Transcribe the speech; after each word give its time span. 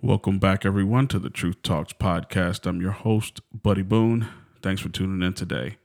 Welcome 0.00 0.38
back, 0.38 0.64
everyone, 0.64 1.08
to 1.08 1.18
the 1.18 1.28
Truth 1.28 1.64
Talks 1.64 1.92
podcast. 1.92 2.66
I'm 2.68 2.80
your 2.80 2.92
host, 2.92 3.40
Buddy 3.52 3.82
Boone. 3.82 4.28
Thanks 4.62 4.80
for 4.80 4.90
tuning 4.90 5.26
in 5.26 5.32
today. 5.32 5.76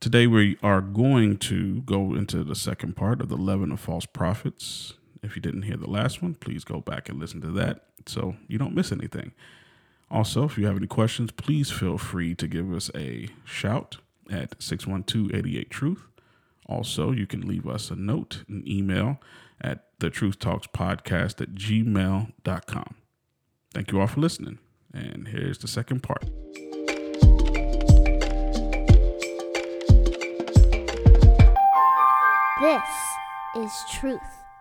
Today, 0.00 0.26
we 0.26 0.56
are 0.62 0.80
going 0.80 1.36
to 1.36 1.82
go 1.82 2.14
into 2.14 2.42
the 2.42 2.54
second 2.54 2.96
part 2.96 3.20
of 3.20 3.28
the 3.28 3.36
Leaven 3.36 3.72
of 3.72 3.80
False 3.80 4.06
Prophets. 4.06 4.94
If 5.22 5.36
you 5.36 5.42
didn't 5.42 5.64
hear 5.64 5.76
the 5.76 5.90
last 5.90 6.22
one, 6.22 6.34
please 6.34 6.64
go 6.64 6.80
back 6.80 7.10
and 7.10 7.20
listen 7.20 7.42
to 7.42 7.50
that 7.50 7.84
so 8.06 8.36
you 8.48 8.56
don't 8.56 8.74
miss 8.74 8.90
anything. 8.90 9.32
Also, 10.10 10.44
if 10.44 10.56
you 10.56 10.64
have 10.64 10.78
any 10.78 10.86
questions, 10.86 11.30
please 11.30 11.70
feel 11.70 11.98
free 11.98 12.34
to 12.36 12.48
give 12.48 12.72
us 12.72 12.90
a 12.94 13.28
shout 13.44 13.98
at 14.30 14.62
612 14.62 15.34
88 15.34 15.68
Truth. 15.68 16.06
Also, 16.64 17.12
you 17.12 17.26
can 17.26 17.46
leave 17.46 17.68
us 17.68 17.90
a 17.90 17.96
note, 17.96 18.44
an 18.48 18.64
email 18.66 19.20
at 19.60 19.88
the 19.98 20.08
Truth 20.08 20.38
Talks 20.38 20.66
Podcast 20.68 21.42
at 21.42 21.52
gmail.com. 21.52 22.94
Thank 23.72 23.92
you 23.92 24.00
all 24.00 24.06
for 24.06 24.20
listening. 24.20 24.58
And 24.92 25.28
here's 25.28 25.58
the 25.58 25.68
second 25.68 26.02
part. 26.02 26.24
This 32.60 32.82
is 33.56 33.72
Truth 33.90 34.20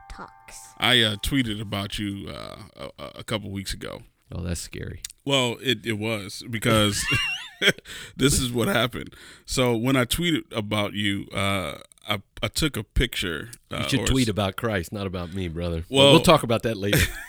Talks. 0.10 0.70
I 0.78 1.02
uh, 1.02 1.16
tweeted 1.18 1.60
about 1.60 2.00
you 2.00 2.30
uh, 2.30 2.90
a, 2.98 3.04
a 3.20 3.24
couple 3.26 3.52
weeks 3.52 3.74
ago. 3.74 4.04
Oh, 4.32 4.42
that's 4.42 4.62
scary. 4.62 5.02
Well, 5.26 5.58
it, 5.62 5.86
it 5.86 5.94
was 6.00 6.44
because 6.50 7.04
this 8.16 8.40
is 8.40 8.54
what 8.54 8.70
happened. 8.70 9.14
So 9.46 9.76
when 9.76 9.98
I 9.98 10.06
tweeted 10.06 10.44
about 10.56 10.94
you, 10.94 11.28
uh, 11.34 11.80
I, 12.08 12.22
I 12.42 12.48
took 12.48 12.78
a 12.78 12.84
picture. 12.84 13.50
Uh, 13.70 13.80
You 13.84 13.90
should 13.90 14.00
or- 14.02 14.08
tweet 14.08 14.30
about 14.30 14.56
Christ, 14.56 14.94
not 14.94 15.06
about 15.06 15.34
me, 15.34 15.50
brother. 15.50 15.84
Well- 15.90 16.12
we'll 16.14 16.22
talk 16.22 16.44
about 16.44 16.64
that 16.64 16.78
later. 16.78 17.00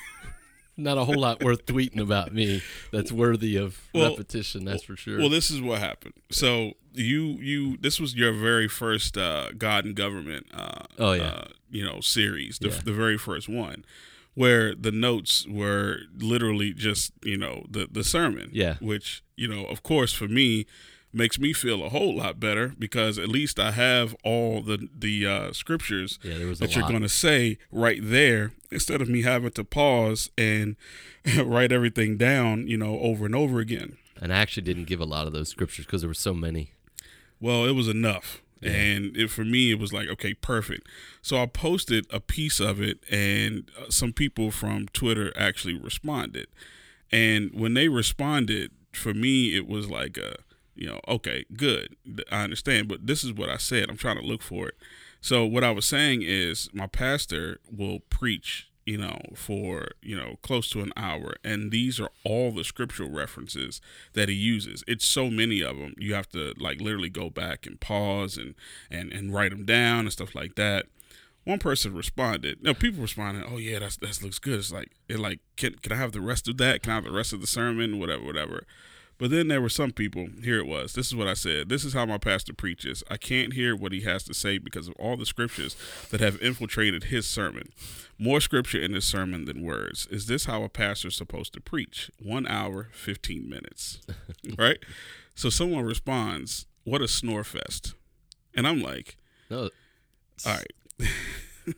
not 0.82 0.98
a 0.98 1.04
whole 1.04 1.18
lot 1.20 1.42
worth 1.42 1.66
tweeting 1.66 2.00
about 2.00 2.32
me 2.34 2.62
that's 2.92 3.12
worthy 3.12 3.56
of 3.56 3.80
Well- 3.94 4.10
repetition, 4.10 4.64
that's 4.64 4.82
for 4.82 4.96
sure. 4.96 5.18
Well, 5.18 5.28
this 5.28 5.50
is 5.50 5.60
what 5.60 5.78
happened. 5.80 6.14
So 6.30 6.74
you 6.94 7.22
you 7.40 7.76
this 7.78 8.00
was 8.00 8.14
your 8.14 8.32
very 8.32 8.68
first 8.68 9.16
uh, 9.16 9.52
God 9.56 9.84
and 9.84 9.94
government. 9.94 10.46
Uh, 10.52 10.84
Oh, 10.98 11.12
yeah. 11.12 11.22
uh, 11.22 11.48
you 11.70 11.84
know 11.84 12.00
series, 12.00 12.58
the, 12.58 12.68
Yeah. 12.70 12.80
the 12.84 12.92
very 12.92 13.16
first 13.18 13.48
one, 13.48 13.84
where 14.34 14.74
the 14.74 14.90
notes 14.90 15.46
were 15.48 15.98
literally 16.16 16.72
just 16.72 17.12
you 17.24 17.36
know 17.36 17.66
the 17.70 17.86
the 17.90 18.02
sermon. 18.04 18.50
Yeah. 18.52 18.76
Which 18.80 19.22
you 19.36 19.48
know, 19.48 19.64
of 19.66 19.82
course, 19.82 20.12
for 20.12 20.28
me 20.28 20.66
makes 21.12 21.38
me 21.38 21.52
feel 21.52 21.84
a 21.84 21.88
whole 21.88 22.16
lot 22.16 22.38
better 22.38 22.74
because 22.78 23.18
at 23.18 23.28
least 23.28 23.58
I 23.58 23.72
have 23.72 24.14
all 24.24 24.62
the 24.62 24.88
the 24.96 25.26
uh, 25.26 25.52
scriptures 25.52 26.18
yeah, 26.22 26.38
there 26.38 26.46
was 26.46 26.58
that 26.60 26.74
you're 26.76 26.88
going 26.88 27.02
to 27.02 27.08
say 27.08 27.58
right 27.72 28.00
there 28.02 28.52
instead 28.70 29.00
of 29.02 29.08
me 29.08 29.22
having 29.22 29.50
to 29.50 29.64
pause 29.64 30.30
and 30.38 30.76
write 31.44 31.72
everything 31.72 32.16
down, 32.16 32.66
you 32.68 32.76
know, 32.76 32.98
over 33.00 33.26
and 33.26 33.34
over 33.34 33.58
again. 33.60 33.96
and 34.20 34.32
I 34.32 34.36
actually 34.36 34.62
didn't 34.62 34.84
give 34.84 35.00
a 35.00 35.04
lot 35.04 35.26
of 35.26 35.32
those 35.32 35.48
scriptures 35.48 35.86
because 35.86 36.02
there 36.02 36.08
were 36.08 36.14
so 36.14 36.34
many. 36.34 36.72
Well, 37.40 37.64
it 37.64 37.72
was 37.72 37.88
enough. 37.88 38.42
Yeah. 38.60 38.72
And 38.72 39.16
it, 39.16 39.30
for 39.30 39.44
me, 39.44 39.70
it 39.70 39.78
was 39.78 39.92
like, 39.92 40.08
okay, 40.08 40.34
perfect. 40.34 40.86
So 41.22 41.42
I 41.42 41.46
posted 41.46 42.06
a 42.12 42.20
piece 42.20 42.60
of 42.60 42.78
it, 42.80 42.98
and 43.10 43.70
uh, 43.78 43.88
some 43.88 44.12
people 44.12 44.50
from 44.50 44.88
Twitter 44.88 45.32
actually 45.34 45.72
responded. 45.72 46.46
And 47.10 47.50
when 47.54 47.72
they 47.72 47.88
responded, 47.88 48.70
for 48.92 49.14
me, 49.14 49.56
it 49.56 49.66
was 49.66 49.88
like, 49.88 50.18
a, 50.18 50.36
you 50.80 50.86
know, 50.86 51.00
okay, 51.06 51.44
good. 51.56 51.94
I 52.32 52.42
understand. 52.42 52.88
But 52.88 53.06
this 53.06 53.22
is 53.22 53.34
what 53.34 53.50
I 53.50 53.58
said. 53.58 53.90
I'm 53.90 53.98
trying 53.98 54.16
to 54.16 54.26
look 54.26 54.42
for 54.42 54.66
it. 54.68 54.74
So 55.20 55.44
what 55.44 55.62
I 55.62 55.70
was 55.70 55.84
saying 55.84 56.22
is, 56.22 56.70
my 56.72 56.86
pastor 56.86 57.60
will 57.70 58.00
preach, 58.08 58.70
you 58.86 58.96
know, 58.96 59.20
for 59.34 59.88
you 60.00 60.16
know 60.16 60.36
close 60.40 60.70
to 60.70 60.80
an 60.80 60.94
hour, 60.96 61.34
and 61.44 61.70
these 61.70 62.00
are 62.00 62.08
all 62.24 62.50
the 62.50 62.64
scriptural 62.64 63.10
references 63.10 63.82
that 64.14 64.30
he 64.30 64.34
uses. 64.34 64.82
It's 64.88 65.06
so 65.06 65.28
many 65.28 65.60
of 65.60 65.76
them. 65.76 65.92
You 65.98 66.14
have 66.14 66.30
to 66.30 66.54
like 66.56 66.80
literally 66.80 67.10
go 67.10 67.28
back 67.28 67.66
and 67.66 67.78
pause 67.78 68.38
and 68.38 68.54
and 68.90 69.12
and 69.12 69.34
write 69.34 69.50
them 69.50 69.66
down 69.66 70.00
and 70.00 70.12
stuff 70.12 70.34
like 70.34 70.54
that. 70.54 70.86
One 71.44 71.58
person 71.58 71.94
responded. 71.94 72.62
No, 72.62 72.72
people 72.72 73.02
responded. 73.02 73.44
Oh 73.46 73.58
yeah, 73.58 73.80
that's 73.80 73.98
that 73.98 74.22
looks 74.22 74.38
good. 74.38 74.60
It's 74.60 74.72
like 74.72 74.92
it 75.10 75.18
like 75.18 75.40
can 75.56 75.74
can 75.74 75.92
I 75.92 75.96
have 75.96 76.12
the 76.12 76.22
rest 76.22 76.48
of 76.48 76.56
that? 76.56 76.82
Can 76.82 76.92
I 76.92 76.94
have 76.94 77.04
the 77.04 77.12
rest 77.12 77.34
of 77.34 77.42
the 77.42 77.46
sermon? 77.46 77.98
Whatever, 77.98 78.24
whatever. 78.24 78.64
But 79.20 79.30
then 79.30 79.48
there 79.48 79.60
were 79.60 79.68
some 79.68 79.92
people, 79.92 80.28
here 80.42 80.58
it 80.58 80.66
was. 80.66 80.94
This 80.94 81.08
is 81.08 81.14
what 81.14 81.28
I 81.28 81.34
said. 81.34 81.68
This 81.68 81.84
is 81.84 81.92
how 81.92 82.06
my 82.06 82.16
pastor 82.16 82.54
preaches. 82.54 83.04
I 83.10 83.18
can't 83.18 83.52
hear 83.52 83.76
what 83.76 83.92
he 83.92 84.00
has 84.00 84.24
to 84.24 84.34
say 84.34 84.56
because 84.56 84.88
of 84.88 84.94
all 84.98 85.18
the 85.18 85.26
scriptures 85.26 85.76
that 86.10 86.22
have 86.22 86.40
infiltrated 86.40 87.04
his 87.04 87.26
sermon. 87.26 87.68
More 88.18 88.40
scripture 88.40 88.80
in 88.80 88.94
his 88.94 89.04
sermon 89.04 89.44
than 89.44 89.62
words. 89.62 90.06
Is 90.10 90.26
this 90.26 90.46
how 90.46 90.62
a 90.62 90.70
pastor's 90.70 91.16
supposed 91.16 91.52
to 91.52 91.60
preach? 91.60 92.10
One 92.18 92.46
hour, 92.46 92.88
15 92.92 93.46
minutes. 93.46 94.00
right? 94.58 94.78
So 95.34 95.50
someone 95.50 95.84
responds, 95.84 96.64
What 96.84 97.02
a 97.02 97.08
snore 97.08 97.44
fest. 97.44 97.92
And 98.54 98.66
I'm 98.66 98.80
like, 98.80 99.18
No, 99.50 99.68
all 100.46 100.54
right. 100.54 101.06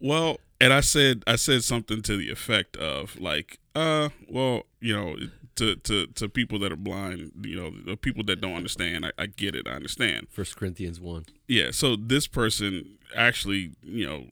well, 0.00 0.38
and 0.60 0.72
I 0.72 0.80
said 0.80 1.24
I 1.26 1.34
said 1.36 1.64
something 1.64 2.02
to 2.02 2.16
the 2.16 2.30
effect 2.30 2.76
of 2.76 3.20
like, 3.20 3.58
uh, 3.74 4.10
well, 4.28 4.62
you 4.80 4.94
know, 4.94 5.16
to 5.56 5.76
to 5.76 6.06
to 6.06 6.28
people 6.28 6.58
that 6.60 6.72
are 6.72 6.76
blind, 6.76 7.32
you 7.42 7.56
know, 7.56 7.70
the 7.70 7.96
people 7.96 8.24
that 8.24 8.40
don't 8.40 8.54
understand, 8.54 9.06
I, 9.06 9.12
I 9.18 9.26
get 9.26 9.54
it, 9.54 9.66
I 9.66 9.72
understand. 9.72 10.28
First 10.30 10.56
Corinthians 10.56 11.00
1. 11.00 11.26
Yeah. 11.48 11.70
So 11.70 11.96
this 11.96 12.26
person 12.26 12.98
actually, 13.16 13.72
you 13.82 14.06
know, 14.06 14.26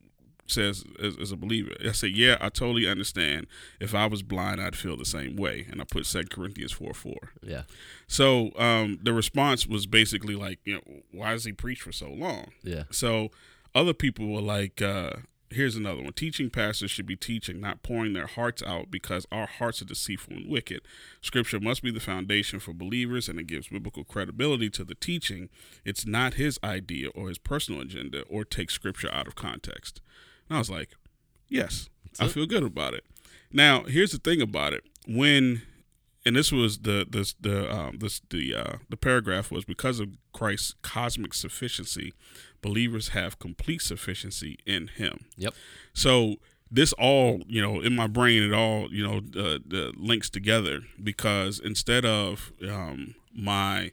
says 0.46 0.84
as, 1.00 1.16
as 1.16 1.32
a 1.32 1.36
believer, 1.36 1.72
I 1.86 1.92
say, 1.92 2.08
yeah, 2.08 2.36
I 2.40 2.48
totally 2.48 2.88
understand. 2.88 3.46
If 3.78 3.94
I 3.94 4.06
was 4.06 4.22
blind, 4.22 4.60
I'd 4.60 4.76
feel 4.76 4.96
the 4.96 5.04
same 5.04 5.36
way. 5.36 5.66
And 5.70 5.80
I 5.80 5.84
put 5.84 6.06
Second 6.06 6.30
Corinthians 6.30 6.72
four 6.72 6.94
four. 6.94 7.32
Yeah. 7.42 7.62
So 8.06 8.50
um, 8.56 8.98
the 9.02 9.12
response 9.12 9.66
was 9.66 9.86
basically 9.86 10.34
like, 10.34 10.58
you 10.64 10.74
know, 10.74 11.02
why 11.12 11.32
does 11.32 11.44
he 11.44 11.52
preach 11.52 11.80
for 11.80 11.92
so 11.92 12.10
long? 12.10 12.52
Yeah. 12.62 12.84
So 12.90 13.30
other 13.74 13.94
people 13.94 14.28
were 14.28 14.40
like, 14.40 14.82
uh, 14.82 15.12
here's 15.50 15.76
another 15.76 16.02
one. 16.02 16.12
Teaching 16.12 16.48
pastors 16.48 16.90
should 16.90 17.06
be 17.06 17.16
teaching, 17.16 17.60
not 17.60 17.82
pouring 17.82 18.12
their 18.12 18.26
hearts 18.26 18.62
out 18.62 18.90
because 18.90 19.26
our 19.32 19.46
hearts 19.46 19.82
are 19.82 19.86
deceitful 19.86 20.34
and 20.34 20.50
wicked. 20.50 20.80
Scripture 21.20 21.60
must 21.60 21.82
be 21.82 21.90
the 21.90 22.00
foundation 22.00 22.60
for 22.60 22.72
believers 22.72 23.28
and 23.28 23.38
it 23.38 23.46
gives 23.46 23.68
biblical 23.68 24.04
credibility 24.04 24.70
to 24.70 24.84
the 24.84 24.94
teaching. 24.94 25.48
It's 25.84 26.06
not 26.06 26.34
his 26.34 26.58
idea 26.62 27.08
or 27.10 27.28
his 27.28 27.38
personal 27.38 27.80
agenda 27.80 28.22
or 28.22 28.44
take 28.44 28.70
scripture 28.70 29.12
out 29.12 29.26
of 29.26 29.34
context. 29.34 30.00
And 30.48 30.56
I 30.56 30.58
was 30.60 30.70
like, 30.70 30.90
yes, 31.48 31.88
I 32.18 32.26
it. 32.26 32.30
feel 32.30 32.46
good 32.46 32.62
about 32.62 32.94
it. 32.94 33.04
Now, 33.52 33.82
here's 33.82 34.12
the 34.12 34.18
thing 34.18 34.40
about 34.40 34.72
it. 34.72 34.84
When 35.06 35.62
and 36.24 36.36
this 36.36 36.52
was 36.52 36.80
the 36.80 37.06
this 37.08 37.34
the 37.40 37.72
um 37.72 37.98
this 37.98 38.20
the 38.30 38.54
uh 38.54 38.76
the 38.88 38.96
paragraph 38.96 39.50
was 39.50 39.64
because 39.64 40.00
of 40.00 40.10
Christ's 40.32 40.74
cosmic 40.82 41.34
sufficiency, 41.34 42.12
believers 42.62 43.08
have 43.08 43.38
complete 43.38 43.82
sufficiency 43.82 44.58
in 44.66 44.88
Him. 44.88 45.26
Yep. 45.36 45.54
So 45.94 46.36
this 46.70 46.92
all 46.94 47.40
you 47.48 47.60
know 47.60 47.80
in 47.80 47.94
my 47.96 48.06
brain, 48.06 48.42
it 48.42 48.52
all 48.52 48.92
you 48.92 49.02
know 49.06 49.18
uh, 49.18 49.58
the 49.66 49.92
links 49.96 50.30
together 50.30 50.80
because 51.02 51.58
instead 51.58 52.04
of 52.04 52.52
um 52.68 53.14
my 53.34 53.90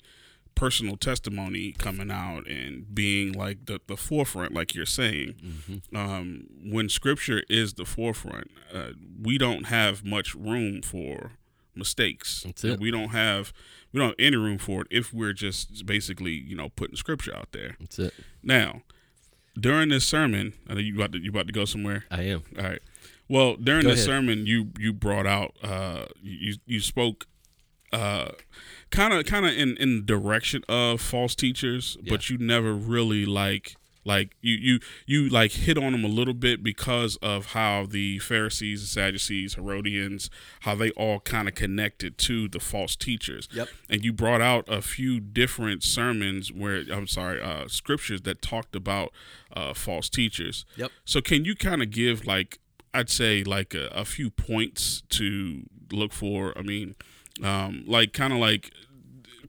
personal 0.55 0.97
testimony 0.97 1.72
coming 1.73 2.09
out 2.09 2.47
and 2.47 2.95
being 2.95 3.31
like 3.31 3.67
the, 3.67 3.79
the 3.85 3.95
forefront 3.95 4.55
like 4.55 4.73
you're 4.73 4.88
saying 4.88 5.35
Mm-hmm. 5.45 5.95
um, 5.95 6.47
when 6.66 6.89
scripture 6.89 7.44
is 7.47 7.75
the 7.75 7.85
forefront, 7.85 8.49
uh, 8.73 8.89
we 9.22 9.38
don't 9.38 9.67
have 9.67 10.03
much 10.03 10.34
room 10.34 10.81
for 10.81 11.34
mistakes. 11.75 12.41
That's 12.44 12.63
it. 12.63 12.79
We 12.79 12.89
don't 12.89 13.09
have 13.09 13.53
we 13.92 14.00
don't 14.00 14.09
have 14.09 14.16
any 14.20 14.36
room 14.38 14.58
for 14.58 14.81
it 14.81 14.88
if 14.92 15.14
we're 15.14 15.34
just 15.34 15.86
basically 15.86 16.31
you 16.34 16.56
know 16.56 16.70
putting 16.70 16.96
scripture 16.96 17.36
out 17.36 17.50
there. 17.52 17.75
That's 17.80 18.00
it. 18.00 18.14
Now, 18.44 18.81
during 19.59 19.90
this 19.90 20.06
sermon, 20.06 20.53
I 20.70 20.74
know 20.75 20.80
you 20.80 20.96
about 20.96 21.12
to, 21.14 21.20
you 21.20 21.30
about 21.30 21.48
to 21.48 21.53
go 21.53 21.66
somewhere. 21.66 22.06
I 22.12 22.24
am. 22.24 22.44
All 22.58 22.64
right. 22.66 22.81
Well, 23.30 23.56
during 23.56 23.84
Go 23.84 23.90
this 23.90 24.00
ahead. 24.00 24.08
sermon, 24.08 24.46
you 24.46 24.72
you 24.78 24.94
brought 24.94 25.28
out 25.28 25.56
uh, 25.64 26.06
you 26.22 26.56
you 26.66 26.79
spoke 26.79 27.26
uh 27.94 28.32
kind 28.90 29.14
of 29.14 29.26
kind 29.26 29.46
of 29.46 29.53
in 29.58 29.78
in 29.78 30.06
direction 30.06 30.64
of 30.70 31.02
false 31.02 31.35
teachers, 31.35 31.97
but 32.08 32.29
you 32.29 32.38
never 32.38 32.73
really 32.73 33.26
like 33.26 33.76
like 34.08 34.36
you 34.42 34.56
you 34.56 34.80
you 35.06 35.30
like 35.30 35.52
hit 35.52 35.78
on 35.78 35.92
them 35.92 36.04
a 36.04 36.08
little 36.08 36.34
bit 36.34 36.64
because 36.64 37.18
of 37.18 37.48
how 37.48 37.86
the 37.86 38.20
Pharisees, 38.20 38.82
the 38.82 38.88
Sadducees, 38.88 39.56
Herodians, 39.56 40.30
how 40.62 40.76
they 40.76 40.92
all 40.92 41.20
kind 41.20 41.48
of 41.48 41.56
connected 41.56 42.18
to 42.20 42.48
the 42.48 42.59
false 42.59 42.96
teachers. 42.96 43.48
Yep. 43.52 43.68
And 43.90 44.04
you 44.04 44.14
brought 44.14 44.42
out 44.42 44.66
a 44.68 44.82
few 44.82 45.20
different 45.20 45.84
sermons 45.84 46.52
where 46.52 46.84
I'm 46.92 47.08
sorry, 47.08 47.42
uh 47.42 47.68
scriptures 47.68 48.22
that 48.22 48.42
talked 48.42 48.76
about 48.76 49.12
uh 49.54 49.74
false 49.74 50.09
teachers. 50.09 50.66
Yep. 50.78 50.92
So 51.06 51.22
can 51.22 51.46
you 51.46 51.56
kind 51.56 51.84
of 51.84 51.92
give 51.92 52.26
like 52.26 52.59
I'd 52.94 53.09
say 53.09 53.44
like 53.44 53.74
a, 53.74 53.88
a 53.88 54.06
few 54.06 54.30
points 54.30 55.04
to 55.09 55.64
look 55.92 56.14
for? 56.14 56.58
I 56.58 56.62
mean, 56.62 56.96
um, 57.44 57.84
like 57.86 58.14
kind 58.14 58.34
of 58.34 58.40
like 58.40 58.72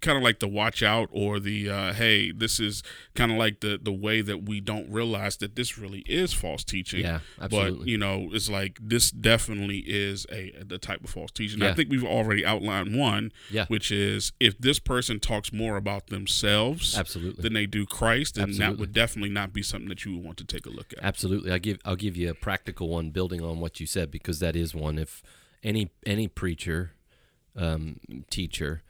kind 0.01 0.17
of 0.17 0.23
like 0.25 0.39
the 0.41 0.49
watch 0.49 0.83
out 0.83 1.09
or 1.13 1.39
the 1.41 1.69
uh, 1.71 1.93
hey, 1.93 2.31
this 2.33 2.59
is 2.61 2.83
kind 3.15 3.31
of 3.33 3.39
like 3.39 3.61
the 3.61 3.79
the 3.83 3.93
way 3.93 4.21
that 4.21 4.45
we 4.45 4.61
don't 4.61 4.91
realize 4.91 5.37
that 5.39 5.57
this 5.57 5.79
really 5.79 6.01
is 6.07 6.33
false 6.33 6.65
teaching. 6.65 7.01
Yeah, 7.01 7.21
absolutely. 7.41 7.79
But 7.79 7.89
you 7.89 7.99
know, 7.99 8.29
it's 8.33 8.49
like 8.49 8.79
this 8.83 9.11
definitely 9.11 9.79
is 9.87 10.27
a 10.31 10.53
the 10.65 10.79
type 10.79 11.05
of 11.05 11.11
false 11.11 11.31
teaching. 11.31 11.63
I 11.63 11.75
think 11.75 11.91
we've 11.91 12.05
already 12.05 12.45
outlined 12.45 12.97
one, 12.97 13.33
Yeah. 13.51 13.67
which 13.67 13.91
is 13.91 14.33
if 14.41 14.59
this 14.59 14.79
person 14.79 15.21
talks 15.21 15.53
more 15.53 15.77
about 15.77 16.09
themselves 16.09 16.97
Absolutely. 16.97 17.43
than 17.43 17.53
they 17.55 17.67
do 17.67 17.87
Christ, 17.87 18.37
then 18.37 18.53
that 18.59 18.79
would 18.79 18.93
definitely 18.93 19.31
not 19.31 19.53
be 19.53 19.63
something 19.63 19.89
that 19.89 20.05
you 20.05 20.15
would 20.15 20.25
want 20.25 20.39
to 20.39 20.45
take 20.45 20.67
a 20.67 20.71
look 20.71 20.93
at. 20.97 21.03
Absolutely. 21.05 21.51
I 21.53 21.59
give 21.59 21.79
I'll 21.85 21.97
give 21.97 22.17
you 22.17 22.31
a 22.31 22.35
practical 22.35 22.89
one 22.89 23.11
building 23.11 23.43
on 23.43 23.61
what 23.61 23.81
you 23.81 23.87
said 23.87 24.11
because 24.11 24.39
that 24.41 24.57
is 24.57 24.75
one. 24.75 24.99
If 24.99 25.23
any 25.63 25.91
any 26.07 26.29
preacher, 26.29 26.93
um, 27.57 27.99
teacher 28.31 28.83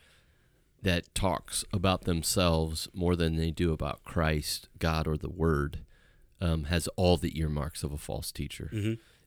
that 0.82 1.14
talks 1.14 1.64
about 1.72 2.02
themselves 2.04 2.88
more 2.94 3.16
than 3.16 3.36
they 3.36 3.50
do 3.50 3.72
about 3.72 4.04
Christ, 4.04 4.68
God, 4.78 5.06
or 5.08 5.16
the 5.16 5.28
Word, 5.28 5.80
um, 6.40 6.64
has 6.64 6.86
all 6.96 7.16
the 7.16 7.38
earmarks 7.38 7.82
of 7.82 7.92
a 7.92 7.98
false 7.98 8.30
teacher. 8.30 8.70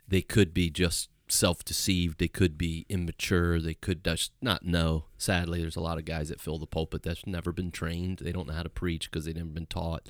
They 0.08 0.22
could 0.22 0.54
be 0.54 0.70
just 0.70 1.10
self-deceived. 1.28 2.20
They 2.20 2.28
could 2.28 2.58
be 2.58 2.86
immature. 2.90 3.60
They 3.60 3.74
could 3.74 4.04
just 4.04 4.32
not 4.42 4.66
know. 4.66 5.06
Sadly, 5.18 5.62
there's 5.62 5.76
a 5.76 5.82
lot 5.82 5.98
of 5.98 6.06
guys 6.06 6.30
that 6.30 6.42
fill 6.42 6.58
the 6.58 6.66
pulpit 6.66 7.04
that's 7.04 7.26
never 7.26 7.52
been 7.52 7.72
trained. 7.72 8.20
They 8.20 8.32
don't 8.32 8.48
know 8.48 8.54
how 8.54 8.64
to 8.64 8.70
preach 8.70 9.10
because 9.10 9.26
they've 9.26 9.36
never 9.36 9.50
been 9.50 9.66
taught. 9.66 10.08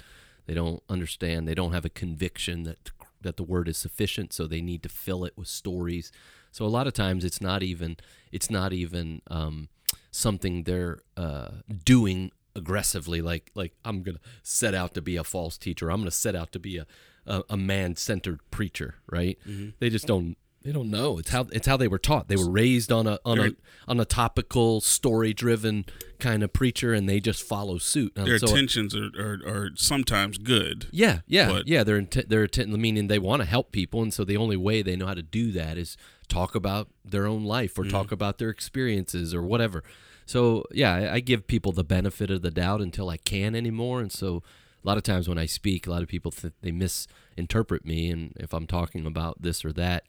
They 0.48 0.54
don't 0.54 0.82
understand. 0.90 1.48
They 1.48 1.56
don't 1.56 1.74
have 1.74 1.86
a 1.86 1.90
conviction 1.90 2.64
that 2.64 2.92
that 3.22 3.38
the 3.38 3.44
word 3.44 3.68
is 3.68 3.78
sufficient, 3.78 4.34
so 4.34 4.48
they 4.48 4.62
need 4.62 4.82
to 4.82 4.90
fill 4.90 5.24
it 5.26 5.38
with 5.38 5.48
stories. 5.48 6.12
So 6.52 6.66
a 6.66 6.68
lot 6.68 6.88
of 6.88 6.94
times 6.94 7.24
it's 7.24 7.40
not 7.40 7.62
even 7.62 7.98
it's 8.32 8.50
not 8.50 8.74
even 8.74 9.22
um, 9.28 9.70
something 10.12 10.64
they're 10.64 11.00
uh, 11.18 11.50
doing 11.84 12.32
aggressively. 12.56 13.22
Like 13.22 13.52
like 13.56 13.74
I'm 13.84 14.04
gonna 14.04 14.20
set 14.44 14.74
out 14.76 14.94
to 14.94 15.02
be 15.02 15.16
a 15.16 15.24
false 15.24 15.58
teacher. 15.58 15.90
I'm 15.90 16.02
gonna 16.02 16.12
set 16.12 16.36
out 16.36 16.52
to 16.52 16.60
be 16.60 16.78
a 16.78 16.86
a, 17.26 17.44
a 17.52 17.58
man 17.58 17.96
centered 17.96 18.40
preacher. 18.52 18.96
Right? 19.10 19.38
They 19.80 19.90
just 19.90 20.08
don't. 20.08 20.38
They 20.64 20.72
don't 20.72 20.92
know. 20.92 21.18
It's 21.18 21.32
how 21.32 21.48
it's 21.52 21.66
how 21.66 21.76
they 21.78 21.88
were 21.88 21.98
taught. 21.98 22.28
They 22.28 22.36
were 22.36 22.52
raised 22.52 22.92
on 22.92 23.08
a 23.08 23.20
on 23.26 23.40
a 23.40 23.92
on 23.92 24.00
a 24.00 24.06
topical, 24.06 24.80
story 24.80 25.34
driven 25.34 25.86
kind 26.22 26.44
of 26.44 26.54
preacher, 26.54 26.94
and 26.94 27.10
they 27.10 27.20
just 27.20 27.44
follow 27.44 27.78
suit. 27.78 28.14
And 28.16 28.26
Their 28.26 28.40
so- 28.40 28.48
uh, 28.48 28.50
intentions 28.52 28.96
are, 28.96 29.10
are, 29.20 29.40
are 29.46 29.70
sometimes 29.76 30.38
good. 30.38 30.88
yeah, 30.92 31.20
yeah, 31.28 31.62
yeah. 31.66 31.84
They're 31.84 31.98
intent. 31.98 32.30
They're 32.30 32.44
intent. 32.44 32.72
Meaning 32.72 33.08
they 33.08 33.20
want 33.20 33.42
to 33.42 33.48
help 33.48 33.72
people, 33.72 34.02
and 34.02 34.14
so 34.14 34.24
the 34.24 34.38
only 34.38 34.56
way 34.56 34.82
they 34.82 34.96
know 34.96 35.08
how 35.08 35.16
to 35.16 35.22
do 35.22 35.52
that 35.52 35.78
is 35.78 35.98
talk 36.30 36.56
about 36.56 36.88
their 37.04 37.28
own 37.28 37.44
life 37.44 37.78
or 37.78 37.84
talk 37.84 38.08
mm. 38.08 38.14
about 38.14 38.38
their 38.38 38.50
experiences 38.50 39.34
or 39.34 39.42
whatever. 39.42 39.84
So 40.26 40.64
yeah, 40.72 40.94
I, 40.94 41.16
I 41.16 41.20
give 41.20 41.48
people 41.48 41.74
the 41.74 41.84
benefit 41.84 42.32
of 42.32 42.42
the 42.42 42.52
doubt 42.52 42.80
until 42.80 43.10
I 43.10 43.18
can 43.18 43.56
anymore, 43.56 44.00
and 44.00 44.12
so 44.12 44.44
a 44.84 44.88
lot 44.88 44.98
of 44.98 45.04
times 45.04 45.28
when 45.28 45.38
I 45.38 45.46
speak, 45.46 45.86
a 45.86 45.92
lot 45.92 46.04
of 46.04 46.08
people 46.08 46.32
th- 46.32 46.54
they 46.62 46.72
misinterpret 46.72 47.86
me, 47.86 48.10
and 48.10 48.34
if 48.40 48.54
I'm 48.54 48.68
talking 48.68 49.06
about 49.06 49.42
this 49.42 49.66
or 49.66 49.74
that. 49.74 50.06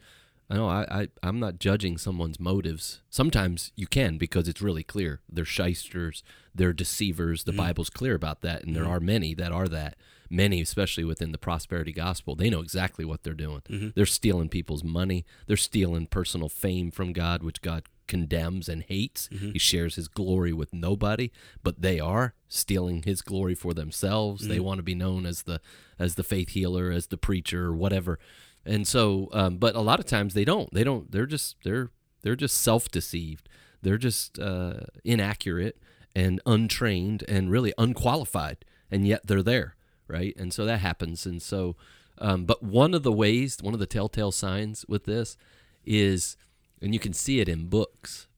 I 0.52 0.56
know 0.56 0.68
I, 0.68 0.86
I 0.90 1.08
I'm 1.22 1.40
not 1.40 1.58
judging 1.58 1.96
someone's 1.96 2.38
motives. 2.38 3.00
Sometimes 3.08 3.72
you 3.74 3.86
can 3.86 4.18
because 4.18 4.48
it's 4.48 4.60
really 4.60 4.82
clear. 4.82 5.22
They're 5.26 5.46
shysters, 5.46 6.22
they're 6.54 6.74
deceivers. 6.74 7.44
The 7.44 7.52
mm-hmm. 7.52 7.60
Bible's 7.60 7.88
clear 7.88 8.14
about 8.14 8.42
that, 8.42 8.62
and 8.62 8.76
there 8.76 8.82
mm-hmm. 8.82 8.92
are 8.92 9.00
many 9.00 9.34
that 9.34 9.50
are 9.50 9.66
that. 9.68 9.96
Many, 10.28 10.60
especially 10.60 11.04
within 11.04 11.32
the 11.32 11.38
prosperity 11.38 11.92
gospel, 11.92 12.34
they 12.34 12.50
know 12.50 12.60
exactly 12.60 13.04
what 13.04 13.22
they're 13.22 13.32
doing. 13.32 13.62
Mm-hmm. 13.68 13.88
They're 13.94 14.06
stealing 14.06 14.50
people's 14.50 14.84
money. 14.84 15.24
They're 15.46 15.56
stealing 15.56 16.06
personal 16.06 16.50
fame 16.50 16.90
from 16.90 17.14
God, 17.14 17.42
which 17.42 17.62
God 17.62 17.84
condemns 18.06 18.68
and 18.68 18.82
hates. 18.82 19.30
He 19.52 19.58
shares 19.58 19.94
his 19.94 20.08
glory 20.08 20.52
with 20.52 20.74
nobody, 20.74 21.30
but 21.62 21.80
they 21.80 21.98
are 21.98 22.34
stealing 22.48 23.02
his 23.04 23.22
glory 23.22 23.54
for 23.54 23.72
themselves. 23.72 24.48
They 24.48 24.60
want 24.60 24.78
to 24.78 24.82
be 24.82 24.94
known 24.94 25.24
as 25.24 25.42
the 25.42 25.62
as 25.98 26.16
the 26.16 26.24
faith 26.24 26.50
healer, 26.50 26.90
as 26.90 27.06
the 27.06 27.16
preacher, 27.16 27.66
or 27.66 27.74
whatever. 27.74 28.18
And 28.64 28.86
so, 28.86 29.28
um, 29.32 29.56
but 29.56 29.74
a 29.74 29.80
lot 29.80 29.98
of 29.98 30.06
times 30.06 30.34
they 30.34 30.44
don't. 30.44 30.72
They 30.72 30.84
don't. 30.84 31.10
They're 31.10 31.26
just 31.26 31.56
they're 31.64 31.90
they're 32.22 32.36
just 32.36 32.58
self 32.58 32.90
deceived. 32.90 33.48
They're 33.82 33.98
just 33.98 34.38
uh, 34.38 34.74
inaccurate 35.04 35.78
and 36.14 36.40
untrained 36.46 37.24
and 37.28 37.50
really 37.50 37.72
unqualified, 37.76 38.64
and 38.90 39.06
yet 39.06 39.26
they're 39.26 39.42
there, 39.42 39.74
right? 40.06 40.34
And 40.36 40.52
so 40.52 40.64
that 40.64 40.78
happens. 40.78 41.26
And 41.26 41.42
so, 41.42 41.76
um, 42.18 42.44
but 42.44 42.62
one 42.62 42.94
of 42.94 43.02
the 43.02 43.12
ways, 43.12 43.58
one 43.60 43.74
of 43.74 43.80
the 43.80 43.86
telltale 43.86 44.30
signs 44.30 44.84
with 44.88 45.04
this 45.04 45.36
is, 45.84 46.36
and 46.80 46.92
you 46.92 47.00
can 47.00 47.12
see 47.12 47.40
it 47.40 47.48
in 47.48 47.68
books. 47.68 48.28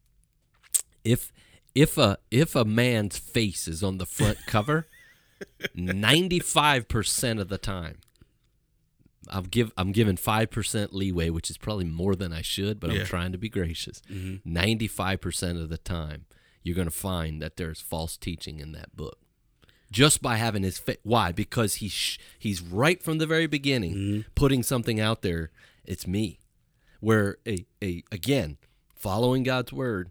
If 1.05 1.33
if 1.75 1.99
a 1.99 2.19
if 2.31 2.55
a 2.55 2.65
man's 2.65 3.19
face 3.19 3.69
is 3.69 3.83
on 3.83 3.99
the 3.99 4.07
front 4.07 4.39
cover, 4.47 4.87
ninety 5.75 6.39
five 6.39 6.89
percent 6.89 7.41
of 7.41 7.49
the 7.49 7.59
time, 7.59 7.99
I'll 9.31 9.43
give 9.43 9.73
I'm 9.77 9.93
giving 9.93 10.17
five 10.17 10.51
percent 10.51 10.93
leeway, 10.95 11.31
which 11.31 11.51
is 11.51 11.57
probably 11.57 11.85
more 11.85 12.15
than 12.15 12.33
I 12.33 12.43
should, 12.43 12.81
but 12.81 12.91
Yeah. 12.91 13.01
I'm 13.01 13.07
trying 13.07 13.33
to 13.33 13.39
be 13.39 13.49
gracious. 13.49 14.03
Mm-hmm. 14.11 14.37
Ninety 14.45 14.87
five 14.87 15.21
percent 15.21 15.59
of 15.59 15.69
the 15.69 15.79
time, 15.79 16.27
you're 16.63 16.77
going 16.77 16.89
to 16.89 16.95
find 16.95 17.41
that 17.43 17.57
there's 17.57 17.81
false 17.81 18.17
teaching 18.17 18.61
in 18.61 18.73
that 18.73 18.97
book, 18.97 19.19
just 19.91 20.23
by 20.23 20.37
having 20.37 20.63
his 20.63 20.79
face. 20.79 20.99
Why? 21.03 21.33
Because 21.33 21.77
he's 21.77 21.93
sh- 21.93 22.19
he's 22.39 22.61
right 22.61 23.03
from 23.03 23.19
the 23.19 23.27
very 23.27 23.47
beginning 23.47 23.95
mm-hmm. 23.95 24.21
putting 24.35 24.63
something 24.63 25.01
out 25.01 25.23
there. 25.23 25.51
It's 25.85 26.07
me, 26.07 26.41
where 27.01 27.39
a 27.47 27.67
a 27.83 28.03
again 28.11 28.59
following 28.95 29.43
God's 29.43 29.73
word, 29.73 30.11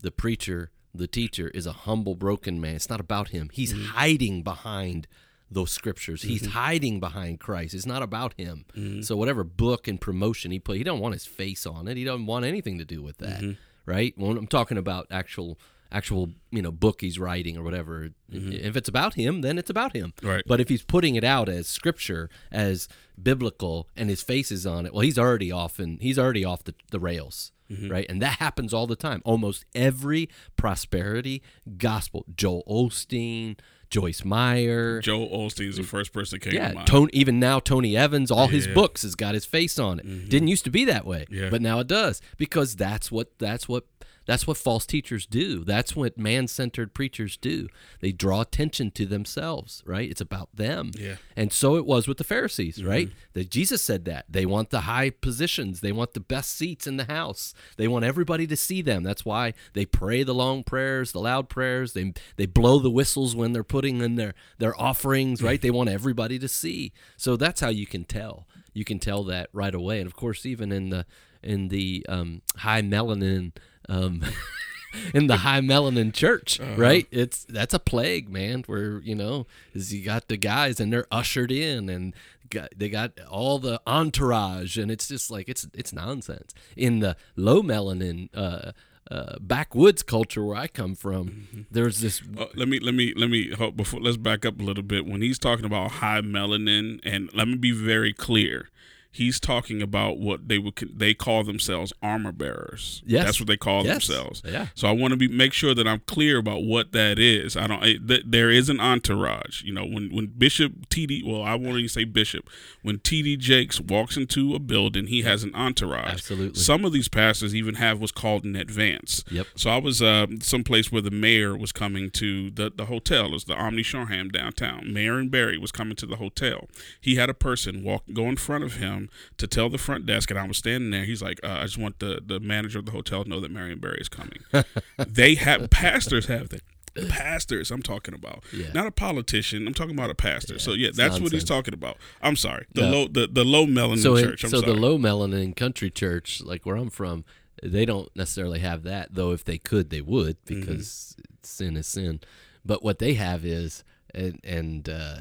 the 0.00 0.10
preacher, 0.10 0.70
the 0.94 1.06
teacher 1.06 1.48
is 1.48 1.66
a 1.66 1.72
humble, 1.72 2.14
broken 2.14 2.60
man. 2.60 2.76
It's 2.76 2.88
not 2.90 3.00
about 3.00 3.28
him. 3.28 3.50
He's 3.52 3.72
mm-hmm. 3.72 3.84
hiding 3.90 4.42
behind 4.42 5.06
those 5.50 5.72
scriptures. 5.72 6.22
He's 6.22 6.42
mm-hmm. 6.42 6.52
hiding 6.52 7.00
behind 7.00 7.40
Christ. 7.40 7.74
It's 7.74 7.86
not 7.86 8.02
about 8.02 8.34
him. 8.34 8.64
Mm-hmm. 8.76 9.02
So 9.02 9.16
whatever 9.16 9.44
book 9.44 9.88
and 9.88 10.00
promotion 10.00 10.50
he 10.50 10.58
put, 10.58 10.76
he 10.76 10.84
don't 10.84 11.00
want 11.00 11.14
his 11.14 11.26
face 11.26 11.66
on 11.66 11.88
it. 11.88 11.96
He 11.96 12.04
doesn't 12.04 12.26
want 12.26 12.44
anything 12.44 12.78
to 12.78 12.84
do 12.84 13.02
with 13.02 13.18
that, 13.18 13.40
mm-hmm. 13.40 13.52
right? 13.90 14.14
When 14.16 14.36
I'm 14.36 14.46
talking 14.46 14.78
about 14.78 15.06
actual 15.10 15.58
actual 15.92 16.30
you 16.52 16.62
know 16.62 16.70
book 16.70 17.00
he's 17.00 17.18
writing 17.18 17.56
or 17.56 17.64
whatever 17.64 18.10
if 18.30 18.76
it's 18.76 18.88
about 18.88 19.14
him 19.14 19.40
then 19.40 19.58
it's 19.58 19.70
about 19.70 19.92
him 19.92 20.12
Right. 20.22 20.44
but 20.46 20.60
if 20.60 20.68
he's 20.68 20.84
putting 20.84 21.16
it 21.16 21.24
out 21.24 21.48
as 21.48 21.66
scripture 21.66 22.30
as 22.52 22.86
biblical 23.20 23.88
and 23.96 24.08
his 24.08 24.22
face 24.22 24.52
is 24.52 24.66
on 24.66 24.86
it 24.86 24.94
well 24.94 25.00
he's 25.00 25.18
already 25.18 25.50
off 25.50 25.80
and 25.80 26.00
he's 26.00 26.16
already 26.16 26.44
off 26.44 26.62
the, 26.62 26.74
the 26.92 27.00
rails 27.00 27.50
right 27.90 28.06
and 28.08 28.22
that 28.22 28.38
happens 28.38 28.72
all 28.72 28.86
the 28.86 28.94
time 28.94 29.20
almost 29.24 29.64
every 29.74 30.28
prosperity 30.56 31.42
gospel 31.76 32.24
joel 32.36 32.62
osteen 32.68 33.56
joyce 33.90 34.24
meyer 34.24 35.00
Joel 35.00 35.28
Osteen's 35.28 35.76
the 35.76 35.82
mm. 35.82 35.86
first 35.86 36.12
person 36.12 36.36
that 36.36 36.44
came 36.44 36.52
to 36.52 36.56
yeah, 36.56 36.72
mind. 36.72 36.86
Tony, 36.86 37.10
even 37.12 37.40
now 37.40 37.58
Tony 37.58 37.96
Evans, 37.96 38.30
all 38.30 38.46
his 38.46 38.66
books 38.68 39.02
has 39.02 39.14
got 39.14 39.34
his 39.34 39.44
face 39.44 39.78
on 39.78 39.98
it. 39.98 40.04
Didn't 40.04 40.30
mm-hmm. 40.30 40.46
used 40.48 40.64
to 40.64 40.70
be 40.70 40.84
that 40.86 41.04
way, 41.04 41.26
Yeah. 41.28 41.50
but 41.50 41.60
now 41.60 41.80
it 41.80 41.86
does 41.86 42.22
because 42.38 42.76
that's 42.76 43.10
what 43.10 43.38
that's 43.38 43.68
what 43.68 43.84
that's 44.26 44.46
what 44.46 44.56
false 44.56 44.86
teachers 44.86 45.26
do. 45.26 45.64
That's 45.64 45.96
what 45.96 46.18
man-centered 46.18 46.94
preachers 46.94 47.36
do. 47.36 47.68
They 48.00 48.12
draw 48.12 48.42
attention 48.42 48.90
to 48.92 49.06
themselves, 49.06 49.82
right? 49.86 50.10
It's 50.10 50.20
about 50.20 50.48
them. 50.54 50.92
Yeah. 50.96 51.16
And 51.36 51.52
so 51.52 51.76
it 51.76 51.86
was 51.86 52.06
with 52.06 52.18
the 52.18 52.24
Pharisees, 52.24 52.84
right? 52.84 53.10
That 53.32 53.50
Jesus 53.50 53.82
said 53.82 54.04
that. 54.04 54.26
They 54.28 54.46
want 54.46 54.70
the 54.70 54.82
high 54.82 55.10
positions, 55.10 55.80
they 55.80 55.92
want 55.92 56.14
the 56.14 56.20
best 56.20 56.56
seats 56.56 56.86
in 56.86 56.96
the 56.96 57.04
house. 57.04 57.54
They 57.76 57.88
want 57.88 58.04
everybody 58.04 58.46
to 58.46 58.56
see 58.56 58.82
them. 58.82 59.02
That's 59.02 59.24
why 59.24 59.54
they 59.72 59.84
pray 59.86 60.22
the 60.22 60.34
long 60.34 60.62
prayers, 60.64 61.12
the 61.12 61.20
loud 61.20 61.48
prayers. 61.48 61.92
They 61.92 62.12
they 62.36 62.46
blow 62.46 62.78
the 62.78 62.90
whistles 62.90 63.34
when 63.34 63.52
they're 63.52 63.64
putting 63.64 64.00
in 64.00 64.16
their 64.16 64.34
their 64.58 64.78
offerings, 64.80 65.42
right? 65.42 65.60
They 65.60 65.70
want 65.70 65.90
everybody 65.90 66.38
to 66.38 66.48
see. 66.48 66.92
So 67.16 67.36
that's 67.36 67.60
how 67.60 67.68
you 67.70 67.86
can 67.86 68.04
tell. 68.04 68.46
You 68.72 68.84
can 68.84 68.98
tell 68.98 69.24
that 69.24 69.48
right 69.52 69.74
away. 69.74 69.98
And 69.98 70.06
of 70.06 70.14
course, 70.14 70.46
even 70.46 70.72
in 70.72 70.90
the 70.90 71.06
in 71.42 71.68
the 71.68 72.04
um, 72.08 72.42
high 72.58 72.82
melanin 72.82 73.52
um, 73.88 74.22
in 75.14 75.26
the 75.26 75.38
high 75.38 75.60
melanin 75.60 76.12
church, 76.12 76.60
right? 76.76 77.06
It's 77.10 77.44
that's 77.44 77.74
a 77.74 77.78
plague, 77.78 78.28
man. 78.28 78.64
Where 78.66 79.00
you 79.00 79.14
know, 79.14 79.46
is 79.74 79.92
you 79.94 80.04
got 80.04 80.28
the 80.28 80.36
guys 80.36 80.80
and 80.80 80.92
they're 80.92 81.06
ushered 81.10 81.52
in, 81.52 81.88
and 81.88 82.14
got, 82.50 82.70
they 82.76 82.88
got 82.88 83.18
all 83.30 83.58
the 83.58 83.80
entourage, 83.86 84.76
and 84.76 84.90
it's 84.90 85.08
just 85.08 85.30
like 85.30 85.48
it's 85.48 85.66
it's 85.74 85.92
nonsense. 85.92 86.54
In 86.76 87.00
the 87.00 87.16
low 87.36 87.62
melanin. 87.62 88.28
Uh, 88.34 88.72
uh, 89.10 89.38
backwoods 89.40 90.04
culture 90.04 90.44
where 90.44 90.56
I 90.56 90.68
come 90.68 90.94
from, 90.94 91.66
there's 91.68 91.98
this 92.00 92.22
Uh, 92.38 92.46
let 92.54 92.68
me 92.68 92.78
let 92.78 92.94
me 92.94 93.12
let 93.16 93.28
me 93.28 93.50
hold, 93.50 93.76
before 93.76 93.98
let's 94.00 94.16
back 94.16 94.46
up 94.46 94.60
a 94.60 94.62
little 94.62 94.84
bit. 94.84 95.04
When 95.04 95.20
he's 95.20 95.36
talking 95.36 95.64
about 95.64 95.90
high 95.92 96.20
melanin, 96.20 97.00
and 97.02 97.28
let 97.34 97.48
me 97.48 97.56
be 97.56 97.72
very 97.72 98.12
clear, 98.12 98.68
he's 99.12 99.40
talking 99.40 99.82
about 99.82 100.18
what 100.18 100.46
they 100.48 100.58
would 100.58 100.74
they 100.94 101.14
call 101.14 101.42
themselves 101.44 101.92
armor 102.02 102.32
bearers. 102.32 103.02
Yes. 103.04 103.24
that's 103.24 103.40
what 103.40 103.46
they 103.48 103.56
call 103.56 103.84
Yes. 103.84 104.06
themselves. 104.06 104.42
Yeah. 104.46 104.68
So 104.74 104.86
I 104.88 104.92
want 104.92 105.12
to 105.12 105.16
be 105.16 105.26
make 105.28 105.52
sure 105.52 105.74
that 105.74 105.86
I'm 105.86 106.00
clear 106.06 106.38
about 106.38 106.62
what 106.62 106.92
that 106.92 107.18
is. 107.18 107.56
I 107.56 107.66
don't. 107.66 107.82
It, 107.84 108.06
th- 108.06 108.22
there 108.26 108.50
is 108.50 108.68
an 108.68 108.78
entourage. 108.80 109.62
You 109.62 109.72
know, 109.72 109.84
when 109.84 110.14
when 110.14 110.26
Bishop 110.26 110.88
TD, 110.88 111.24
well, 111.26 111.42
I 111.42 111.54
won't 111.54 111.76
even 111.78 111.88
say 111.88 112.04
Bishop. 112.04 112.48
When 112.82 112.98
TD 112.98 113.38
Jakes 113.38 113.80
walks 113.80 114.16
into 114.16 114.54
a 114.54 114.58
building, 114.58 115.06
he 115.08 115.22
has 115.22 115.42
an 115.42 115.54
entourage. 115.54 116.12
Absolutely. 116.12 116.60
Some 116.60 116.84
of 116.84 116.92
these 116.92 117.08
pastors 117.08 117.54
even 117.54 117.74
have 117.76 118.00
what's 118.00 118.12
called 118.12 118.44
an 118.44 118.56
advance. 118.56 119.24
Yep. 119.30 119.46
So 119.56 119.70
I 119.70 119.78
was 119.78 120.00
uh, 120.00 120.26
someplace 120.40 120.92
where 120.92 121.02
the 121.02 121.10
mayor 121.10 121.56
was 121.56 121.72
coming 121.72 122.10
to 122.10 122.50
the 122.50 122.70
the 122.74 122.86
hotel. 122.86 123.26
It 123.26 123.32
was 123.32 123.44
the 123.44 123.54
Omni 123.54 123.82
Shoreham 123.82 124.28
downtown. 124.28 124.92
Marion 124.92 125.28
Barry 125.28 125.58
was 125.58 125.72
coming 125.72 125.96
to 125.96 126.06
the 126.06 126.16
hotel. 126.16 126.68
He 127.00 127.16
had 127.16 127.28
a 127.28 127.34
person 127.34 127.82
walk 127.82 128.04
go 128.12 128.24
in 128.28 128.36
front 128.36 128.64
of 128.64 128.74
him 128.76 128.99
to 129.38 129.46
tell 129.46 129.68
the 129.70 129.78
front 129.78 130.04
desk, 130.06 130.30
and 130.30 130.38
I 130.38 130.46
was 130.46 130.58
standing 130.58 130.90
there. 130.90 131.04
He's 131.04 131.22
like, 131.22 131.40
uh, 131.44 131.58
"I 131.60 131.62
just 131.62 131.78
want 131.78 131.98
the 132.00 132.20
the 132.24 132.40
manager 132.40 132.78
of 132.78 132.86
the 132.86 132.92
hotel 132.92 133.24
to 133.24 133.30
know 133.30 133.40
that 133.40 133.50
Marion 133.50 133.78
Barry 133.78 133.98
is 134.00 134.08
coming." 134.08 134.38
they 135.06 135.34
have 135.36 135.70
pastors 135.70 136.26
have 136.26 136.48
that. 136.50 136.62
Pastors, 137.08 137.70
I'm 137.70 137.82
talking 137.82 138.14
about, 138.14 138.42
Yeah. 138.52 138.72
not 138.74 138.86
a 138.86 138.90
politician. 138.90 139.66
I'm 139.68 139.74
talking 139.74 139.94
about 139.94 140.10
a 140.10 140.14
pastor. 140.14 140.58
so 140.58 140.72
yeah, 140.72 140.90
that's 140.92 141.20
what 141.20 141.30
he's 141.30 141.44
talking 141.44 141.72
about. 141.72 141.96
I'm 142.20 142.34
sorry, 142.34 142.66
the 142.74 142.82
Yeah. 142.82 142.90
low, 142.90 143.06
the, 143.08 143.26
the 143.28 143.44
low 143.44 143.64
melanin 143.64 143.98
so 144.02 144.20
church. 144.20 144.42
I'm 144.42 144.50
so 144.50 144.60
sorry. 144.60 144.72
the 144.74 144.78
low 144.80 144.98
melanin 144.98 145.54
country 145.54 145.88
church, 145.90 146.42
like 146.42 146.66
where 146.66 146.74
I'm 146.76 146.90
from, 146.90 147.24
they 147.62 147.84
don't 147.84 148.14
necessarily 148.16 148.58
have 148.58 148.82
that. 148.82 149.14
Though 149.14 149.30
if 149.30 149.44
they 149.44 149.56
could, 149.56 149.90
they 149.90 150.00
would 150.00 150.44
Mm-hmm. 150.46 150.60
because 150.60 151.16
sin 151.44 151.76
is 151.76 151.86
sin. 151.86 152.20
But 152.64 152.82
what 152.82 152.98
they 152.98 153.14
have 153.14 153.44
is, 153.44 153.84
and 154.12 154.40
and 154.42 154.88
uh, 154.88 155.18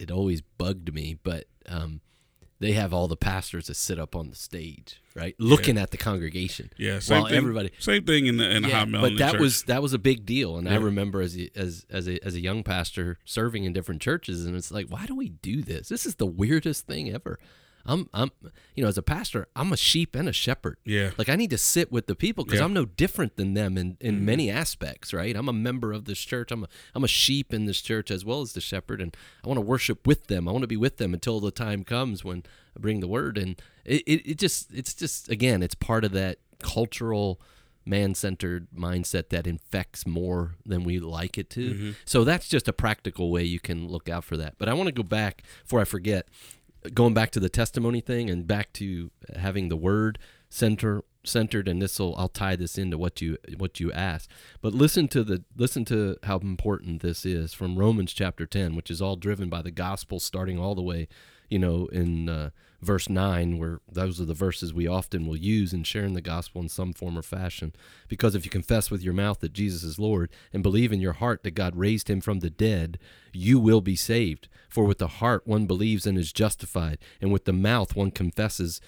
it 0.00 0.10
always 0.10 0.42
bugged 0.42 0.92
me, 0.92 1.18
but 1.22 1.44
um, 1.66 2.00
they 2.62 2.72
have 2.72 2.94
all 2.94 3.08
the 3.08 3.16
pastors 3.16 3.66
that 3.66 3.74
sit 3.74 3.98
up 3.98 4.14
on 4.14 4.30
the 4.30 4.36
stage, 4.36 5.02
right, 5.14 5.34
looking 5.38 5.76
at 5.76 5.90
the 5.90 5.96
congregation. 5.96 6.70
yeah, 6.78 7.00
same 7.00 7.18
while 7.18 7.28
thing. 7.28 7.36
everybody 7.36 7.70
same 7.78 8.04
thing 8.04 8.26
in 8.26 8.36
the 8.36 8.48
in 8.48 8.62
the 8.62 8.68
high 8.70 8.84
melanin 8.84 9.00
but 9.00 9.18
that 9.18 9.32
church. 9.32 9.40
was 9.40 9.62
that 9.64 9.82
was 9.82 9.92
a 9.92 9.98
big 9.98 10.24
deal, 10.24 10.56
and 10.56 10.68
I 10.68 10.76
remember 10.76 11.20
as 11.20 11.36
a, 11.36 11.50
as 11.56 11.84
as 11.90 12.08
a 12.08 12.24
as 12.24 12.34
a 12.34 12.40
young 12.40 12.62
pastor 12.62 13.18
serving 13.24 13.64
in 13.64 13.72
different 13.72 14.00
churches, 14.00 14.46
and 14.46 14.56
it's 14.56 14.70
like, 14.70 14.86
why 14.88 15.06
do 15.06 15.14
we 15.14 15.28
do 15.28 15.62
this? 15.62 15.88
This 15.88 16.06
is 16.06 16.14
the 16.14 16.26
weirdest 16.26 16.86
thing 16.86 17.12
ever. 17.12 17.38
I'm 17.84 18.08
I'm 18.12 18.30
you 18.74 18.82
know 18.82 18.88
as 18.88 18.98
a 18.98 19.02
pastor, 19.02 19.48
I'm 19.56 19.72
a 19.72 19.76
sheep 19.76 20.14
and 20.14 20.28
a 20.28 20.32
shepherd. 20.32 20.78
Yeah. 20.84 21.10
like 21.18 21.28
I 21.28 21.36
need 21.36 21.50
to 21.50 21.58
sit 21.58 21.90
with 21.90 22.06
the 22.06 22.14
people 22.14 22.44
because 22.44 22.60
Yeah. 22.60 22.64
I'm 22.64 22.72
no 22.72 22.84
different 22.84 23.36
than 23.36 23.54
them 23.54 23.76
in 23.76 23.96
in 24.00 24.16
mm-hmm. 24.16 24.24
many 24.24 24.50
aspects. 24.50 25.12
Right, 25.12 25.36
I'm 25.36 25.48
a 25.48 25.52
member 25.52 25.92
of 25.92 26.04
this 26.04 26.20
church. 26.20 26.50
I'm 26.50 26.64
a 26.64 26.68
I'm 26.94 27.04
a 27.04 27.08
sheep 27.08 27.52
in 27.52 27.66
this 27.66 27.80
church 27.80 28.10
as 28.10 28.24
well 28.24 28.40
as 28.40 28.52
the 28.52 28.60
shepherd, 28.60 29.00
and 29.00 29.16
I 29.44 29.48
want 29.48 29.58
to 29.58 29.62
worship 29.62 30.06
with 30.06 30.26
them. 30.28 30.48
I 30.48 30.52
want 30.52 30.62
to 30.62 30.68
be 30.68 30.76
with 30.76 30.98
them 30.98 31.14
until 31.14 31.40
the 31.40 31.50
time 31.50 31.84
comes 31.84 32.24
when 32.24 32.44
I 32.76 32.80
bring 32.80 33.00
the 33.00 33.08
word, 33.08 33.36
and 33.38 33.60
it, 33.84 34.02
it, 34.06 34.30
it 34.30 34.38
just 34.38 34.72
it's 34.72 34.94
just 34.94 35.28
again 35.28 35.62
it's 35.62 35.74
part 35.74 36.04
of 36.04 36.12
that 36.12 36.38
cultural 36.60 37.40
man-centered 37.84 38.68
mindset 38.76 39.28
that 39.30 39.46
infects 39.46 40.06
more 40.06 40.54
than 40.64 40.84
we 40.84 40.98
like 41.00 41.36
it 41.36 41.50
to. 41.50 41.74
Mm-hmm. 41.74 41.90
So 42.04 42.24
that's 42.24 42.48
just 42.48 42.68
a 42.68 42.72
practical 42.72 43.30
way 43.30 43.42
you 43.42 43.60
can 43.60 43.88
look 43.88 44.08
out 44.08 44.24
for 44.24 44.36
that. 44.36 44.54
But 44.58 44.68
I 44.68 44.74
want 44.74 44.86
to 44.86 44.92
go 44.92 45.02
back 45.02 45.42
before 45.64 45.80
I 45.80 45.84
forget, 45.84 46.28
going 46.94 47.14
back 47.14 47.30
to 47.32 47.40
the 47.40 47.48
testimony 47.48 48.00
thing 48.00 48.30
and 48.30 48.46
back 48.46 48.72
to 48.74 49.10
having 49.36 49.68
the 49.68 49.76
word 49.76 50.18
center 50.48 51.02
centered 51.24 51.68
and 51.68 51.80
this 51.80 51.98
will 51.98 52.16
I'll 52.16 52.28
tie 52.28 52.56
this 52.56 52.76
into 52.76 52.98
what 52.98 53.20
you 53.20 53.38
what 53.56 53.80
you 53.80 53.92
asked. 53.92 54.28
But 54.60 54.74
listen 54.74 55.08
to 55.08 55.22
the 55.22 55.44
listen 55.56 55.84
to 55.86 56.16
how 56.24 56.38
important 56.38 57.02
this 57.02 57.24
is 57.24 57.54
from 57.54 57.78
Romans 57.78 58.12
chapter 58.12 58.46
10, 58.46 58.74
which 58.74 58.90
is 58.90 59.00
all 59.00 59.16
driven 59.16 59.48
by 59.48 59.62
the 59.62 59.70
gospel 59.70 60.20
starting 60.20 60.58
all 60.58 60.74
the 60.74 60.82
way, 60.82 61.08
you 61.48 61.58
know, 61.58 61.86
in 61.86 62.28
uh, 62.28 62.50
verse 62.80 63.08
9 63.08 63.58
where 63.58 63.80
those 63.90 64.20
are 64.20 64.24
the 64.24 64.34
verses 64.34 64.74
we 64.74 64.86
often 64.88 65.26
will 65.26 65.36
use 65.36 65.72
in 65.72 65.84
sharing 65.84 66.14
the 66.14 66.20
gospel 66.20 66.60
in 66.60 66.68
some 66.68 66.92
form 66.92 67.16
or 67.16 67.22
fashion. 67.22 67.72
Because 68.08 68.34
if 68.34 68.44
you 68.44 68.50
confess 68.50 68.90
with 68.90 69.02
your 69.02 69.14
mouth 69.14 69.40
that 69.40 69.52
Jesus 69.52 69.84
is 69.84 69.98
Lord 69.98 70.30
and 70.52 70.62
believe 70.62 70.92
in 70.92 71.00
your 71.00 71.14
heart 71.14 71.44
that 71.44 71.52
God 71.52 71.76
raised 71.76 72.10
him 72.10 72.20
from 72.20 72.40
the 72.40 72.50
dead, 72.50 72.98
you 73.32 73.58
will 73.60 73.80
be 73.80 73.96
saved. 73.96 74.48
For 74.72 74.84
with 74.86 74.96
the 74.96 75.06
heart 75.06 75.46
one 75.46 75.66
believes 75.66 76.06
and 76.06 76.16
is 76.16 76.32
justified, 76.32 76.96
and 77.20 77.30
with 77.30 77.44
the 77.44 77.52
mouth 77.52 77.94
one 77.94 78.10
confesses 78.10 78.80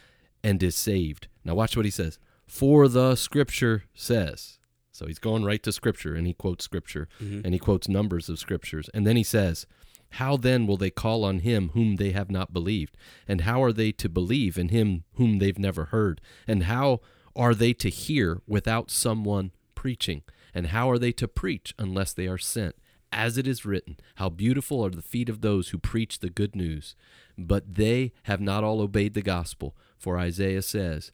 and 0.43 0.63
is 0.63 0.75
saved. 0.75 1.29
Now, 1.45 1.57
watch 1.57 1.77
what 1.77 1.85
he 1.85 1.91
says. 1.91 2.19
For 2.47 2.89
the 2.89 3.17
scripture 3.17 3.85
says. 3.93 4.59
So 4.93 5.05
he's 5.05 5.19
going 5.19 5.45
right 5.45 5.63
to 5.63 5.73
scripture 5.73 6.15
and 6.15 6.27
he 6.27 6.33
quotes 6.33 6.65
scripture 6.65 7.07
mm-hmm. 7.21 7.43
and 7.45 7.53
he 7.53 7.59
quotes 7.59 7.87
numbers 7.87 8.31
of 8.31 8.39
scriptures. 8.39 8.89
And 8.95 9.07
then 9.07 9.17
he 9.17 9.23
says, 9.23 9.67
How 10.13 10.39
then 10.39 10.67
will 10.67 10.79
they 10.79 10.89
call 10.89 11.23
on 11.23 11.41
him 11.41 11.69
whom 11.75 11.97
they 11.97 12.13
have 12.13 12.31
not 12.31 12.55
believed? 12.55 12.97
And 13.29 13.43
how 13.43 13.63
are 13.63 13.73
they 13.73 13.93
to 13.93 14.09
believe 14.09 14.57
in 14.57 14.71
him 14.71 15.05
whom 15.17 15.39
they've 15.39 15.59
never 15.59 15.87
heard? 15.87 16.23
And 16.49 16.63
how 16.63 17.03
are 17.37 17.55
they 17.55 17.75
to 17.75 17.91
hear 17.91 18.41
without 18.47 18.91
someone 18.91 19.51
preaching? 19.75 20.23
And 20.55 20.69
how 20.69 20.91
are 20.91 20.99
they 20.99 21.13
to 21.13 21.29
preach 21.29 21.75
unless 21.79 22.15
they 22.15 22.27
are 22.27 22.39
sent? 22.39 22.75
As 23.15 23.39
it 23.39 23.47
is 23.47 23.65
written, 23.65 23.97
How 24.17 24.29
beautiful 24.29 24.85
are 24.85 24.91
the 24.91 25.01
feet 25.01 25.29
of 25.29 25.41
those 25.41 25.69
who 25.69 25.79
preach 25.79 26.19
the 26.19 26.29
good 26.29 26.57
news. 26.57 26.97
But 27.39 27.77
they 27.77 28.13
have 28.25 28.41
not 28.41 28.65
all 28.65 28.81
obeyed 28.81 29.15
the 29.15 29.23
gospel. 29.23 29.77
For 29.97 30.19
Isaiah 30.19 30.63
says, 30.63 31.13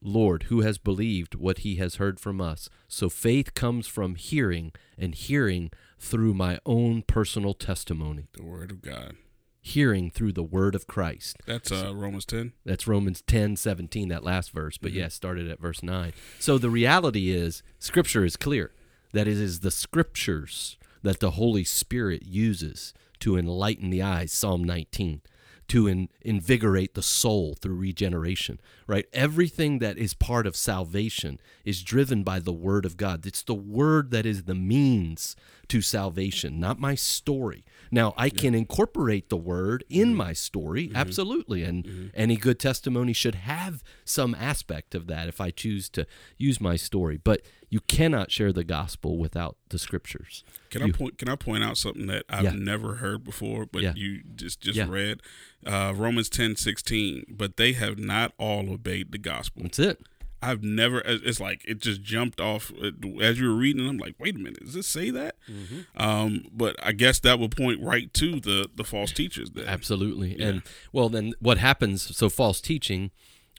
Lord, 0.00 0.44
who 0.44 0.62
has 0.62 0.78
believed 0.78 1.34
what 1.34 1.58
he 1.58 1.76
has 1.76 1.96
heard 1.96 2.18
from 2.18 2.40
us? 2.40 2.70
So 2.88 3.10
faith 3.10 3.54
comes 3.54 3.86
from 3.86 4.14
hearing, 4.14 4.72
and 4.98 5.14
hearing 5.14 5.70
through 5.98 6.32
my 6.32 6.58
own 6.64 7.02
personal 7.02 7.52
testimony. 7.52 8.28
the 8.32 8.42
word 8.42 8.70
of 8.70 8.80
God. 8.80 9.16
Hearing 9.60 10.10
through 10.10 10.32
the 10.32 10.42
word 10.42 10.74
of 10.74 10.86
Christ. 10.86 11.36
That's 11.46 11.70
uh, 11.70 11.92
Romans 11.94 12.24
10. 12.24 12.54
That's 12.64 12.86
Romans 12.86 13.22
10, 13.26 13.56
17, 13.56 14.08
that 14.08 14.24
last 14.24 14.52
verse. 14.52 14.78
But 14.78 14.92
yeah, 14.92 15.08
started 15.08 15.50
at 15.50 15.60
verse 15.60 15.82
9. 15.82 16.12
So 16.38 16.56
the 16.56 16.70
reality 16.70 17.30
is, 17.30 17.62
Scripture 17.78 18.24
is 18.24 18.36
clear 18.36 18.72
that 19.12 19.28
it 19.28 19.36
is 19.36 19.60
the 19.60 19.70
Scriptures 19.70 20.78
that 21.06 21.20
the 21.20 21.32
Holy 21.32 21.62
Spirit 21.62 22.24
uses 22.26 22.92
to 23.20 23.36
enlighten 23.36 23.90
the 23.90 24.02
eyes, 24.02 24.32
Psalm 24.32 24.64
19, 24.64 25.22
to 25.68 25.86
in, 25.86 26.08
invigorate 26.20 26.94
the 26.94 27.02
soul 27.02 27.54
through 27.54 27.76
regeneration, 27.76 28.60
right? 28.88 29.06
Everything 29.12 29.78
that 29.78 29.98
is 29.98 30.14
part 30.14 30.46
of 30.46 30.56
salvation 30.56 31.40
is 31.64 31.82
driven 31.82 32.24
by 32.24 32.40
the 32.40 32.52
Word 32.52 32.84
of 32.84 32.96
God. 32.96 33.24
It's 33.24 33.42
the 33.42 33.54
Word 33.54 34.10
that 34.10 34.26
is 34.26 34.44
the 34.44 34.54
means 34.54 35.36
to 35.68 35.80
salvation, 35.80 36.58
not 36.58 36.80
my 36.80 36.96
story. 36.96 37.64
Now, 37.90 38.14
I 38.16 38.30
can 38.30 38.54
incorporate 38.54 39.28
the 39.28 39.36
Word 39.36 39.84
in 39.88 40.08
mm-hmm. 40.08 40.16
my 40.16 40.32
story, 40.32 40.88
mm-hmm. 40.88 40.96
absolutely, 40.96 41.62
and 41.62 41.84
mm-hmm. 41.84 42.06
any 42.14 42.36
good 42.36 42.58
testimony 42.58 43.12
should 43.12 43.34
have 43.34 43.82
some 44.04 44.34
aspect 44.34 44.94
of 44.94 45.06
that 45.06 45.28
if 45.28 45.40
I 45.40 45.50
choose 45.50 45.88
to 45.90 46.06
use 46.36 46.60
my 46.60 46.76
story. 46.76 47.16
But 47.16 47.42
you 47.68 47.80
cannot 47.80 48.30
share 48.30 48.52
the 48.52 48.64
gospel 48.64 49.18
without 49.18 49.56
the 49.70 49.78
Scriptures. 49.78 50.44
Can 50.70 50.82
I 50.82 50.90
point? 50.90 51.18
Can 51.18 51.28
I 51.28 51.36
point 51.36 51.64
out 51.64 51.76
something 51.76 52.06
that 52.06 52.24
I've 52.28 52.44
Yeah. 52.44 52.52
never 52.52 52.96
heard 52.96 53.24
before, 53.24 53.66
but 53.66 53.82
Yeah. 53.82 53.94
you 53.96 54.22
just 54.34 54.60
just 54.60 54.76
Yeah. 54.76 54.88
read 54.88 55.20
uh, 55.64 55.92
Romans 55.96 56.28
ten 56.28 56.54
sixteen. 56.56 57.24
But 57.28 57.56
they 57.56 57.72
have 57.72 57.98
not 57.98 58.32
all 58.38 58.70
obeyed 58.70 59.12
the 59.12 59.18
gospel. 59.18 59.62
That's 59.62 59.78
it. 59.78 60.00
I've 60.42 60.62
never. 60.62 61.02
It's 61.04 61.40
like 61.40 61.62
it 61.66 61.78
just 61.78 62.02
jumped 62.02 62.40
off 62.40 62.72
uh, 62.82 62.90
as 63.20 63.40
you 63.40 63.48
were 63.48 63.54
reading. 63.54 63.88
I'm 63.88 63.98
like, 63.98 64.14
wait 64.18 64.36
a 64.36 64.38
minute, 64.38 64.60
does 64.60 64.74
this 64.74 64.86
say 64.86 65.10
that? 65.10 65.36
Mm-hmm. 65.50 65.80
Um, 66.02 66.44
but 66.52 66.76
I 66.82 66.92
guess 66.92 67.18
that 67.20 67.38
would 67.38 67.56
point 67.56 67.82
right 67.82 68.12
to 68.14 68.40
the 68.40 68.68
the 68.74 68.84
false 68.84 69.12
teachers. 69.12 69.50
Then 69.50 69.66
Absolutely. 69.66 70.38
Yeah. 70.38 70.46
And 70.46 70.62
well, 70.92 71.08
then 71.08 71.34
what 71.40 71.58
happens? 71.58 72.16
So 72.16 72.28
false 72.28 72.60
teaching, 72.60 73.10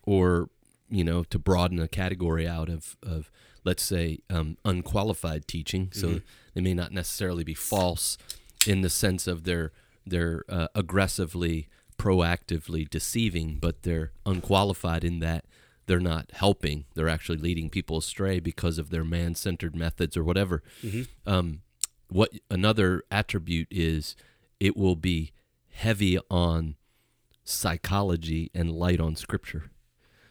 or 0.03 0.49
you 0.89 1.03
know, 1.03 1.23
to 1.25 1.39
broaden 1.39 1.79
a 1.79 1.87
category 1.87 2.47
out 2.47 2.69
of 2.69 2.95
of 3.03 3.31
let's 3.63 3.83
say 3.83 4.19
um, 4.29 4.57
unqualified 4.63 5.47
teaching. 5.47 5.89
So 5.91 6.21
they 6.53 6.61
may 6.61 6.73
not 6.73 6.93
necessarily 6.93 7.43
be 7.43 7.53
false 7.53 8.17
in 8.65 8.81
the 8.81 8.89
sense 8.89 9.27
of 9.27 9.43
they're 9.43 9.71
they're 10.05 10.43
uh, 10.47 10.67
aggressively, 10.73 11.67
proactively 11.97 12.89
deceiving, 12.89 13.57
but 13.59 13.83
they're 13.83 14.11
unqualified 14.25 15.03
in 15.03 15.19
that 15.19 15.45
they're 15.87 15.99
not 15.99 16.31
helping. 16.33 16.85
They're 16.93 17.09
actually 17.09 17.39
leading 17.39 17.69
people 17.69 17.97
astray 17.97 18.39
because 18.39 18.77
of 18.77 18.89
their 18.89 19.03
man-centered 19.03 19.75
methods 19.75 20.15
or 20.15 20.23
whatever. 20.23 20.61
Mm-hmm. 20.83 21.29
Um, 21.29 21.61
what 22.09 22.31
another 22.49 23.03
attribute 23.09 23.67
is, 23.71 24.15
it 24.59 24.77
will 24.77 24.95
be 24.95 25.31
heavy 25.71 26.19
on 26.29 26.75
psychology 27.43 28.51
and 28.53 28.71
light 28.71 28.99
on 28.99 29.15
scripture. 29.15 29.71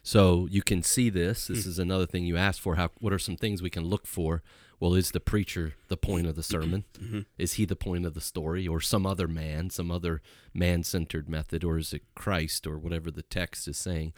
So 0.03 0.47
you 0.49 0.61
can 0.61 0.83
see 0.83 1.09
this. 1.09 1.47
This 1.47 1.65
hmm. 1.65 1.69
is 1.69 1.79
another 1.79 2.05
thing 2.05 2.23
you 2.23 2.37
asked 2.37 2.61
for. 2.61 2.75
How? 2.75 2.91
What 2.99 3.11
are 3.11 3.19
some 3.19 3.35
things 3.35 3.61
we 3.61 3.69
can 3.69 3.83
look 3.83 4.07
for? 4.07 4.41
Well, 4.79 4.93
is 4.93 5.11
the 5.11 5.19
preacher 5.19 5.73
the 5.89 5.97
point 5.97 6.27
of 6.27 6.35
the 6.35 6.43
sermon? 6.55 6.85
Mm-hmm. 6.97 7.21
Is 7.37 7.53
he 7.53 7.65
the 7.65 7.75
point 7.75 8.05
of 8.05 8.13
the 8.13 8.21
story, 8.21 8.65
or 8.65 8.79
some 8.79 9.05
other 9.05 9.27
man, 9.27 9.69
some 9.69 9.91
other 9.91 10.21
man-centered 10.53 11.27
method, 11.27 11.65
or 11.65 11.77
is 11.77 11.91
it 11.91 12.03
Christ, 12.15 12.65
or 12.65 12.77
whatever 12.77 13.11
the 13.11 13.21
text 13.21 13.67
is 13.67 13.77
saying, 13.77 14.13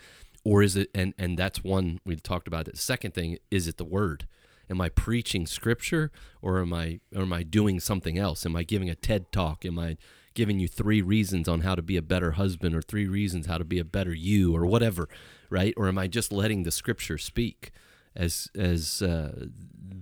or 0.50 0.64
is 0.64 0.76
it? 0.76 0.90
And 0.96 1.14
and 1.20 1.38
that's 1.38 1.64
one 1.64 2.00
we 2.04 2.16
talked 2.16 2.48
about. 2.48 2.66
The 2.66 2.76
second 2.76 3.14
thing 3.14 3.38
is 3.52 3.68
it 3.68 3.78
the 3.78 3.86
word? 3.86 4.28
Am 4.68 4.82
I 4.82 4.90
preaching 4.90 5.46
scripture, 5.46 6.12
or 6.42 6.60
am 6.60 6.74
I 6.74 7.02
or 7.16 7.22
am 7.22 7.34
I 7.34 7.44
doing 7.44 7.80
something 7.80 8.18
else? 8.18 8.46
Am 8.48 8.56
I 8.56 8.64
giving 8.64 8.90
a 8.90 8.96
TED 8.96 9.32
talk? 9.32 9.64
Am 9.64 9.78
I 9.78 9.98
giving 10.34 10.60
you 10.60 10.68
three 10.68 11.02
reasons 11.04 11.48
on 11.48 11.62
how 11.62 11.76
to 11.76 11.82
be 11.84 11.98
a 11.98 12.02
better 12.02 12.32
husband 12.32 12.76
or 12.76 12.82
three 12.82 13.08
reasons 13.08 13.46
how 13.46 13.60
to 13.60 13.64
be 13.64 13.78
a 13.78 13.84
better 13.84 14.14
you 14.14 14.56
or 14.56 14.66
whatever, 14.66 15.08
right? 15.50 15.74
Or 15.78 15.88
am 15.88 15.98
I 16.00 16.08
just 16.08 16.32
letting 16.32 16.64
the 16.64 16.72
scripture 16.72 17.20
speak 17.20 17.72
as 18.16 18.48
as 18.56 19.04
uh, 19.04 19.46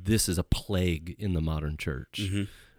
this 0.06 0.30
is 0.30 0.38
a 0.38 0.44
plague 0.44 1.16
in 1.20 1.34
the 1.34 1.42
modern 1.42 1.76
church? 1.76 2.20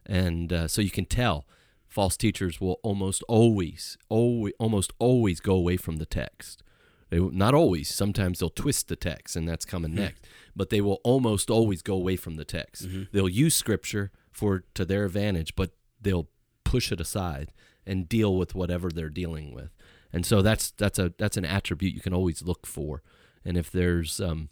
And 0.07 0.53
uh, 0.53 0.69
so 0.69 0.81
you 0.81 0.91
can 0.91 1.05
tell 1.05 1.47
false 1.87 2.17
teachers 2.17 2.63
will 2.63 2.81
almost 2.83 3.23
always, 3.29 3.99
always, 4.09 4.55
almost 4.59 4.93
always 4.99 5.41
go 5.41 5.55
away 5.55 5.77
from 5.77 5.97
the 5.97 6.07
text. 6.07 6.63
They 7.11 7.19
not 7.19 7.55
always. 7.55 7.89
Sometimes 7.93 8.39
they'll 8.39 8.51
twist 8.51 8.89
the 8.89 8.97
text, 8.97 9.37
and 9.37 9.49
that's 9.49 9.65
coming 9.65 9.95
next. 9.95 10.27
But 10.55 10.71
they 10.71 10.81
will 10.81 11.01
almost 11.05 11.51
always 11.51 11.83
go 11.83 11.95
away 11.95 12.17
from 12.17 12.37
the 12.37 12.45
text. 12.45 12.87
They'll 13.13 13.29
use 13.29 13.55
scripture 13.55 14.11
for 14.31 14.65
to 14.75 14.85
their 14.85 15.05
advantage, 15.05 15.55
but 15.57 15.71
they'll 16.01 16.29
push 16.65 16.93
it 16.93 17.01
aside 17.01 17.53
and 17.87 18.09
deal 18.09 18.37
with 18.37 18.55
whatever 18.55 18.91
they're 18.91 19.09
dealing 19.09 19.55
with. 19.55 19.71
And 20.13 20.27
so 20.27 20.43
that's 20.43 20.71
that's 20.73 20.99
a 20.99 21.13
that's 21.19 21.37
an 21.37 21.45
attribute 21.45 21.95
you 21.95 22.01
can 22.01 22.15
always 22.15 22.43
look 22.43 22.67
for. 22.67 23.03
And 23.45 23.57
if 23.57 23.71
there's 23.71 24.21
um, 24.21 24.51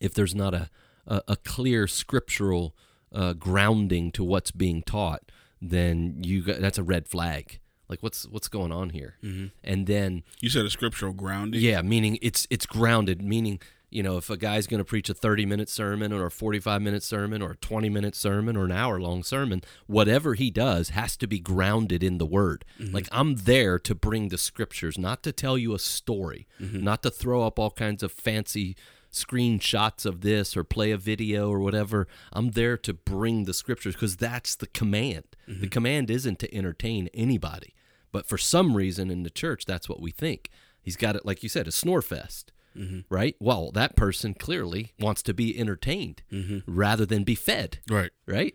if 0.00 0.14
there's 0.14 0.34
not 0.34 0.54
a 0.54 0.70
a, 1.06 1.22
a 1.28 1.36
clear 1.36 1.86
scriptural 1.86 2.76
uh, 3.12 3.32
grounding 3.34 4.12
to 4.12 4.24
what's 4.24 4.50
being 4.50 4.82
taught, 4.82 5.30
then 5.60 6.22
you 6.22 6.42
got, 6.42 6.60
that's 6.60 6.78
a 6.78 6.82
red 6.82 7.08
flag. 7.08 7.58
Like 7.90 8.02
what's 8.02 8.26
what's 8.28 8.48
going 8.48 8.72
on 8.72 8.90
here? 8.90 9.16
Mm-hmm. 9.22 9.46
And 9.64 9.86
then 9.86 10.22
You 10.40 10.48
said 10.48 10.64
a 10.64 10.70
scriptural 10.70 11.12
grounding. 11.12 11.60
yeah, 11.60 11.82
meaning 11.82 12.18
it's 12.22 12.46
it's 12.48 12.64
grounded. 12.64 13.20
Meaning 13.20 13.60
you 13.92 14.04
know 14.04 14.16
if 14.16 14.30
a 14.30 14.36
guy's 14.36 14.68
going 14.68 14.78
to 14.78 14.84
preach 14.84 15.10
a 15.10 15.14
thirty 15.14 15.44
minute 15.44 15.68
sermon 15.68 16.12
or 16.12 16.24
a 16.24 16.30
forty 16.30 16.60
five 16.60 16.80
minute 16.80 17.02
sermon 17.02 17.42
or 17.42 17.50
a 17.50 17.56
twenty 17.56 17.88
minute 17.88 18.14
sermon 18.14 18.56
or 18.56 18.64
an 18.64 18.70
hour 18.72 19.00
long 19.00 19.24
sermon, 19.24 19.60
whatever 19.88 20.34
he 20.34 20.50
does 20.50 20.90
has 20.90 21.16
to 21.16 21.26
be 21.26 21.40
grounded 21.40 22.04
in 22.04 22.18
the 22.18 22.26
Word. 22.26 22.64
Mm-hmm. 22.78 22.94
Like 22.94 23.08
I'm 23.10 23.34
there 23.34 23.78
to 23.80 23.94
bring 23.94 24.28
the 24.28 24.38
scriptures, 24.38 24.96
not 24.96 25.24
to 25.24 25.32
tell 25.32 25.58
you 25.58 25.74
a 25.74 25.78
story, 25.80 26.46
mm-hmm. 26.60 26.84
not 26.84 27.02
to 27.02 27.10
throw 27.10 27.42
up 27.42 27.58
all 27.58 27.72
kinds 27.72 28.04
of 28.04 28.12
fancy 28.12 28.76
screenshots 29.12 30.06
of 30.06 30.20
this 30.20 30.56
or 30.56 30.62
play 30.64 30.92
a 30.92 30.96
video 30.96 31.50
or 31.50 31.58
whatever. 31.58 32.06
I'm 32.32 32.50
there 32.52 32.76
to 32.78 32.92
bring 32.94 33.44
the 33.44 33.52
scriptures 33.54 33.94
because 33.94 34.16
that's 34.16 34.54
the 34.54 34.66
command. 34.68 35.24
The 35.48 35.66
command 35.66 36.10
isn't 36.12 36.38
to 36.38 36.54
entertain 36.54 37.08
anybody. 37.12 37.74
But 38.12 38.26
for 38.26 38.38
some 38.38 38.76
reason 38.76 39.10
in 39.10 39.22
the 39.22 39.30
church, 39.30 39.64
that's 39.64 39.88
what 39.88 40.00
we 40.00 40.10
think. 40.10 40.50
He's 40.82 40.96
got 40.96 41.16
it, 41.16 41.26
like 41.26 41.42
you 41.42 41.48
said, 41.48 41.68
a 41.68 41.72
snore 41.72 42.02
fest, 42.02 42.52
mm-hmm. 42.76 43.00
right? 43.08 43.36
Well, 43.38 43.70
that 43.72 43.96
person 43.96 44.34
clearly 44.34 44.92
wants 44.98 45.22
to 45.24 45.34
be 45.34 45.58
entertained 45.58 46.22
mm-hmm. 46.32 46.58
rather 46.66 47.06
than 47.06 47.22
be 47.22 47.34
fed, 47.34 47.78
Right. 47.88 48.10
right? 48.26 48.54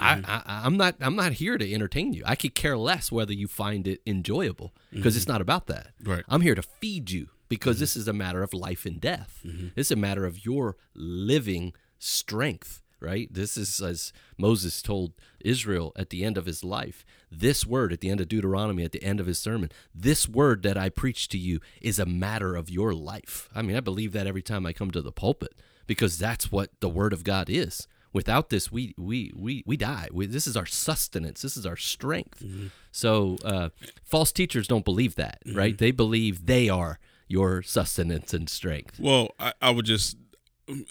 Mm-hmm. 0.00 0.30
I, 0.30 0.42
I, 0.46 0.64
I'm 0.64 0.76
not. 0.76 0.94
I'm 1.00 1.16
not 1.16 1.32
here 1.32 1.58
to 1.58 1.74
entertain 1.74 2.12
you. 2.12 2.22
I 2.24 2.36
could 2.36 2.54
care 2.54 2.78
less 2.78 3.10
whether 3.10 3.32
you 3.32 3.48
find 3.48 3.88
it 3.88 4.00
enjoyable 4.06 4.72
because 4.92 5.16
it's 5.16 5.26
not 5.26 5.40
about 5.40 5.66
that. 5.66 5.88
Right. 6.04 6.22
I'm 6.28 6.42
here 6.42 6.54
to 6.54 6.62
feed 6.62 7.10
you 7.10 7.30
because 7.48 7.80
this 7.80 7.96
is 7.96 8.06
a 8.06 8.12
matter 8.12 8.44
of 8.44 8.54
life 8.54 8.86
and 8.86 9.00
death. 9.00 9.44
It's 9.74 9.90
a 9.90 9.96
matter 9.96 10.24
of 10.24 10.44
your 10.44 10.76
living 10.94 11.72
strength, 11.98 12.80
right? 13.00 13.32
This 13.32 13.56
is 13.56 13.80
as 13.80 14.12
Moses 14.36 14.82
told 14.82 15.12
Israel 15.40 15.92
at 15.96 16.10
the 16.10 16.24
end 16.24 16.36
of 16.38 16.46
his 16.46 16.64
life. 16.64 17.04
This 17.30 17.66
word 17.66 17.92
at 17.92 18.00
the 18.00 18.10
end 18.10 18.20
of 18.20 18.28
Deuteronomy, 18.28 18.84
at 18.84 18.92
the 18.92 19.02
end 19.02 19.20
of 19.20 19.26
his 19.26 19.38
sermon, 19.38 19.70
this 19.94 20.28
word 20.28 20.62
that 20.62 20.76
I 20.76 20.88
preach 20.88 21.28
to 21.28 21.38
you 21.38 21.60
is 21.80 21.98
a 21.98 22.06
matter 22.06 22.56
of 22.56 22.70
your 22.70 22.92
life. 22.94 23.48
I 23.54 23.62
mean, 23.62 23.76
I 23.76 23.80
believe 23.80 24.12
that 24.12 24.26
every 24.26 24.42
time 24.42 24.66
I 24.66 24.72
come 24.72 24.90
to 24.92 25.02
the 25.02 25.12
pulpit 25.12 25.54
because 25.86 26.18
that's 26.18 26.52
what 26.52 26.70
the 26.80 26.88
word 26.88 27.12
of 27.12 27.24
God 27.24 27.50
is. 27.50 27.88
Without 28.12 28.48
this, 28.48 28.72
we 28.72 28.94
we 28.96 29.32
we 29.36 29.62
we 29.66 29.76
die. 29.76 30.08
We, 30.12 30.26
this 30.26 30.46
is 30.46 30.56
our 30.56 30.64
sustenance. 30.66 31.42
This 31.42 31.56
is 31.58 31.66
our 31.66 31.76
strength. 31.76 32.42
So 32.90 33.36
uh, 33.44 33.68
false 34.02 34.32
teachers 34.32 34.66
don't 34.66 34.84
believe 34.84 35.14
that, 35.16 35.42
right? 35.52 35.76
They 35.76 35.90
believe 35.90 36.46
they 36.46 36.68
are 36.70 36.98
your 37.28 37.62
sustenance 37.62 38.32
and 38.32 38.48
strength. 38.48 38.98
Well, 38.98 39.34
I, 39.38 39.52
I 39.60 39.70
would 39.70 39.84
just, 39.84 40.16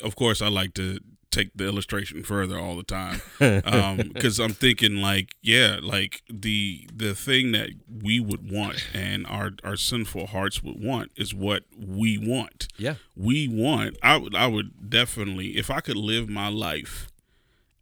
of 0.03 0.15
course, 0.15 0.41
I 0.43 0.49
like 0.49 0.75
to 0.75 0.99
take 1.37 1.51
the 1.55 1.65
illustration 1.65 2.23
further 2.23 2.57
all 2.59 2.75
the 2.75 2.83
time 2.83 3.21
because 3.39 4.39
I'm 4.39 4.53
thinking 4.53 4.97
like, 4.97 5.35
yeah, 5.41 5.79
like 5.81 6.21
the 6.29 6.87
the 6.93 7.13
thing 7.13 7.51
that 7.51 7.69
we 8.03 8.19
would 8.19 8.49
want 8.51 8.87
and 8.93 9.25
our 9.27 9.51
our 9.63 9.75
sinful 9.75 10.27
hearts 10.27 10.63
would 10.63 10.81
want 10.81 11.11
is 11.15 11.33
what 11.33 11.63
we 11.77 12.17
want. 12.17 12.67
Yeah. 12.77 12.95
We 13.15 13.47
want. 13.47 13.97
I 14.01 14.17
would. 14.17 14.35
I 14.35 14.47
would 14.47 14.89
definitely, 14.89 15.57
if 15.57 15.69
I 15.69 15.79
could 15.79 15.97
live 15.97 16.29
my 16.29 16.49
life 16.49 17.09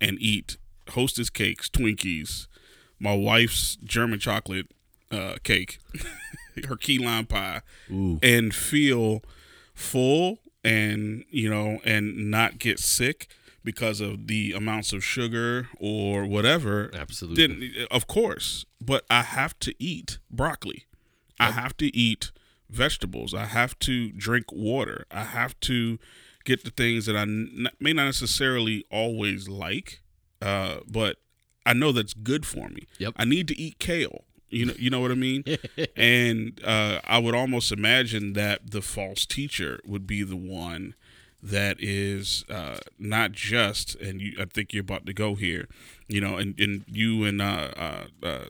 and 0.02 0.18
eat 0.20 0.58
Hostess 0.90 1.30
cakes, 1.30 1.70
Twinkies, 1.70 2.48
my 3.00 3.16
wife's 3.16 3.78
German 3.84 4.20
chocolate 4.20 4.68
uh, 5.12 5.36
cake, 5.44 5.80
her 6.68 6.76
key 6.76 7.00
lime 7.00 7.26
pie, 7.26 7.62
Ooh. 7.92 8.20
and 8.22 8.54
feel 8.54 9.22
full 9.74 10.40
and 10.64 11.24
you 11.30 11.50
know 11.50 11.80
and 11.86 12.32
not 12.32 12.60
get 12.60 12.80
sick 12.80 13.28
because 13.66 14.00
of 14.00 14.28
the 14.28 14.54
amounts 14.54 14.94
of 14.94 15.04
sugar 15.04 15.68
or 15.80 16.26
whatever. 16.26 16.90
Absolutely. 16.94 17.48
then 17.48 17.88
of 17.92 18.08
course 18.08 18.66
but 18.80 19.04
i 19.10 19.22
have 19.22 19.58
to 19.60 19.74
eat 19.84 20.20
broccoli. 20.32 20.86
I 21.38 21.52
have 21.52 21.76
to 21.78 21.88
eat 21.96 22.32
vegetables. 22.70 23.34
I 23.34 23.46
have 23.46 23.78
to 23.80 24.12
drink 24.14 24.46
water. 24.54 25.06
I 25.12 25.24
have 25.24 25.60
to 25.62 26.00
get 26.46 26.64
the 26.64 26.70
things 26.72 27.06
that 27.08 27.16
i 27.18 27.24
n- 27.24 27.68
may 27.80 27.92
not 27.92 28.06
necessarily 28.06 28.86
always 28.92 29.50
like 29.50 30.02
uh, 30.42 30.78
but 30.88 31.18
i 31.66 31.74
know 31.74 31.92
that's 31.92 32.14
good 32.14 32.46
for 32.46 32.70
me. 32.70 32.84
Yep. 33.00 33.14
i 33.18 33.26
need 33.26 33.48
to 33.50 33.60
eat 33.60 33.80
kale. 33.80 34.24
You 34.50 34.68
know, 34.68 34.74
you 34.78 34.90
know 34.92 35.02
what 35.02 35.12
I 35.12 35.16
mean. 35.16 35.44
and 35.98 36.62
uh, 36.64 37.02
I 37.04 37.18
would 37.18 37.36
almost 37.36 37.72
imagine 37.72 38.34
that 38.34 38.72
the 38.72 38.82
false 38.82 39.26
teacher 39.26 39.80
would 39.86 40.06
be 40.08 40.24
the 40.24 40.36
one 40.38 40.94
that 41.46 41.78
is 41.80 42.44
uh, 42.50 42.78
not 42.98 43.32
just, 43.32 43.96
and 43.96 44.20
you, 44.22 44.34
I 44.40 44.46
think 44.46 44.74
you're 44.74 44.82
about 44.82 45.06
to 45.06 45.14
go 45.14 45.36
here, 45.36 45.68
you 46.08 46.20
know, 46.20 46.38
and, 46.38 46.60
and 46.60 46.84
you 46.88 47.24
and 47.24 47.42
uh, 47.42 47.72
uh, 47.78 48.06
uh, 48.24 48.46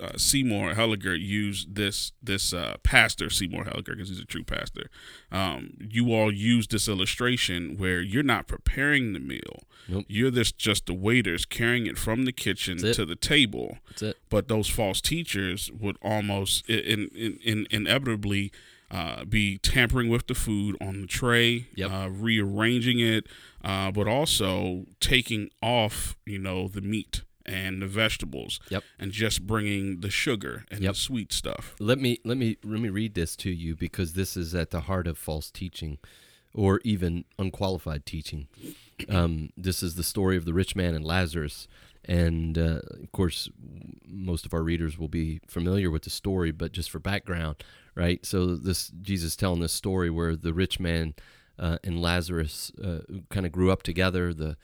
uh, 0.00 0.16
Seymour 0.16 0.74
Helliger 0.74 1.18
use 1.18 1.66
this 1.70 2.12
this 2.22 2.52
uh, 2.52 2.76
pastor 2.82 3.30
Seymour 3.30 3.64
Helliger 3.64 3.94
because 3.94 4.08
he's 4.08 4.18
a 4.20 4.24
true 4.24 4.42
pastor. 4.42 4.90
Um, 5.30 5.74
you 5.78 6.12
all 6.12 6.32
use 6.32 6.66
this 6.66 6.88
illustration 6.88 7.76
where 7.78 8.00
you're 8.00 8.22
not 8.24 8.48
preparing 8.48 9.12
the 9.12 9.20
meal. 9.20 9.62
Nope. 9.88 10.04
You're 10.08 10.30
this 10.30 10.52
just 10.52 10.86
the 10.86 10.94
waiters 10.94 11.44
carrying 11.44 11.86
it 11.86 11.98
from 11.98 12.24
the 12.24 12.32
kitchen 12.32 12.78
to 12.78 13.04
the 13.04 13.16
table 13.16 13.78
That's 13.88 14.02
it. 14.02 14.18
but 14.30 14.48
those 14.48 14.68
false 14.68 15.00
teachers 15.00 15.70
would 15.72 15.96
almost 16.02 16.68
in, 16.68 17.08
in, 17.14 17.38
in, 17.42 17.66
inevitably 17.70 18.52
uh, 18.92 19.24
be 19.24 19.56
tampering 19.58 20.08
with 20.10 20.26
the 20.26 20.34
food 20.34 20.76
on 20.80 21.00
the 21.00 21.06
tray, 21.06 21.66
Yep. 21.74 21.90
uh, 21.90 22.08
rearranging 22.10 23.00
it, 23.00 23.26
uh, 23.64 23.90
but 23.90 24.06
also 24.06 24.84
taking 25.00 25.48
off, 25.62 26.14
you 26.26 26.38
know, 26.38 26.68
the 26.68 26.82
meat 26.82 27.22
and 27.46 27.80
the 27.82 27.86
vegetables, 27.88 28.60
Yep. 28.68 28.84
and 28.98 29.10
just 29.10 29.46
bringing 29.46 30.00
the 30.00 30.10
sugar 30.10 30.64
and 30.70 30.82
Yep. 30.82 30.92
the 30.94 30.98
sweet 31.00 31.32
stuff. 31.32 31.74
Let 31.80 31.98
me 31.98 32.18
let 32.24 32.36
me 32.36 32.58
let 32.62 32.80
me 32.80 32.88
read 32.90 33.14
this 33.14 33.34
to 33.36 33.50
you 33.50 33.74
because 33.74 34.12
this 34.12 34.36
is 34.36 34.54
at 34.54 34.70
the 34.70 34.82
heart 34.82 35.06
of 35.06 35.16
false 35.18 35.50
teaching, 35.50 35.98
or 36.54 36.80
even 36.84 37.24
unqualified 37.38 38.04
teaching. 38.06 38.46
Um, 39.08 39.50
this 39.56 39.82
is 39.82 39.94
the 39.96 40.04
story 40.04 40.36
of 40.36 40.44
the 40.44 40.52
rich 40.52 40.76
man 40.76 40.94
and 40.94 41.04
Lazarus, 41.04 41.66
and 42.04 42.58
uh, 42.58 42.80
of 43.00 43.12
course, 43.12 43.48
most 44.06 44.46
of 44.46 44.54
our 44.54 44.62
readers 44.62 44.98
will 44.98 45.08
be 45.08 45.40
familiar 45.46 45.90
with 45.90 46.02
the 46.02 46.10
story. 46.10 46.50
But 46.50 46.72
just 46.72 46.90
for 46.90 46.98
background, 46.98 47.62
right? 47.94 48.24
So 48.24 48.56
this 48.56 48.88
Jesus 49.00 49.36
telling 49.36 49.60
this 49.60 49.72
story 49.72 50.10
where 50.10 50.36
the 50.36 50.52
rich 50.52 50.80
man 50.80 51.14
uh, 51.58 51.78
and 51.84 52.00
Lazarus 52.00 52.72
uh, 52.82 53.00
kind 53.30 53.46
of 53.46 53.52
grew 53.52 53.70
up 53.70 53.82
together. 53.82 54.34
The 54.34 54.56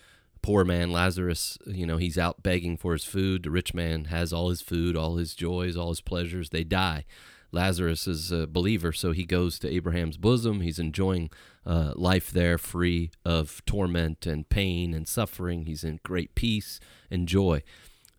poor 0.42 0.64
man 0.64 0.90
Lazarus, 0.90 1.58
you 1.66 1.86
know, 1.86 1.96
he's 1.96 2.18
out 2.18 2.42
begging 2.42 2.76
for 2.76 2.92
his 2.92 3.04
food. 3.04 3.42
The 3.42 3.50
rich 3.50 3.74
man 3.74 4.06
has 4.06 4.32
all 4.32 4.50
his 4.50 4.62
food, 4.62 4.96
all 4.96 5.16
his 5.16 5.34
joys, 5.34 5.76
all 5.76 5.90
his 5.90 6.00
pleasures. 6.00 6.50
They 6.50 6.64
die. 6.64 7.04
Lazarus 7.50 8.06
is 8.06 8.30
a 8.30 8.46
believer, 8.46 8.92
so 8.92 9.12
he 9.12 9.24
goes 9.24 9.58
to 9.58 9.68
Abraham's 9.68 10.16
bosom. 10.16 10.60
He's 10.60 10.78
enjoying 10.78 11.30
uh, 11.64 11.92
life 11.96 12.30
there, 12.30 12.58
free 12.58 13.10
of 13.24 13.64
torment 13.64 14.26
and 14.26 14.48
pain 14.48 14.92
and 14.92 15.08
suffering. 15.08 15.64
He's 15.64 15.84
in 15.84 16.00
great 16.02 16.34
peace 16.34 16.78
and 17.10 17.26
joy. 17.26 17.62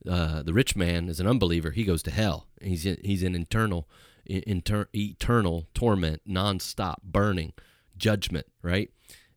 Uh, 0.09 0.41
the 0.43 0.53
rich 0.53 0.75
man 0.75 1.09
is 1.09 1.19
an 1.19 1.27
unbeliever. 1.27 1.71
He 1.71 1.83
goes 1.83 2.01
to 2.03 2.11
hell. 2.11 2.47
He's 2.61 2.85
in, 2.85 2.97
he's 3.03 3.21
in 3.21 3.35
internal, 3.35 3.87
inter, 4.25 4.87
eternal 4.95 5.67
torment, 5.73 6.21
nonstop, 6.27 7.03
burning, 7.03 7.53
judgment. 7.97 8.47
Right 8.61 8.89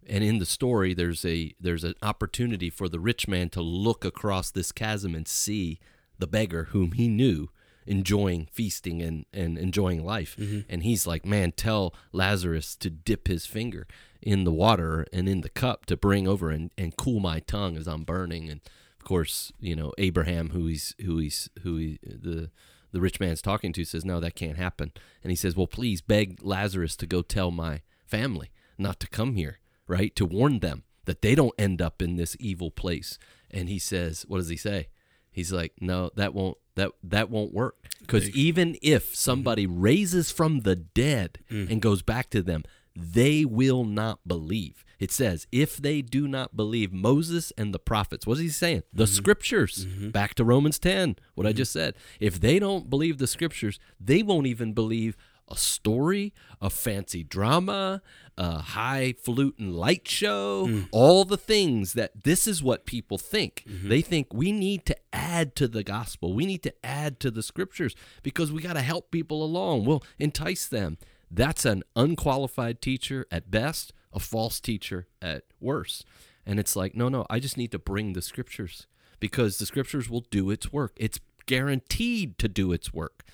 and 0.07 0.25
in 0.25 0.39
the 0.39 0.47
story 0.47 0.95
there's 0.95 1.25
a 1.25 1.55
there's 1.61 1.85
an 1.85 1.95
opportunity 2.03 2.71
for 2.71 2.89
the 2.89 3.01
rich 3.01 3.29
man 3.29 3.49
to 3.51 3.61
look 3.61 4.05
across 4.05 4.51
this 4.51 4.73
chasm 4.73 5.15
and 5.15 5.29
see 5.29 5.79
the 6.19 6.27
beggar 6.27 6.65
whom 6.71 6.93
he 6.93 7.09
knew 7.09 7.49
enjoying 7.87 8.49
feasting 8.53 9.03
and, 9.03 9.27
and 9.33 9.59
enjoying 9.59 10.05
life 10.05 10.37
mm-hmm. 10.39 10.61
and 10.69 10.83
he's 10.83 11.07
like 11.07 11.25
man 11.27 11.53
tell 11.53 11.95
lazarus 12.13 12.77
to 12.77 12.89
dip 12.89 13.29
his 13.29 13.47
finger 13.47 13.87
in 14.21 14.45
the 14.45 14.53
water 14.53 15.07
and 15.13 15.29
in 15.29 15.41
the 15.41 15.49
cup 15.49 15.85
to 15.87 15.97
bring 15.97 16.29
over 16.29 16.51
and, 16.51 16.71
and 16.79 16.97
cool 16.97 17.21
my 17.21 17.41
tongue 17.41 17.77
as 17.77 17.89
i'm 17.89 18.05
burning 18.05 18.49
and 18.49 18.61
of 18.65 18.71
of 19.03 19.09
course, 19.09 19.51
you 19.59 19.75
know 19.75 19.93
Abraham, 19.99 20.51
who 20.51 20.69
he's 20.69 20.95
who 21.05 21.19
he's 21.19 21.51
who 21.65 21.77
he, 21.77 21.99
the 22.05 22.51
the 22.93 23.01
rich 23.01 23.19
man's 23.19 23.43
talking 23.43 23.73
to, 23.73 23.85
says, 23.85 24.05
"No, 24.05 24.21
that 24.21 24.37
can't 24.37 24.57
happen." 24.57 24.93
And 25.25 25.33
he 25.33 25.37
says, 25.37 25.57
"Well, 25.57 25.67
please 25.67 26.01
beg 26.01 26.39
Lazarus 26.41 26.95
to 26.99 27.07
go 27.07 27.21
tell 27.21 27.51
my 27.51 27.81
family 28.07 28.53
not 28.79 29.01
to 29.01 29.09
come 29.09 29.35
here, 29.35 29.59
right? 29.89 30.15
To 30.15 30.25
warn 30.25 30.61
them 30.61 30.85
that 31.07 31.21
they 31.21 31.35
don't 31.35 31.55
end 31.59 31.83
up 31.83 32.01
in 32.01 32.15
this 32.15 32.37
evil 32.39 32.71
place." 32.71 33.19
And 33.51 33.69
he 33.69 33.81
says, 33.81 34.25
"What 34.29 34.39
does 34.39 34.51
he 34.51 34.57
say?" 34.57 34.87
He's 35.33 35.53
like, 35.53 35.73
"No, 35.81 36.11
that 36.17 36.35
won't 36.35 36.59
that 36.75 36.93
that 37.03 37.31
won't 37.31 37.53
work 37.53 37.77
because 38.01 38.31
even 38.31 38.77
if 38.83 39.15
somebody 39.17 39.67
mm-hmm. 39.67 39.81
raises 39.81 40.31
from 40.31 40.61
the 40.61 40.77
dead 40.77 41.39
mm. 41.51 41.71
and 41.71 41.83
goes 41.83 42.03
back 42.03 42.31
to 42.31 42.43
them, 42.43 42.65
they 42.95 43.45
will 43.45 43.85
not 43.85 44.21
believe." 44.27 44.85
It 45.03 45.11
says, 45.11 45.49
if 45.51 45.79
they 45.79 46.01
do 46.01 46.29
not 46.29 46.55
believe 46.55 46.93
Moses 46.93 47.53
and 47.59 47.75
the 47.75 47.81
prophets, 47.81 48.25
what 48.25 48.35
is 48.35 48.39
he 48.39 48.49
saying? 48.51 48.85
The 48.93 49.03
mm-hmm. 49.03 49.13
scriptures. 49.13 49.85
Mm-hmm. 49.85 50.11
Back 50.11 50.37
to 50.37 50.45
Romans 50.45 50.79
10, 50.79 51.17
what 51.35 51.45
I 51.45 51.53
just 51.53 51.73
said. 51.73 51.97
If 52.21 52.41
they 52.41 52.61
don't 52.61 52.89
believe 52.89 53.19
the 53.19 53.27
scriptures, 53.27 53.81
they 53.99 54.23
won't 54.23 54.47
even 54.47 54.75
believe 54.75 55.17
a 55.49 55.57
story, 55.57 56.33
a 56.61 56.71
fancy 56.71 57.23
drama, 57.23 58.03
a 58.39 58.59
high 58.59 58.93
highfalutin 58.93 59.75
light 59.75 60.07
show, 60.07 60.67
mm. 60.67 60.89
all 60.93 61.25
the 61.25 61.37
things 61.37 61.93
that 61.95 62.25
this 62.25 62.47
is 62.47 62.63
what 62.63 62.87
people 62.87 63.19
think. 63.19 63.65
Mm-hmm. 63.69 63.89
They 63.89 64.01
think 64.01 64.33
we 64.33 64.53
need 64.53 64.87
to 64.87 64.97
add 65.13 65.55
to 65.57 65.69
the 65.69 65.83
gospel. 65.83 66.35
We 66.35 66.47
need 66.47 66.63
to 66.63 66.75
add 66.85 67.21
to 67.21 67.31
the 67.31 67.43
scriptures 67.43 67.95
because 68.23 68.53
we 68.53 68.63
got 68.63 68.75
to 68.75 68.83
help 68.83 69.11
people 69.11 69.43
along. 69.43 69.85
We'll 69.85 70.05
entice 70.19 70.67
them. 70.67 70.99
That's 71.31 71.65
an 71.65 71.83
unqualified 71.97 72.83
teacher 72.83 73.27
at 73.31 73.51
best, 73.51 73.93
a 74.13 74.21
false 74.21 74.61
teacher 74.61 75.09
at 75.21 75.45
worst. 75.61 76.05
And 76.45 76.59
it's 76.59 76.77
like, 76.77 76.95
no, 76.95 77.09
no, 77.09 77.25
I 77.31 77.39
just 77.39 77.57
need 77.57 77.71
to 77.73 77.79
bring 77.79 78.13
the 78.13 78.23
scriptures 78.23 78.87
because 79.21 79.59
the 79.59 79.67
scriptures 79.67 80.11
will 80.11 80.25
do 80.31 80.51
its 80.51 80.73
work. 80.73 80.93
It's 80.97 81.21
guaranteed 81.47 82.39
to 82.39 82.49
do 82.49 82.73
its 82.73 82.93
work. 82.93 83.25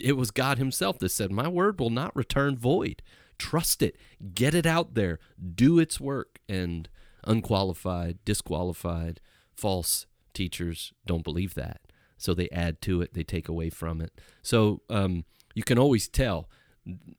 It 0.00 0.16
was 0.16 0.30
God 0.30 0.58
Himself 0.58 0.98
that 0.98 1.10
said, 1.10 1.30
My 1.30 1.48
word 1.48 1.78
will 1.80 1.90
not 1.90 2.14
return 2.16 2.56
void. 2.56 3.02
Trust 3.38 3.82
it, 3.82 3.96
get 4.34 4.54
it 4.54 4.66
out 4.66 4.94
there, 4.94 5.18
do 5.54 5.78
its 5.78 6.00
work. 6.00 6.40
And 6.48 6.88
unqualified, 7.24 8.18
disqualified, 8.24 9.20
false 9.54 10.06
teachers 10.32 10.92
don't 11.06 11.24
believe 11.24 11.54
that. 11.54 11.80
So 12.18 12.32
they 12.34 12.48
add 12.50 12.80
to 12.82 13.02
it, 13.02 13.14
they 13.14 13.24
take 13.24 13.48
away 13.48 13.70
from 13.70 14.00
it. 14.00 14.20
So 14.42 14.82
um, 14.88 15.24
you 15.54 15.62
can 15.62 15.78
always 15.78 16.08
tell. 16.08 16.48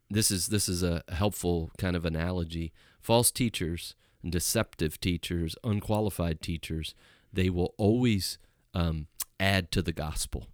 This 0.09 0.31
is 0.31 0.47
this 0.47 0.69
is 0.69 0.81
a 0.81 1.03
helpful 1.09 1.71
kind 1.77 1.95
of 1.95 2.05
analogy. 2.05 2.71
False 3.01 3.31
teachers, 3.31 3.95
deceptive 4.27 4.99
teachers, 4.99 5.55
unqualified 5.63 6.41
teachers, 6.41 6.95
they 7.33 7.49
will 7.49 7.73
always 7.77 8.37
um, 8.73 9.07
add 9.39 9.71
to 9.73 9.81
the 9.81 9.91
gospel, 9.91 10.47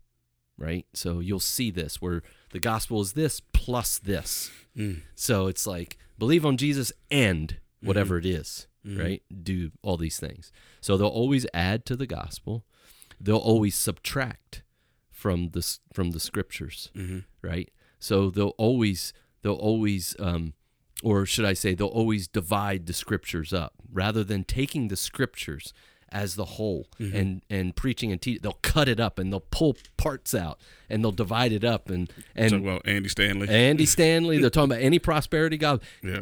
right? 0.64 0.86
So 0.94 1.20
you'll 1.20 1.40
see 1.40 1.72
this 1.72 2.02
where 2.02 2.24
the 2.52 2.60
gospel 2.60 3.02
is 3.02 3.14
this 3.14 3.42
plus 3.52 4.00
this. 4.00 4.50
Mm. 4.78 5.02
So 5.14 5.48
it's 5.48 5.68
like 5.68 5.98
believe 6.18 6.46
on 6.46 6.58
Jesus 6.58 6.92
and 7.12 7.58
whatever 7.82 8.18
mm-hmm. 8.18 8.28
it 8.28 8.40
is, 8.40 8.68
mm-hmm. 8.86 9.00
right? 9.00 9.24
Do 9.44 9.72
all 9.82 9.98
these 9.98 10.20
things. 10.20 10.52
So 10.80 10.96
they'll 10.96 11.08
always 11.08 11.46
add 11.54 11.86
to 11.88 11.96
the 11.96 12.08
gospel. 12.08 12.64
They'll 13.20 13.38
always 13.38 13.76
subtract 13.76 14.64
from 15.12 15.50
the 15.50 15.78
from 15.94 16.12
the 16.12 16.20
scriptures, 16.20 16.90
mm-hmm. 16.96 17.20
right? 17.42 17.70
So 18.00 18.30
they'll 18.30 18.56
always 18.58 19.14
they'll 19.42 19.54
always 19.54 20.16
um, 20.20 20.54
or 21.04 21.26
should 21.26 21.46
I 21.46 21.54
say 21.54 21.74
they'll 21.74 21.88
always 21.88 22.28
divide 22.28 22.86
the 22.86 22.94
scriptures 22.94 23.54
up 23.54 23.74
rather 23.92 24.24
than 24.24 24.46
taking 24.46 24.88
the 24.88 24.96
scriptures 24.96 25.74
as 26.14 26.36
the 26.36 26.46
whole 26.46 26.88
mm-hmm. 27.00 27.16
and 27.16 27.42
and 27.50 27.76
preaching 27.76 28.12
and 28.12 28.22
teaching 28.22 28.40
they'll 28.44 28.60
cut 28.62 28.88
it 28.88 29.00
up 29.00 29.20
and 29.20 29.34
they'll 29.34 29.46
pull 29.52 29.76
parts 29.98 30.34
out 30.34 30.60
and 30.90 31.04
they'll 31.04 31.12
divide 31.12 31.52
it 31.52 31.64
up 31.66 31.90
and 31.90 32.14
and 32.36 32.52
Talk 32.52 32.62
about 32.62 32.88
Andy 32.88 33.10
Stanley. 33.10 33.50
Andy 33.50 33.86
Stanley 33.86 34.38
they're 34.38 34.50
talking 34.50 34.72
about 34.72 34.84
any 34.84 35.00
prosperity 35.00 35.58
God. 35.58 35.82
Yeah. 36.02 36.22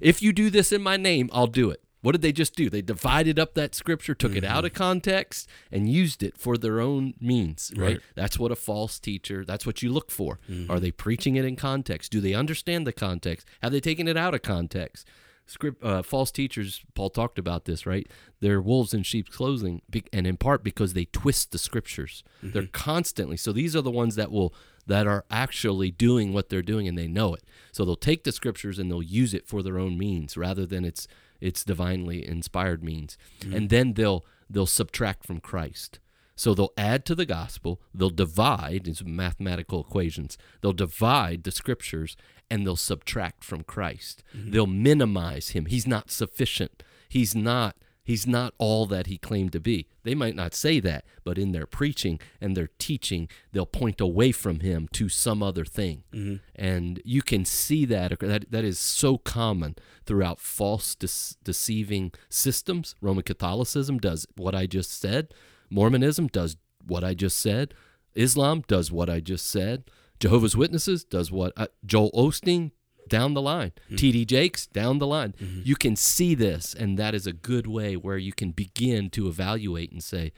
if 0.00 0.22
you 0.22 0.32
do 0.32 0.48
this 0.48 0.72
in 0.72 0.82
my 0.82 0.96
name 0.96 1.28
I'll 1.32 1.46
do 1.48 1.70
it. 1.70 1.82
What 2.02 2.12
did 2.12 2.22
they 2.22 2.32
just 2.32 2.56
do? 2.56 2.68
They 2.68 2.82
divided 2.82 3.38
up 3.38 3.54
that 3.54 3.76
scripture 3.76 4.12
took 4.12 4.34
it 4.34 4.42
out 4.42 4.58
mm-hmm. 4.58 4.66
of 4.66 4.72
context 4.74 5.48
and 5.70 5.88
used 5.88 6.24
it 6.24 6.36
for 6.36 6.58
their 6.58 6.80
own 6.80 7.14
means 7.20 7.72
right, 7.76 7.86
Right. 7.86 8.00
that's 8.16 8.40
what 8.40 8.50
a 8.50 8.56
false 8.56 8.98
teacher 8.98 9.44
that's 9.44 9.66
what 9.66 9.82
you 9.82 9.92
look 9.92 10.10
for. 10.10 10.40
Mm-hmm. 10.50 10.70
Are 10.70 10.80
they 10.80 10.90
preaching 10.90 11.36
it 11.36 11.44
in 11.44 11.56
context? 11.56 12.10
Do 12.10 12.20
they 12.20 12.34
understand 12.34 12.86
the 12.86 12.92
context? 12.92 13.46
Have 13.62 13.72
they 13.72 13.80
taken 13.80 14.08
it 14.08 14.16
out 14.16 14.34
of 14.34 14.42
context 14.42 15.06
script 15.46 15.82
uh, 15.84 16.02
false 16.02 16.30
teachers 16.30 16.82
paul 16.94 17.10
talked 17.10 17.38
about 17.38 17.64
this 17.64 17.86
right? 17.86 18.08
They're 18.40 18.60
wolves 18.60 18.94
in 18.94 19.02
sheep's 19.02 19.36
clothing 19.36 19.82
and 20.12 20.26
in 20.26 20.36
part 20.36 20.64
because 20.64 20.94
they 20.94 21.06
twist 21.06 21.52
the 21.52 21.58
scriptures. 21.58 22.24
They're 22.42 22.66
constantly 22.66 23.36
so 23.36 23.52
these 23.52 23.76
are 23.76 23.82
the 23.82 23.90
ones 23.90 24.16
that 24.16 24.30
will 24.30 24.54
that 24.86 25.06
are 25.06 25.24
actually 25.30 25.90
doing 25.90 26.32
what 26.32 26.48
they're 26.48 26.62
doing 26.62 26.88
and 26.88 26.98
they 26.98 27.06
know 27.06 27.34
it. 27.34 27.44
So 27.70 27.84
they'll 27.84 27.96
take 27.96 28.24
the 28.24 28.32
scriptures 28.32 28.78
and 28.78 28.90
they'll 28.90 29.02
use 29.02 29.32
it 29.32 29.46
for 29.46 29.62
their 29.62 29.78
own 29.78 29.96
means 29.96 30.36
rather 30.36 30.66
than 30.66 30.84
its 30.84 31.06
its 31.40 31.64
divinely 31.64 32.26
inspired 32.26 32.82
means. 32.82 33.16
And 33.42 33.68
then 33.68 33.94
they'll 33.94 34.24
they'll 34.50 34.66
subtract 34.66 35.24
from 35.24 35.40
christ 35.40 35.98
so 36.42 36.54
they'll 36.54 36.72
add 36.76 37.04
to 37.04 37.14
the 37.14 37.24
gospel, 37.24 37.80
they'll 37.94 38.10
divide, 38.10 38.82
these 38.82 39.04
mathematical 39.04 39.80
equations, 39.80 40.36
they'll 40.60 40.72
divide 40.72 41.44
the 41.44 41.52
scriptures 41.52 42.16
and 42.50 42.66
they'll 42.66 42.74
subtract 42.74 43.44
from 43.44 43.62
Christ. 43.62 44.24
Mm-hmm. 44.36 44.50
They'll 44.50 44.66
minimize 44.66 45.50
him. 45.50 45.66
He's 45.66 45.86
not 45.86 46.10
sufficient. 46.10 46.82
He's 47.08 47.36
not 47.36 47.76
he's 48.02 48.26
not 48.26 48.54
all 48.58 48.86
that 48.86 49.06
he 49.06 49.18
claimed 49.18 49.52
to 49.52 49.60
be. 49.60 49.86
They 50.02 50.16
might 50.16 50.34
not 50.34 50.52
say 50.52 50.80
that, 50.80 51.04
but 51.22 51.38
in 51.38 51.52
their 51.52 51.64
preaching 51.64 52.18
and 52.40 52.56
their 52.56 52.70
teaching, 52.76 53.28
they'll 53.52 53.64
point 53.64 54.00
away 54.00 54.32
from 54.32 54.58
him 54.58 54.88
to 54.94 55.08
some 55.08 55.44
other 55.44 55.64
thing. 55.64 56.02
Mm-hmm. 56.12 56.36
And 56.56 57.00
you 57.04 57.22
can 57.22 57.44
see 57.44 57.84
that 57.84 58.18
that 58.18 58.50
that 58.50 58.64
is 58.64 58.80
so 58.80 59.16
common 59.16 59.76
throughout 60.06 60.40
false 60.40 60.96
dece- 60.96 61.36
deceiving 61.44 62.10
systems. 62.28 62.96
Roman 63.00 63.22
Catholicism 63.22 63.98
does 63.98 64.26
what 64.34 64.56
I 64.56 64.66
just 64.66 65.00
said. 65.00 65.32
Mormonism 65.72 66.26
does 66.28 66.56
what 66.86 67.02
I 67.02 67.14
just 67.14 67.38
said. 67.38 67.74
Islam 68.14 68.62
does 68.68 68.92
what 68.92 69.08
I 69.08 69.20
just 69.20 69.46
said. 69.46 69.84
Jehovah's 70.20 70.56
Witnesses 70.56 71.02
does 71.02 71.32
what 71.32 71.52
uh, 71.56 71.66
Joel 71.84 72.12
Osteen 72.12 72.72
down 73.08 73.34
the 73.34 73.42
line. 73.42 73.72
TD 73.90 74.26
Jakes 74.26 74.66
down 74.66 74.98
the 74.98 75.06
line. 75.06 75.34
You 75.64 75.74
can 75.76 75.96
see 75.96 76.34
this 76.34 76.74
and 76.74 76.98
that 76.98 77.14
is 77.14 77.26
a 77.26 77.32
good 77.32 77.66
way 77.66 77.96
where 77.96 78.18
you 78.18 78.32
can 78.32 78.52
begin 78.52 79.10
to 79.10 79.28
evaluate 79.28 79.90
and 79.90 80.02
say, 80.02 80.32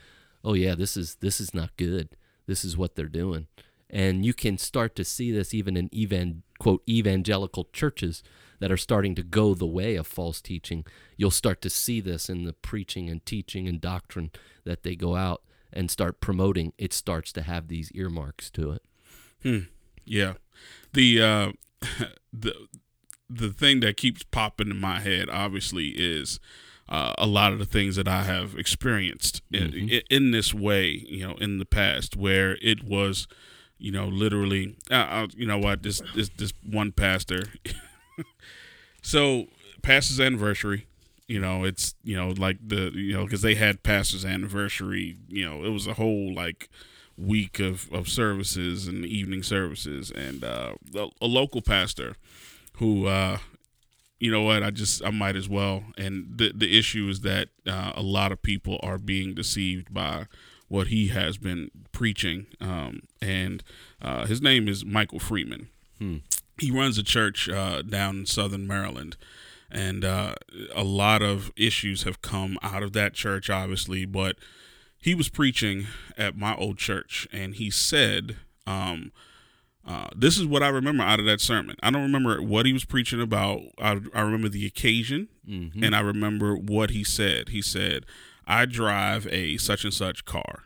"Oh 0.44 0.54
yeah, 0.54 0.74
this 0.74 0.96
is 0.96 1.16
this 1.16 1.40
is 1.40 1.52
not 1.52 1.76
good. 1.76 2.16
This 2.46 2.64
is 2.64 2.76
what 2.76 2.94
they're 2.94 3.06
doing." 3.06 3.48
And 3.90 4.24
you 4.24 4.34
can 4.34 4.58
start 4.58 4.96
to 4.96 5.04
see 5.04 5.30
this 5.30 5.52
even 5.52 5.76
in 5.76 5.90
evan 5.94 6.42
quote 6.58 6.82
evangelical 6.88 7.68
churches 7.72 8.22
that 8.60 8.72
are 8.72 8.76
starting 8.76 9.14
to 9.14 9.22
go 9.22 9.54
the 9.54 9.66
way 9.66 9.96
of 9.96 10.06
false 10.06 10.40
teaching. 10.40 10.84
You'll 11.16 11.30
start 11.30 11.60
to 11.62 11.70
see 11.70 12.00
this 12.00 12.28
in 12.28 12.44
the 12.44 12.52
preaching 12.52 13.08
and 13.08 13.24
teaching 13.24 13.68
and 13.68 13.80
doctrine 13.80 14.30
that 14.64 14.82
they 14.82 14.96
go 14.96 15.16
out 15.16 15.42
and 15.72 15.90
start 15.90 16.20
promoting. 16.20 16.72
It 16.78 16.92
starts 16.92 17.32
to 17.32 17.42
have 17.42 17.68
these 17.68 17.90
earmarks 17.92 18.50
to 18.52 18.72
it. 18.72 18.82
Yeah. 20.04 20.34
The 20.92 21.22
uh 21.22 21.52
the 22.32 22.54
the 23.28 23.50
thing 23.50 23.80
that 23.80 23.96
keeps 23.96 24.22
popping 24.22 24.70
in 24.70 24.80
my 24.80 25.00
head 25.00 25.28
obviously 25.30 25.88
is 25.88 26.38
uh, 26.88 27.14
a 27.16 27.26
lot 27.26 27.52
of 27.52 27.58
the 27.58 27.64
things 27.64 27.96
that 27.96 28.06
I 28.06 28.24
have 28.24 28.54
experienced 28.56 29.42
in, 29.50 29.72
in, 29.72 30.02
in 30.10 30.30
this 30.32 30.52
way, 30.52 31.04
you 31.08 31.26
know, 31.26 31.34
in 31.36 31.58
the 31.58 31.64
past 31.64 32.16
where 32.16 32.58
it 32.60 32.84
was, 32.84 33.26
you 33.78 33.90
know, 33.90 34.06
literally, 34.06 34.76
uh, 34.90 35.26
you 35.34 35.46
know 35.46 35.58
what, 35.58 35.82
this 35.82 36.02
this 36.14 36.28
this 36.36 36.52
one 36.68 36.92
pastor. 36.92 37.44
so, 39.02 39.46
pastor's 39.82 40.20
anniversary, 40.20 40.86
you 41.26 41.40
know, 41.40 41.64
it's 41.64 41.94
you 42.02 42.16
know 42.16 42.28
like 42.36 42.58
the 42.66 42.90
you 42.94 43.14
know 43.14 43.24
because 43.24 43.42
they 43.42 43.54
had 43.54 43.82
pastor's 43.82 44.24
anniversary, 44.24 45.16
you 45.28 45.44
know, 45.48 45.64
it 45.64 45.70
was 45.70 45.86
a 45.86 45.94
whole 45.94 46.34
like 46.34 46.68
week 47.16 47.60
of, 47.60 47.90
of 47.92 48.08
services 48.08 48.86
and 48.88 49.04
evening 49.04 49.42
services. 49.42 50.10
And 50.10 50.44
uh, 50.44 50.74
a, 50.94 51.08
a 51.20 51.26
local 51.26 51.62
pastor 51.62 52.16
who 52.78 53.06
uh, 53.06 53.38
you 54.18 54.30
know 54.30 54.42
what 54.42 54.62
i 54.62 54.70
just 54.70 55.04
i 55.04 55.10
might 55.10 55.36
as 55.36 55.48
well. 55.48 55.84
And 55.96 56.34
the 56.36 56.52
the 56.54 56.78
issue 56.78 57.08
is 57.08 57.20
that 57.20 57.48
uh, 57.66 57.92
a 57.94 58.02
lot 58.02 58.32
of 58.32 58.42
people 58.42 58.78
are 58.82 58.98
being 58.98 59.34
deceived 59.34 59.92
by 59.92 60.26
what 60.68 60.88
he 60.88 61.08
has 61.08 61.36
been 61.38 61.70
preaching. 61.92 62.46
Um, 62.60 63.02
and 63.20 63.62
uh, 64.02 64.26
his 64.26 64.40
name 64.42 64.68
is 64.68 64.84
michael 64.84 65.18
freeman 65.18 65.68
he 66.58 66.70
runs 66.70 66.98
a 66.98 67.02
church 67.02 67.48
uh, 67.48 67.82
down 67.82 68.18
in 68.18 68.26
southern 68.26 68.66
maryland 68.66 69.16
and 69.70 70.04
uh, 70.04 70.34
a 70.74 70.84
lot 70.84 71.22
of 71.22 71.50
issues 71.56 72.04
have 72.04 72.22
come 72.22 72.58
out 72.62 72.82
of 72.82 72.92
that 72.92 73.14
church 73.14 73.50
obviously 73.50 74.04
but 74.04 74.36
he 74.98 75.14
was 75.14 75.28
preaching 75.28 75.86
at 76.16 76.36
my 76.36 76.54
old 76.56 76.78
church 76.78 77.28
and 77.32 77.56
he 77.56 77.70
said 77.70 78.36
um, 78.66 79.12
uh, 79.86 80.08
this 80.16 80.38
is 80.38 80.46
what 80.46 80.62
I 80.62 80.68
remember 80.68 81.02
out 81.02 81.20
of 81.20 81.26
that 81.26 81.42
sermon. 81.42 81.76
I 81.82 81.90
don't 81.90 82.02
remember 82.02 82.40
what 82.40 82.64
he 82.64 82.72
was 82.72 82.86
preaching 82.86 83.20
about. 83.20 83.60
I, 83.78 84.00
I 84.14 84.22
remember 84.22 84.48
the 84.48 84.64
occasion 84.64 85.28
and 85.84 85.94
I 85.94 86.00
remember 86.00 86.56
what 86.56 86.90
he 86.90 87.04
said. 87.04 87.50
He 87.50 87.60
said, 87.60 88.06
I 88.46 88.64
drive 88.64 89.26
a 89.30 89.58
such 89.58 89.84
and 89.84 89.92
such 89.92 90.24
car. 90.24 90.64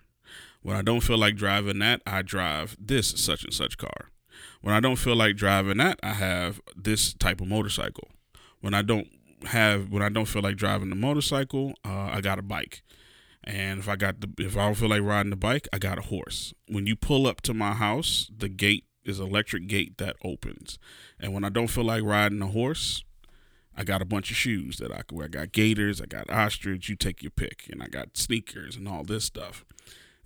When 0.62 0.76
I 0.76 0.82
don't 0.82 1.00
feel 1.00 1.18
like 1.18 1.34
driving 1.34 1.80
that, 1.80 2.00
I 2.06 2.22
drive 2.22 2.76
this 2.80 3.08
such 3.08 3.42
and 3.42 3.52
such 3.52 3.76
car. 3.76 4.10
When 4.60 4.74
I 4.74 4.80
don't 4.80 4.96
feel 4.96 5.16
like 5.16 5.36
driving 5.36 5.78
that, 5.78 5.98
I 6.02 6.14
have 6.14 6.60
this 6.76 7.14
type 7.14 7.40
of 7.40 7.46
motorcycle. 7.46 8.08
When 8.60 8.74
I 8.74 8.82
don't 8.82 9.08
have 9.44 9.90
when 9.90 10.02
I 10.02 10.08
don't 10.08 10.26
feel 10.26 10.42
like 10.42 10.56
driving 10.56 10.90
the 10.90 10.96
motorcycle, 10.96 11.74
uh, 11.84 12.10
I 12.12 12.20
got 12.20 12.38
a 12.38 12.42
bike. 12.42 12.82
And 13.44 13.78
if 13.78 13.88
I 13.88 13.96
got 13.96 14.20
the 14.20 14.28
if 14.38 14.56
I 14.56 14.66
don't 14.66 14.74
feel 14.74 14.88
like 14.88 15.02
riding 15.02 15.30
the 15.30 15.36
bike, 15.36 15.68
I 15.72 15.78
got 15.78 15.98
a 15.98 16.02
horse. 16.02 16.52
When 16.66 16.86
you 16.86 16.96
pull 16.96 17.26
up 17.26 17.40
to 17.42 17.54
my 17.54 17.72
house, 17.72 18.30
the 18.36 18.48
gate 18.48 18.84
is 19.04 19.20
electric 19.20 19.68
gate 19.68 19.96
that 19.98 20.16
opens. 20.24 20.78
And 21.18 21.32
when 21.32 21.44
I 21.44 21.48
don't 21.48 21.68
feel 21.68 21.84
like 21.84 22.02
riding 22.02 22.42
a 22.42 22.48
horse, 22.48 23.04
I 23.74 23.84
got 23.84 24.02
a 24.02 24.04
bunch 24.04 24.30
of 24.30 24.36
shoes 24.36 24.78
that 24.78 24.92
I 24.92 25.02
can 25.02 25.16
wear. 25.16 25.26
I 25.26 25.28
got 25.28 25.52
gaiters, 25.52 26.00
I 26.02 26.06
got 26.06 26.28
ostrich, 26.28 26.88
you 26.88 26.96
take 26.96 27.22
your 27.22 27.30
pick, 27.30 27.68
and 27.70 27.82
I 27.82 27.86
got 27.86 28.16
sneakers 28.16 28.76
and 28.76 28.88
all 28.88 29.04
this 29.04 29.24
stuff. 29.24 29.64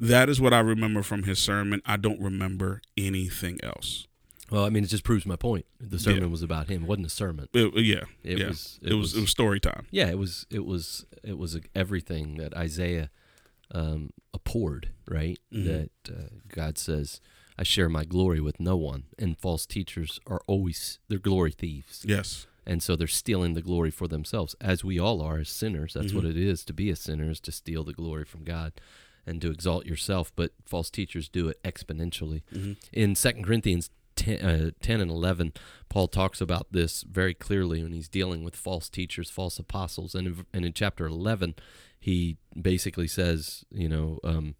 That 0.01 0.29
is 0.29 0.41
what 0.41 0.55
I 0.55 0.61
remember 0.61 1.03
from 1.03 1.25
his 1.25 1.39
sermon. 1.39 1.83
I 1.87 1.97
don't 1.97 2.21
remember 2.21 2.81
anything 2.97 3.61
else. 3.63 4.09
Well, 4.53 4.65
I 4.65 4.69
mean, 4.71 4.85
it 4.85 4.89
just 4.89 5.03
proves 5.03 5.25
my 5.27 5.37
point. 5.37 5.65
The 5.81 5.99
sermon 5.99 6.23
Yeah. 6.25 6.29
was 6.29 6.43
about 6.43 6.69
him. 6.69 6.83
It 6.85 6.87
wasn't 6.87 7.07
a 7.07 7.11
sermon. 7.11 7.49
It- 7.55 7.75
yeah, 7.85 8.05
It 8.23 8.39
yeah. 8.39 8.49
was- 8.49 8.79
It, 8.83 8.93
it 8.93 8.95
was. 8.95 9.03
was- 9.13 9.17
It 9.17 9.21
was 9.23 9.31
story 9.31 9.59
time. 9.61 9.87
Yeah, 9.91 10.11
it 10.11 10.19
was. 10.19 10.47
It 10.51 10.65
was. 10.67 11.07
It 11.25 11.39
was 11.39 11.59
everything 11.75 12.37
that 12.37 12.55
Isaiah 12.55 13.11
um, 13.75 14.11
abhorred. 14.35 14.91
Right. 15.09 15.39
Mhm. 15.51 15.65
That 15.65 15.91
uh, 16.15 16.29
God 16.49 16.77
says, 16.77 17.21
"I 17.57 17.63
share 17.63 17.89
my 17.89 18.05
glory 18.05 18.41
with 18.41 18.61
no 18.61 18.77
one," 18.77 19.05
and 19.19 19.39
false 19.39 19.65
teachers 19.65 20.21
are 20.27 20.43
always 20.47 20.99
they're 21.09 21.19
glory 21.19 21.53
thieves, 21.53 22.05
Yes. 22.07 22.47
and 22.67 22.83
so 22.83 22.95
they're 22.97 23.07
stealing 23.07 23.55
the 23.55 23.63
glory 23.63 23.91
for 23.91 24.07
themselves, 24.07 24.55
as 24.61 24.85
we 24.85 24.99
all 24.99 25.23
are 25.23 25.39
as 25.39 25.49
sinners. 25.49 25.95
That's 25.95 26.13
what 26.13 26.25
Mhm. 26.25 26.31
it 26.33 26.37
is 26.37 26.65
to 26.67 26.75
be 26.75 26.91
a 26.91 26.97
sinner 26.97 27.31
is 27.31 27.41
to 27.41 27.53
steal 27.53 27.83
the 27.85 27.95
glory 27.95 28.27
from 28.27 28.45
God. 28.45 28.75
And 29.25 29.41
to 29.41 29.51
exalt 29.53 29.87
yourself, 29.87 30.33
but 30.35 30.53
false 30.67 30.91
teachers 30.91 31.29
do 31.29 31.49
it 31.49 31.63
exponentially. 31.63 32.43
Mhm. 32.53 32.77
In 32.93 33.15
Second 33.15 33.45
Corinthians 33.45 33.89
10, 34.17 34.45
uh, 34.45 34.71
10 34.81 35.01
and 35.01 35.11
11, 35.11 35.53
Paul 35.89 36.09
talks 36.09 36.41
about 36.41 36.69
this 36.73 37.03
very 37.03 37.35
clearly 37.35 37.83
when 37.83 37.93
he's 37.93 38.09
dealing 38.09 38.45
with 38.45 38.57
false 38.57 38.89
teachers, 38.89 39.31
false 39.31 39.59
apostles. 39.59 40.15
And 40.15 40.27
in, 40.27 40.47
and 40.53 40.65
in 40.65 40.73
chapter 40.73 41.07
11, 41.07 41.55
he 41.99 42.37
basically 42.61 43.09
says, 43.09 43.65
you 43.71 43.89
know, 43.89 44.19
um, 44.25 44.55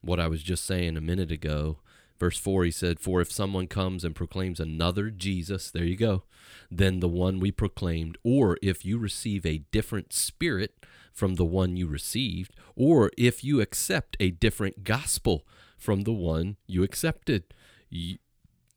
what 0.00 0.20
I 0.20 0.28
was 0.28 0.42
just 0.42 0.64
saying 0.64 0.96
a 0.96 1.00
minute 1.00 1.30
ago. 1.30 1.78
Verse 2.18 2.38
4, 2.38 2.64
he 2.64 2.70
said, 2.70 3.00
For 3.00 3.20
if 3.20 3.32
someone 3.32 3.66
comes 3.66 4.04
and 4.04 4.14
proclaims 4.14 4.60
another 4.60 5.10
Jesus, 5.10 5.70
there 5.70 5.84
you 5.84 5.96
go, 5.96 6.24
than 6.70 7.00
the 7.00 7.08
one 7.08 7.40
we 7.40 7.50
proclaimed, 7.50 8.18
or 8.22 8.58
if 8.62 8.84
you 8.84 8.98
receive 8.98 9.46
a 9.46 9.62
different 9.70 10.12
spirit 10.12 10.74
from 11.12 11.34
the 11.34 11.44
one 11.44 11.76
you 11.76 11.86
received, 11.86 12.54
or 12.76 13.10
if 13.16 13.42
you 13.42 13.60
accept 13.60 14.16
a 14.20 14.30
different 14.30 14.84
gospel 14.84 15.46
from 15.78 16.02
the 16.02 16.12
one 16.12 16.56
you 16.66 16.82
accepted, 16.82 17.44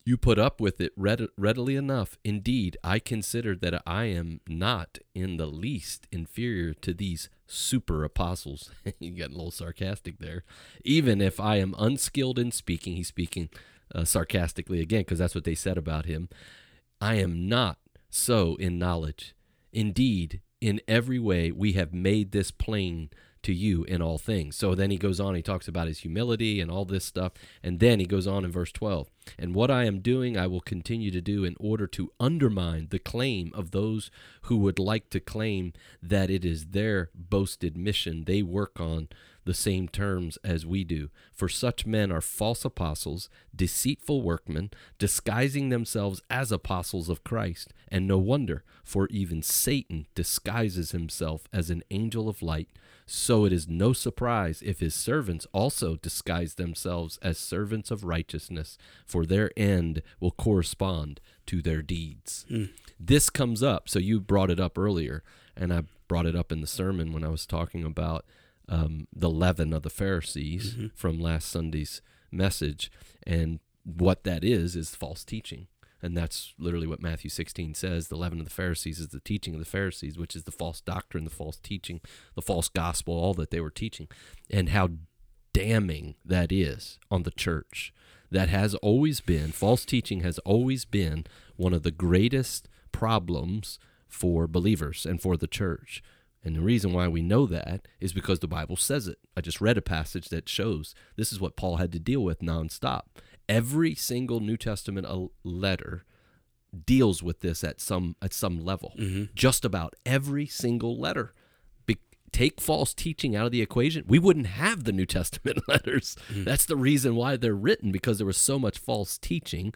you, 0.06 0.18
put 0.18 0.38
up 0.38 0.60
with 0.60 0.82
it 0.82 0.92
read, 0.98 1.28
readily 1.38 1.76
enough. 1.76 2.18
Indeed, 2.24 2.78
I 2.84 3.00
consider 3.00 3.56
that 3.56 3.82
I 3.86 4.06
am 4.06 4.42
not 4.48 5.00
in 5.16 5.38
the 5.38 5.46
least 5.46 6.08
inferior 6.12 6.74
to 6.76 6.94
these 6.94 7.30
super 7.48 8.04
apostles. 8.04 8.72
you 9.00 9.12
got 9.12 9.30
a 9.30 9.34
little 9.34 9.52
sarcastic 9.52 10.20
there. 10.20 10.44
Even 10.84 11.22
if 11.22 11.40
I 11.40 11.58
am 11.58 11.76
unskilled 11.78 12.38
in 12.38 12.52
speaking, 12.52 12.96
he's 12.96 13.08
speaking 13.08 13.50
uh, 13.96 14.04
sarcastically 14.04 14.82
again 14.82 15.02
because 15.02 15.20
that's 15.20 15.36
what 15.36 15.46
they 15.46 15.56
said 15.56 15.78
about 15.78 16.06
him. 16.06 16.28
I 17.00 17.16
am 17.16 17.48
not 17.48 17.78
so 18.10 18.56
in 18.56 18.78
knowledge. 18.78 19.36
Indeed, 19.72 20.42
in 20.60 20.82
every 20.88 21.20
way 21.20 21.52
we 21.52 21.74
have 21.74 21.94
made 21.94 22.32
this 22.32 22.52
plain 22.52 23.10
to 23.44 23.54
you 23.54 23.84
in 23.84 24.02
all 24.02 24.18
things. 24.18 24.56
So 24.56 24.76
then 24.76 24.92
he 24.92 24.98
goes 24.98 25.20
on, 25.20 25.36
he 25.36 25.42
talks 25.42 25.68
about 25.68 25.88
his 25.88 26.00
humility 26.00 26.60
and 26.60 26.72
all 26.72 26.86
this 26.86 27.06
stuff. 27.06 27.34
And 27.62 27.80
then 27.80 28.00
he 28.00 28.06
goes 28.06 28.28
on 28.28 28.44
in 28.44 28.52
verse 28.52 28.72
12. 28.72 29.10
And 29.38 29.54
what 29.54 29.72
I 29.72 29.86
am 29.86 30.00
doing, 30.00 30.38
I 30.38 30.48
will 30.48 30.62
continue 30.62 31.12
to 31.12 31.22
do 31.22 31.44
in 31.44 31.56
order 31.60 31.88
to 31.88 32.12
undermine 32.20 32.88
the 32.90 33.00
claim 33.00 33.52
of 33.54 33.72
those 33.72 34.12
who 34.44 34.58
would 34.58 34.80
like 34.80 35.10
to 35.12 35.20
claim 35.20 35.74
that 36.02 36.30
it 36.30 36.44
is 36.44 36.68
their 36.68 37.10
boasted 37.14 37.78
mission 37.78 38.24
they 38.26 38.42
work 38.42 38.80
on 38.80 39.08
the 39.46 39.54
same 39.54 39.88
terms 39.88 40.38
as 40.44 40.66
we 40.66 40.84
do. 40.84 41.10
For 41.32 41.50
such 41.50 41.86
men 41.86 42.12
are 42.12 42.22
false 42.22 42.64
apostles, 42.64 43.30
deceitful 43.56 44.22
workmen, 44.22 44.72
disguising 44.98 45.70
themselves 45.70 46.22
as 46.30 46.52
apostles 46.52 47.10
of 47.10 47.24
Christ. 47.24 47.74
And 47.90 48.08
no 48.08 48.18
wonder, 48.18 48.64
for 48.84 49.08
even 49.10 49.42
Satan 49.42 50.08
disguises 50.16 50.92
himself 50.92 51.48
as 51.52 51.70
an 51.70 51.84
angel 51.92 52.30
of 52.30 52.42
light. 52.42 52.70
So 53.06 53.46
it 53.46 53.52
is 53.52 53.68
no 53.68 53.94
surprise 53.94 54.62
if 54.66 54.80
his 54.80 54.94
servants 54.94 55.46
also 55.52 55.96
disguise 55.98 56.56
themselves 56.56 57.20
as 57.22 57.38
servants 57.38 57.92
of 57.92 58.04
righteousness, 58.04 58.78
for 59.06 59.26
their 59.26 59.52
end 59.58 60.02
will 60.20 60.32
correspond 60.32 61.20
to 61.48 61.62
their 61.62 61.82
deeds. 61.82 62.46
Hmm. 62.48 62.66
This 63.00 63.30
comes 63.30 63.62
up. 63.62 63.90
So 63.90 64.00
you 64.00 64.20
brought 64.22 64.50
it 64.50 64.60
up 64.60 64.78
earlier, 64.78 65.24
and 65.56 65.74
I 65.74 65.84
brought 66.08 66.26
it 66.26 66.36
up 66.36 66.52
in 66.52 66.62
the 66.62 66.68
sermon 66.68 67.12
when 67.12 67.24
I 67.24 67.30
was 67.30 67.46
talking 67.46 67.84
about 67.84 68.26
um, 68.70 69.08
the 69.14 69.30
leaven 69.30 69.74
of 69.74 69.84
the 69.84 69.90
Pharisees 69.90 70.78
from 70.96 71.20
last 71.20 71.50
Sunday's 71.50 72.02
message. 72.32 72.92
And 73.26 73.60
what 73.84 74.24
that 74.24 74.44
is, 74.44 74.76
is 74.76 74.96
false 74.96 75.24
teaching. 75.24 75.68
And 76.02 76.18
that's 76.18 76.54
literally 76.60 76.88
what 76.88 77.02
Matthew 77.02 77.30
16 77.30 77.76
says. 77.76 78.10
The 78.10 78.18
leaven 78.18 78.40
of 78.40 78.46
the 78.46 78.52
Pharisees 78.52 79.00
is 79.00 79.10
the 79.10 79.22
teaching 79.22 79.54
of 79.54 79.60
the 79.60 79.66
Pharisees, 79.66 80.18
which 80.18 80.36
is 80.36 80.44
the 80.44 80.52
false 80.52 80.82
doctrine, 80.82 81.24
the 81.24 81.30
false 81.30 81.58
teaching, 81.58 82.02
the 82.36 82.42
false 82.42 82.68
gospel, 82.68 83.14
all 83.14 83.34
that 83.36 83.52
they 83.52 83.62
were 83.62 83.70
teaching. 83.70 84.10
And 84.50 84.70
how 84.70 84.90
damning 85.54 86.16
that 86.26 86.52
is 86.52 87.00
on 87.10 87.24
the 87.24 87.32
church. 87.32 87.94
That 88.30 88.50
has 88.50 88.74
always 88.76 89.22
been, 89.22 89.52
false 89.52 89.86
teaching 89.86 90.22
has 90.22 90.40
always 90.40 90.86
been 90.86 91.26
one 91.56 91.74
of 91.74 91.84
the 91.84 91.92
greatest 91.92 92.68
problems 92.92 93.78
for 94.08 94.48
believers 94.48 95.06
and 95.06 95.22
for 95.22 95.38
the 95.38 95.48
church. 95.48 96.04
And 96.44 96.56
the 96.56 96.62
reason 96.62 96.92
why 96.92 97.08
we 97.08 97.22
know 97.22 97.46
that 97.48 97.88
is 98.02 98.12
because 98.14 98.40
the 98.40 98.48
Bible 98.48 98.76
says 98.76 99.08
it. 99.08 99.18
I 99.38 99.42
just 99.42 99.62
read 99.62 99.78
a 99.78 99.82
passage 99.82 100.28
that 100.30 100.50
shows 100.50 100.94
this 101.16 101.32
is 101.32 101.40
what 101.40 101.56
Paul 101.56 101.78
had 101.78 101.92
to 101.94 102.00
deal 102.00 102.22
with 102.22 102.40
nonstop. 102.42 103.04
Every 103.48 103.96
single 103.96 104.40
New 104.40 104.58
Testament 104.58 105.08
uh, 105.08 105.28
letter 105.44 106.04
deals 106.86 107.22
with 107.22 107.42
this 107.42 107.64
at 107.64 107.80
some 107.80 108.16
at 108.22 108.34
some 108.34 108.64
level. 108.64 108.94
Just 109.36 109.64
about 109.64 109.96
every 110.06 110.46
single 110.46 111.00
letter. 111.00 111.34
Be- 111.86 111.98
take 112.32 112.60
false 112.60 112.94
teaching 112.94 113.36
out 113.36 113.46
of 113.46 113.52
the 113.52 113.62
equation, 113.62 114.04
we 114.08 114.20
wouldn't 114.20 114.48
have 114.48 114.84
the 114.84 114.92
New 114.92 115.06
Testament 115.06 115.60
letters. 115.68 116.16
That's 116.30 116.66
the 116.66 116.76
reason 116.76 117.16
why 117.16 117.38
they're 117.38 117.54
written 117.54 117.92
because 117.92 118.18
there 118.18 118.28
was 118.28 118.38
so 118.38 118.58
much 118.58 118.80
false 118.80 119.18
teaching 119.18 119.74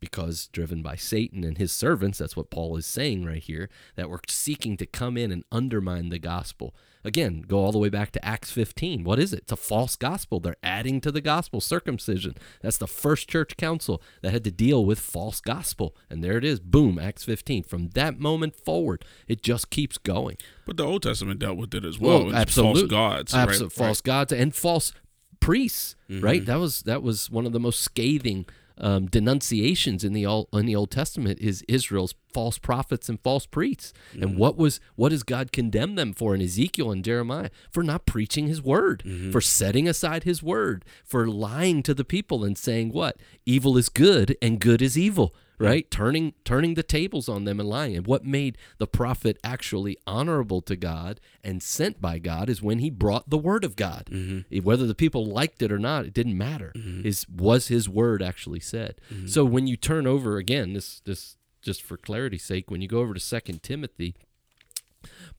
because 0.00 0.48
driven 0.48 0.82
by 0.82 0.96
Satan 0.96 1.44
and 1.44 1.58
his 1.58 1.72
servants, 1.72 2.18
that's 2.18 2.36
what 2.36 2.50
Paul 2.50 2.76
is 2.76 2.86
saying 2.86 3.24
right 3.24 3.42
here, 3.42 3.68
that 3.96 4.10
we're 4.10 4.20
seeking 4.28 4.76
to 4.76 4.86
come 4.86 5.16
in 5.16 5.32
and 5.32 5.44
undermine 5.50 6.10
the 6.10 6.18
gospel. 6.18 6.74
Again, 7.06 7.44
go 7.46 7.58
all 7.58 7.72
the 7.72 7.78
way 7.78 7.90
back 7.90 8.12
to 8.12 8.24
Acts 8.24 8.50
15. 8.50 9.04
What 9.04 9.18
is 9.18 9.34
it? 9.34 9.40
It's 9.40 9.52
a 9.52 9.56
false 9.56 9.94
gospel. 9.94 10.40
They're 10.40 10.56
adding 10.62 11.02
to 11.02 11.12
the 11.12 11.20
gospel 11.20 11.60
circumcision. 11.60 12.34
That's 12.62 12.78
the 12.78 12.86
first 12.86 13.28
church 13.28 13.58
council 13.58 14.02
that 14.22 14.32
had 14.32 14.44
to 14.44 14.50
deal 14.50 14.86
with 14.86 14.98
false 14.98 15.40
gospel. 15.40 15.94
And 16.08 16.24
there 16.24 16.38
it 16.38 16.44
is. 16.44 16.60
Boom, 16.60 16.98
Acts 16.98 17.24
15. 17.24 17.64
From 17.64 17.90
that 17.90 18.18
moment 18.18 18.56
forward, 18.56 19.04
it 19.28 19.42
just 19.42 19.68
keeps 19.68 19.98
going. 19.98 20.38
But 20.64 20.78
the 20.78 20.86
Old 20.86 21.02
Testament 21.02 21.40
dealt 21.40 21.58
with 21.58 21.74
it 21.74 21.84
as 21.84 21.98
well. 21.98 22.28
It's 22.28 22.36
absolutely. 22.36 22.88
False 22.88 22.90
gods. 22.90 23.32
Abso- 23.34 23.62
right? 23.62 23.72
false 23.72 24.00
gods 24.00 24.32
and 24.32 24.54
false 24.54 24.92
priests. 25.40 25.96
Mm-hmm. 26.08 26.24
Right. 26.24 26.46
That 26.46 26.58
was 26.58 26.82
that 26.82 27.02
was 27.02 27.30
one 27.30 27.44
of 27.44 27.52
the 27.52 27.60
most 27.60 27.82
scathing 27.82 28.46
um, 28.78 29.06
denunciations 29.06 30.02
in 30.04 30.12
the 30.12 30.26
old 30.26 30.48
in 30.52 30.66
the 30.66 30.74
Old 30.76 30.90
Testament 30.90 31.38
is 31.40 31.62
Israel's 31.68 32.14
false 32.32 32.58
prophets 32.58 33.08
and 33.08 33.20
false 33.20 33.46
priests. 33.46 33.92
Mm-hmm. 34.12 34.22
And 34.22 34.38
what 34.38 34.56
was 34.56 34.80
what 34.96 35.10
does 35.10 35.22
God 35.22 35.52
condemn 35.52 35.94
them 35.94 36.12
for 36.12 36.34
in 36.34 36.40
Ezekiel 36.42 36.90
and 36.90 37.04
Jeremiah 37.04 37.50
for 37.70 37.82
not 37.82 38.06
preaching 38.06 38.46
His 38.48 38.62
word, 38.62 39.02
Mm-hmm. 39.06 39.30
for 39.30 39.40
setting 39.40 39.88
aside 39.88 40.24
His 40.24 40.42
word, 40.42 40.84
for 41.04 41.28
lying 41.28 41.82
to 41.84 41.94
the 41.94 42.04
people 42.04 42.44
and 42.44 42.58
saying 42.58 42.90
what 42.90 43.16
evil 43.46 43.76
is 43.76 43.88
good 43.88 44.36
and 44.42 44.60
good 44.60 44.82
is 44.82 44.98
evil 44.98 45.34
right? 45.58 45.90
Turning 45.90 46.34
turning 46.44 46.74
the 46.74 46.82
tables 46.82 47.28
on 47.28 47.44
them 47.44 47.60
and 47.60 47.68
lying. 47.68 47.96
And 47.96 48.06
what 48.06 48.24
made 48.24 48.58
the 48.78 48.86
prophet 48.86 49.38
actually 49.44 49.96
honorable 50.06 50.60
to 50.62 50.76
god 50.76 51.20
and 51.42 51.62
sent 51.62 52.00
by 52.00 52.18
god 52.18 52.48
is 52.48 52.62
when 52.62 52.78
he 52.78 52.90
brought 52.90 53.30
the 53.30 53.38
word 53.38 53.64
of 53.64 53.76
god. 53.76 54.08
Mm-hmm. 54.10 54.40
It- 54.50 54.64
whether 54.64 54.86
the 54.86 54.94
people 54.94 55.24
liked 55.26 55.62
it 55.62 55.72
or 55.72 55.78
not 55.78 56.04
it 56.06 56.14
didn't 56.14 56.36
matter. 56.38 56.72
Mm-hmm. 56.76 57.06
Is 57.06 57.26
was 57.28 57.68
his 57.68 57.88
word 57.88 58.22
actually 58.22 58.60
said? 58.60 59.00
Mm-hmm. 59.12 59.26
So 59.28 59.44
when 59.44 59.66
you 59.66 59.76
turn 59.76 60.06
over 60.06 60.36
again 60.38 60.72
this 60.74 61.00
this 61.00 61.36
just 61.62 61.82
for 61.82 61.96
clarity's 61.96 62.44
sake 62.44 62.70
when 62.70 62.82
you 62.82 62.88
go 62.88 62.98
over 62.98 63.14
to 63.14 63.20
second 63.20 63.62
timothy 63.62 64.14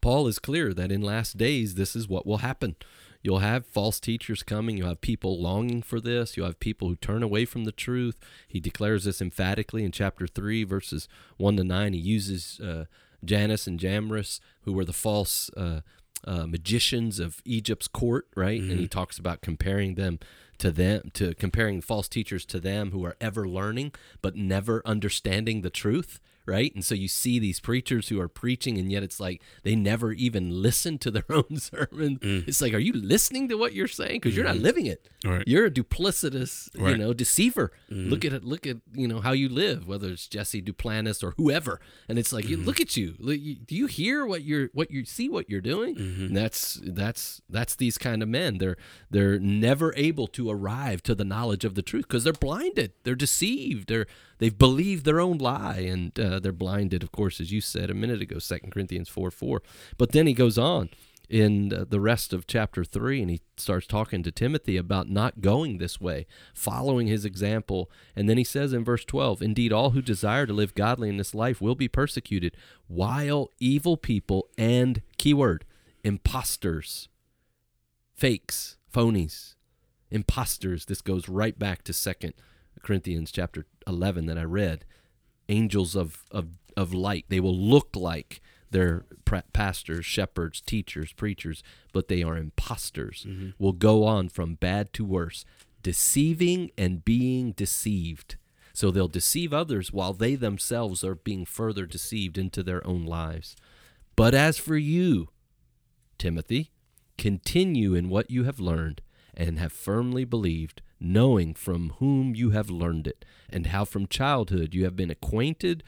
Paul 0.01 0.27
is 0.27 0.39
clear 0.39 0.73
that 0.73 0.91
in 0.91 1.01
last 1.01 1.37
days 1.37 1.75
this 1.75 1.95
is 1.95 2.07
what 2.07 2.25
will 2.25 2.37
happen. 2.37 2.75
You'll 3.25 3.39
have 3.39 3.65
false 3.65 3.99
teachers 3.99 4.43
coming. 4.43 4.77
You'll 4.77 4.89
have 4.89 5.01
people 5.01 5.41
longing 5.41 5.81
for 5.81 5.99
this. 5.99 6.37
You'll 6.37 6.45
have 6.45 6.59
people 6.59 6.89
who 6.89 6.95
turn 6.95 7.23
away 7.23 7.45
from 7.45 7.63
the 7.63 7.71
truth. 7.71 8.19
He 8.47 8.59
declares 8.59 9.05
this 9.05 9.19
emphatically 9.19 9.83
in 9.83 9.91
chapter 9.91 10.27
3, 10.27 10.63
verses 10.63 11.07
1 11.37 11.57
to 11.57 11.63
9. 11.63 11.93
He 11.93 11.99
uses 11.99 12.59
uh, 12.59 12.85
Jannes 13.25 13.65
and 13.65 13.79
Jambres, 13.79 14.39
who 14.61 14.73
were 14.73 14.85
the 14.85 14.93
false 14.93 15.49
uh, 15.57 15.81
uh, 16.23 16.45
magicians 16.45 17.19
of 17.19 17.41
Egypt's 17.45 17.87
court, 17.87 18.27
right? 18.35 18.61
And 18.61 18.79
he 18.79 18.87
talks 18.87 19.17
about 19.17 19.41
comparing 19.41 19.95
them 19.95 20.19
to 20.59 20.69
them, 20.69 21.09
to 21.15 21.33
comparing 21.33 21.81
false 21.81 22.07
teachers 22.07 22.45
to 22.45 22.59
them 22.59 22.91
who 22.91 23.03
are 23.03 23.17
ever 23.19 23.47
learning 23.47 23.93
but 24.21 24.35
never 24.35 24.83
understanding 24.85 25.61
the 25.61 25.71
truth, 25.71 26.19
right? 26.45 26.73
And 26.73 26.83
so 26.83 26.95
you 26.95 27.07
see 27.07 27.39
these 27.39 27.59
preachers 27.59 28.09
who 28.09 28.19
are 28.19 28.27
preaching, 28.27 28.77
and 28.77 28.91
yet 28.91 29.03
it's 29.03 29.19
like 29.19 29.41
they 29.63 29.75
never 29.75 30.11
even 30.11 30.61
listen 30.61 30.97
to 30.99 31.11
their 31.11 31.25
own 31.29 31.57
sermon. 31.57 32.19
Mm. 32.19 32.47
It's 32.47 32.61
like, 32.61 32.73
are 32.73 32.79
you 32.79 32.93
listening 32.93 33.47
to 33.49 33.55
what 33.55 33.73
you're 33.73 33.87
saying? 33.87 34.19
Because 34.21 34.35
you're 34.35 34.45
not 34.45 34.55
mm-hmm. 34.55 34.63
living 34.63 34.85
it. 34.85 35.07
Right. 35.23 35.43
You're 35.47 35.65
a 35.65 35.71
duplicitous, 35.71 36.69
you 36.75 36.97
know, 36.97 37.13
deceiver. 37.13 37.71
Mm-hmm. 37.91 38.09
Look 38.09 38.25
at 38.25 38.33
it. 38.33 38.43
Look 38.43 38.67
at 38.67 38.77
you 38.93 39.07
know 39.07 39.21
how 39.21 39.31
you 39.31 39.49
live, 39.49 39.87
whether 39.87 40.09
it's 40.09 40.27
Jesse 40.27 40.61
Duplantis 40.61 41.23
or 41.23 41.33
whoever. 41.37 41.79
And 42.07 42.19
it's 42.19 42.31
like, 42.31 42.47
you 42.47 42.57
mm-hmm. 42.57 42.65
look 42.65 42.79
at 42.79 42.95
you. 42.95 43.13
Do 43.13 43.75
you 43.75 43.87
hear 43.87 44.25
what 44.25 44.43
you're 44.43 44.69
what 44.73 44.91
you 44.91 45.05
see 45.05 45.29
what 45.29 45.49
you're 45.49 45.61
doing? 45.61 45.97
And 45.97 46.37
that's 46.37 46.79
that's 46.83 47.41
that's 47.49 47.75
these 47.75 47.97
kind 47.97 48.21
of 48.21 48.29
men. 48.29 48.57
They're 48.57 48.77
they're 49.09 49.39
never 49.39 49.93
able 49.95 50.27
to 50.27 50.49
arrive 50.49 51.01
to 51.03 51.15
the 51.15 51.25
knowledge 51.25 51.65
of 51.65 51.75
the 51.75 51.81
truth 51.81 52.07
because 52.07 52.23
they're 52.23 52.33
blinded. 52.33 52.93
They're 53.03 53.15
deceived. 53.15 53.87
They're 53.87 54.07
they've 54.37 54.57
believed 54.57 55.05
their 55.05 55.19
own 55.19 55.37
lie 55.37 55.79
and 55.79 56.17
uh, 56.19 56.39
they're 56.39 56.51
blinded. 56.51 57.03
Of 57.03 57.11
course, 57.11 57.39
as 57.39 57.51
you 57.51 57.61
said 57.61 57.89
a 57.89 57.95
minute 57.95 58.21
ago, 58.21 58.39
Second 58.39 58.71
Corinthians 58.71 59.09
four 59.09 59.31
four. 59.31 59.61
But 59.97 60.11
then 60.11 60.27
he 60.27 60.33
goes 60.33 60.57
on 60.57 60.89
in 61.29 61.73
uh, 61.73 61.85
the 61.87 61.99
rest 61.99 62.33
of 62.33 62.47
chapter 62.47 62.83
3 62.83 63.21
and 63.21 63.31
he 63.31 63.41
starts 63.57 63.87
talking 63.87 64.23
to 64.23 64.31
Timothy 64.31 64.77
about 64.77 65.09
not 65.09 65.41
going 65.41 65.77
this 65.77 65.99
way 65.99 66.25
following 66.53 67.07
his 67.07 67.25
example 67.25 67.89
and 68.15 68.29
then 68.29 68.37
he 68.37 68.43
says 68.43 68.73
in 68.73 68.83
verse 68.83 69.05
12 69.05 69.41
indeed 69.41 69.73
all 69.73 69.91
who 69.91 70.01
desire 70.01 70.45
to 70.45 70.53
live 70.53 70.75
godly 70.75 71.09
in 71.09 71.17
this 71.17 71.33
life 71.33 71.61
will 71.61 71.75
be 71.75 71.87
persecuted 71.87 72.55
while 72.87 73.49
evil 73.59 73.97
people 73.97 74.49
and 74.57 75.01
keyword 75.17 75.65
imposters 76.03 77.09
fakes 78.13 78.77
phonies 78.93 79.55
imposters 80.11 80.85
this 80.85 81.01
goes 81.01 81.27
right 81.27 81.57
back 81.57 81.83
to 81.83 81.93
second 81.93 82.33
corinthians 82.85 83.31
chapter 83.31 83.65
11 83.87 84.27
that 84.27 84.37
i 84.37 84.43
read 84.43 84.85
angels 85.49 85.95
of, 85.95 86.23
of, 86.31 86.47
of 86.75 86.93
light. 86.93 87.25
They 87.29 87.39
will 87.39 87.57
look 87.57 87.89
like 87.95 88.41
they're 88.71 89.05
pastors, 89.53 90.05
shepherds, 90.05 90.61
teachers, 90.61 91.13
preachers, 91.13 91.63
but 91.93 92.07
they 92.07 92.23
are 92.23 92.37
imposters. 92.37 93.25
Mm-hmm. 93.27 93.49
Will 93.57 93.73
go 93.73 94.03
on 94.03 94.29
from 94.29 94.55
bad 94.55 94.93
to 94.93 95.05
worse, 95.05 95.45
deceiving 95.81 96.71
and 96.77 97.05
being 97.05 97.51
deceived. 97.51 98.37
So 98.73 98.91
they'll 98.91 99.07
deceive 99.07 99.53
others 99.53 99.93
while 99.93 100.13
they 100.13 100.35
themselves 100.35 101.03
are 101.03 101.15
being 101.15 101.45
further 101.45 101.85
deceived 101.85 102.37
into 102.37 102.63
their 102.63 102.85
own 102.85 103.05
lives. 103.05 103.55
But 104.17 104.33
as 104.33 104.57
for 104.57 104.75
you, 104.75 105.29
Timothy, 106.17 106.71
continue 107.17 107.93
in 107.93 108.09
what 108.09 108.29
you 108.29 108.43
have 108.43 108.59
learned 108.59 109.01
and 109.33 109.59
have 109.59 109.71
firmly 109.71 110.25
believed, 110.25 110.81
knowing 110.99 111.53
from 111.53 111.93
whom 111.99 112.35
you 112.35 112.51
have 112.51 112.69
learned 112.69 113.07
it, 113.07 113.25
and 113.49 113.67
how 113.67 113.85
from 113.85 114.07
childhood 114.07 114.73
you 114.73 114.83
have 114.83 114.95
been 114.95 115.11
acquainted 115.11 115.83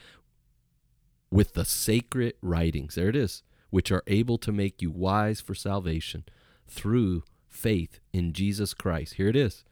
with 1.30 1.54
the 1.54 1.64
sacred 1.64 2.34
writings. 2.42 2.94
There 2.94 3.08
it 3.08 3.16
is, 3.16 3.42
which 3.70 3.92
are 3.92 4.02
able 4.06 4.38
to 4.38 4.52
make 4.52 4.80
you 4.80 4.90
wise 4.90 5.40
for 5.40 5.54
salvation 5.54 6.24
through 6.66 7.22
faith 7.48 8.00
in 8.12 8.32
Jesus 8.32 8.74
Christ. 8.74 9.14
Here 9.14 9.28
it 9.28 9.36
is. 9.36 9.64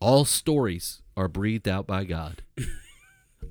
All 0.00 0.24
stories 0.24 1.02
are 1.16 1.28
breathed 1.28 1.68
out 1.68 1.86
by 1.86 2.04
God. 2.04 2.42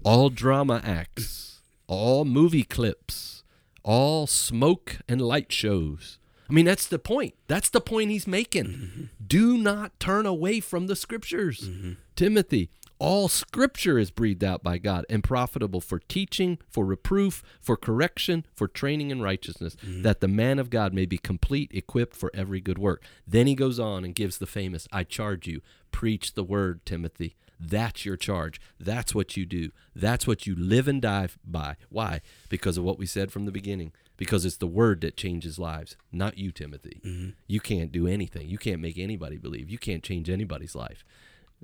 all 0.03 0.29
drama 0.29 0.81
acts, 0.83 1.62
all 1.88 2.25
movie 2.25 2.63
clips, 2.63 3.43
all 3.83 4.27
smoke 4.27 4.97
and 5.07 5.21
light 5.21 5.51
shows. 5.51 6.19
I 6.54 6.56
mean, 6.56 6.66
that's 6.66 6.86
the 6.86 7.00
point. 7.00 7.34
That's 7.48 7.70
the 7.70 7.82
point 7.82 8.12
he's 8.12 8.28
making. 8.28 8.66
Mm-hmm. 8.66 9.04
Do 9.26 9.58
not 9.58 10.00
turn 10.00 10.28
away 10.28 10.60
from 10.60 10.86
the 10.86 10.96
scriptures. 10.96 11.62
Mm-hmm. 11.62 11.94
Timothy, 12.16 12.70
all 13.00 13.28
scripture 13.28 13.98
is 13.98 14.12
breathed 14.12 14.44
out 14.44 14.62
by 14.62 14.78
God 14.78 15.04
and 15.10 15.24
profitable 15.24 15.82
for 15.82 15.98
teaching, 15.98 16.60
for 16.70 16.86
reproof, 16.86 17.42
for 17.60 17.76
correction, 17.76 18.46
for 18.54 18.68
training 18.68 19.10
in 19.10 19.20
righteousness, 19.20 19.76
mm-hmm. 19.78 20.04
that 20.04 20.22
the 20.22 20.28
man 20.28 20.60
of 20.60 20.70
God 20.70 20.94
may 20.94 21.08
be 21.08 21.18
complete, 21.18 21.72
equipped 21.74 22.16
for 22.16 22.30
every 22.36 22.62
good 22.62 22.78
work. 22.78 23.04
Then 23.26 23.48
he 23.48 23.56
goes 23.56 23.80
on 23.80 24.06
and 24.06 24.13
gives 24.13 24.38
the 24.38 24.46
famous 24.46 24.88
I 24.92 25.06
charge 25.06 25.48
you, 25.48 25.62
preach 25.92 26.36
the 26.36 26.44
word, 26.44 26.86
Timothy. 26.86 27.36
That's 27.60 28.06
your 28.06 28.18
charge. 28.18 28.62
That's 28.80 29.16
what 29.16 29.38
you 29.38 29.46
do. 29.48 29.72
That's 29.96 30.28
what 30.28 30.46
you 30.46 30.56
live 30.56 30.88
and 30.88 31.02
die 31.02 31.30
by. 31.44 31.78
Why? 31.89 32.22
Because 32.50 32.78
of 32.78 32.84
what 32.84 33.00
we 33.00 33.06
said 33.06 33.32
from 33.32 33.46
the 33.46 33.52
beginning. 33.52 33.92
Because 34.15 34.45
it's 34.45 34.58
the 34.58 34.67
word 34.67 35.02
that 35.02 35.17
changes 35.17 35.58
lives, 35.58 35.97
not 36.12 36.38
you, 36.38 36.52
Timothy. 36.52 37.02
Mm-hmm. 37.04 37.30
You 37.47 37.60
can't 37.60 37.91
do 37.91 38.08
anything. 38.08 38.47
You 38.47 38.58
can't 38.58 38.82
make 38.82 38.97
anybody 38.97 39.38
believe. 39.38 39.69
You 39.69 39.80
can't 39.80 40.04
change 40.04 40.30
anybody's 40.30 40.76
life. 40.76 41.04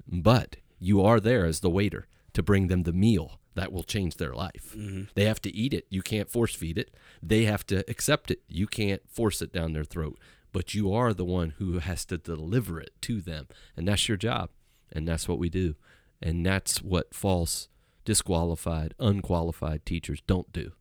But 0.07 0.57
you 0.79 1.01
are 1.01 1.19
there 1.19 1.45
as 1.45 1.59
the 1.59 1.69
waiter 1.69 2.07
to 2.33 2.41
bring 2.41 2.67
them 2.67 2.83
the 2.83 2.93
meal 2.93 3.39
that 3.55 3.71
will 3.71 3.83
change 3.83 4.17
their 4.17 4.33
life. 4.33 4.73
Mm-hmm. 4.75 5.03
They 5.15 5.25
have 5.25 5.41
to 5.41 5.55
eat 5.55 5.73
it. 5.73 5.85
You 5.89 6.01
can't 6.01 6.29
force 6.29 6.55
feed 6.55 6.77
it. 6.77 6.95
They 7.21 7.43
have 7.43 7.65
to 7.67 7.83
accept 7.89 8.31
it. 8.31 8.41
You 8.47 8.65
can't 8.67 9.01
force 9.09 9.41
it 9.41 9.51
down 9.51 9.73
their 9.73 9.83
throat. 9.83 10.17
But 10.51 10.73
you 10.73 10.91
are 10.93 11.13
the 11.13 11.25
one 11.25 11.53
who 11.57 11.79
has 11.79 12.05
to 12.05 12.17
deliver 12.17 12.79
it 12.79 12.93
to 13.01 13.21
them. 13.21 13.47
And 13.77 13.87
that's 13.87 14.07
your 14.07 14.17
job. 14.17 14.49
And 14.91 15.07
that's 15.07 15.27
what 15.27 15.37
we 15.37 15.49
do. 15.49 15.75
And 16.21 16.45
that's 16.45 16.81
what 16.81 17.13
false, 17.13 17.67
disqualified, 18.05 18.95
unqualified 18.99 19.85
teachers 19.85 20.21
don't 20.25 20.51
do. 20.51 20.71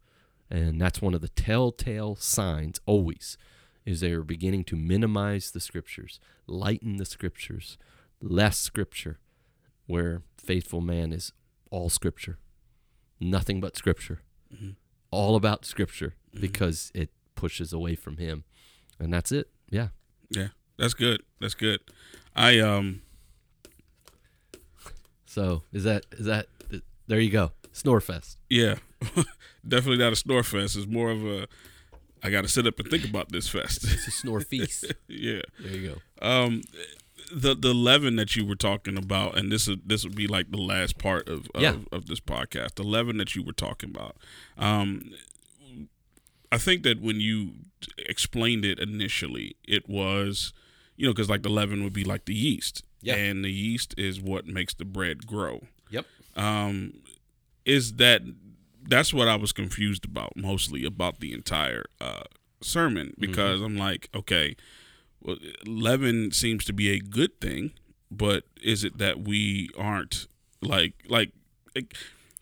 And 0.50 0.80
that's 0.80 1.02
one 1.02 1.14
of 1.14 1.20
the 1.20 1.28
telltale 1.28 2.16
signs 2.16 2.80
always 2.86 3.36
is 3.84 4.00
they 4.00 4.12
are 4.12 4.22
beginning 4.22 4.64
to 4.64 4.76
minimize 4.76 5.50
the 5.50 5.60
scriptures, 5.60 6.20
lighten 6.46 6.96
the 6.96 7.04
scriptures, 7.04 7.78
less 8.20 8.58
scripture, 8.58 9.18
where 9.86 10.22
faithful 10.36 10.80
man 10.80 11.12
is 11.12 11.32
all 11.70 11.88
scripture, 11.88 12.38
nothing 13.20 13.60
but 13.60 13.76
scripture, 13.76 14.20
all 15.10 15.36
about 15.36 15.64
scripture 15.64 16.14
because 16.38 16.90
it 16.94 17.10
pushes 17.34 17.72
away 17.72 17.94
from 17.94 18.16
him. 18.18 18.44
And 18.98 19.12
that's 19.12 19.32
it. 19.32 19.48
Yeah. 19.70 19.88
Yeah, 20.30 20.48
that's 20.78 20.94
good. 20.94 21.22
That's 21.40 21.54
good. 21.54 21.80
I 22.36 22.58
um 22.58 23.00
So 25.26 25.62
is 25.72 25.84
that, 25.84 26.06
is 26.12 26.26
that, 26.26 26.46
there 27.06 27.20
you 27.20 27.30
go. 27.30 27.52
Snorefest. 27.72 28.36
yeah, 28.50 28.76
definitely 29.68 29.98
not 30.02 30.12
a 30.12 30.16
snore 30.16 30.42
fest. 30.42 30.76
It's 30.76 30.86
more 30.86 31.10
of 31.10 31.24
a 31.24 31.46
I 32.22 32.30
got 32.30 32.42
to 32.42 32.48
sit 32.48 32.66
up 32.66 32.78
and 32.80 32.88
think 32.90 33.04
about 33.04 33.30
this 33.30 33.48
fest. 33.48 33.84
It's 33.84 34.08
a 34.08 34.10
snore 34.10 34.40
feast. 34.40 34.92
yeah. 35.08 35.42
There 35.60 35.72
you 35.76 35.94
go. 36.20 36.26
Um, 36.26 36.62
the 37.32 37.54
the 37.54 37.74
leaven 37.74 38.16
that 38.16 38.34
you 38.36 38.44
were 38.46 38.56
talking 38.56 38.96
about, 38.98 39.36
and 39.38 39.52
this 39.52 39.68
is 39.68 39.76
this 39.84 40.02
would 40.04 40.16
be 40.16 40.26
like 40.26 40.50
the 40.50 40.56
last 40.58 40.98
part 40.98 41.28
of 41.28 41.48
of, 41.54 41.60
Yeah. 41.62 41.76
of 41.92 42.06
this 42.06 42.20
podcast. 42.20 42.74
The 42.74 42.82
leaven 42.82 43.18
that 43.18 43.36
you 43.36 43.42
were 43.42 43.52
talking 43.52 43.90
about. 43.90 44.16
Um, 44.56 45.12
I 46.50 46.58
think 46.58 46.82
that 46.84 47.00
when 47.00 47.20
you 47.20 47.52
explained 47.98 48.64
it 48.64 48.78
initially, 48.78 49.56
it 49.66 49.88
was, 49.88 50.52
you 50.96 51.06
know, 51.06 51.12
because 51.12 51.28
like 51.28 51.42
the 51.42 51.50
leaven 51.50 51.84
would 51.84 51.92
be 51.92 52.04
like 52.04 52.24
the 52.24 52.34
yeast, 52.34 52.82
Yeah. 53.02 53.16
and 53.16 53.44
the 53.44 53.52
yeast 53.52 53.94
is 53.98 54.20
what 54.20 54.46
makes 54.46 54.72
the 54.74 54.86
bread 54.86 55.26
grow. 55.26 55.64
Yep. 55.90 56.06
Um, 56.36 56.94
is 57.66 57.94
that 57.94 58.22
that's 58.88 59.12
what 59.12 59.28
I 59.28 59.36
was 59.36 59.52
confused 59.52 60.04
about 60.04 60.32
mostly 60.36 60.84
about 60.84 61.20
the 61.20 61.32
entire 61.32 61.84
uh, 62.00 62.24
sermon 62.60 63.14
because 63.18 63.60
I'm 63.60 63.76
like, 63.76 64.08
okay, 64.14 64.56
well, 65.22 65.36
leaven 65.66 66.32
seems 66.32 66.64
to 66.64 66.72
be 66.72 66.90
a 66.90 66.98
good 66.98 67.40
thing, 67.40 67.72
but 68.10 68.44
is 68.62 68.84
it 68.84 68.98
that 68.98 69.20
we 69.20 69.68
aren't 69.76 70.26
like 70.62 70.94
like 71.08 71.32
it 71.74 71.92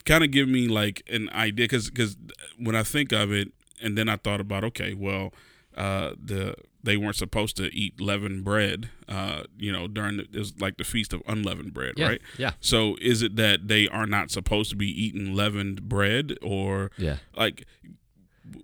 kind 0.05 0.23
of 0.25 0.31
give 0.31 0.49
me 0.49 0.69
like 0.69 1.03
an 1.11 1.29
idea 1.31 1.65
because 1.65 1.91
because 1.91 2.17
when 2.57 2.77
I 2.77 2.83
think 2.83 3.13
of 3.13 3.33
it 3.33 3.49
and 3.83 3.99
then 3.99 4.09
I 4.09 4.17
thought 4.17 4.41
about 4.41 4.65
okay, 4.65 4.95
well, 4.95 5.33
uh, 5.77 6.13
the 6.23 6.55
they 6.87 6.96
weren't 6.96 7.16
supposed 7.16 7.57
to 7.59 7.64
eat 7.77 8.01
leavened 8.01 8.44
bread, 8.44 8.88
uh, 9.09 9.42
you 9.59 9.70
know, 9.70 9.87
during 9.88 10.16
the, 10.16 10.22
it 10.33 10.38
was 10.38 10.59
like 10.59 10.79
the 10.79 10.85
feast 10.85 11.12
of 11.12 11.22
unleavened 11.29 11.75
bread, 11.75 11.94
Yeah. 11.99 12.07
right? 12.09 12.22
Yeah. 12.38 12.53
So 12.61 12.96
is 13.03 13.20
it 13.22 13.37
that 13.37 13.68
they 13.68 13.87
are 13.88 14.07
not 14.07 14.31
supposed 14.31 14.70
to 14.70 14.77
be 14.77 14.87
eating 14.88 15.35
leavened 15.35 15.83
bread 15.88 16.38
or 16.40 16.90
Yeah. 16.96 17.16
like 17.37 17.66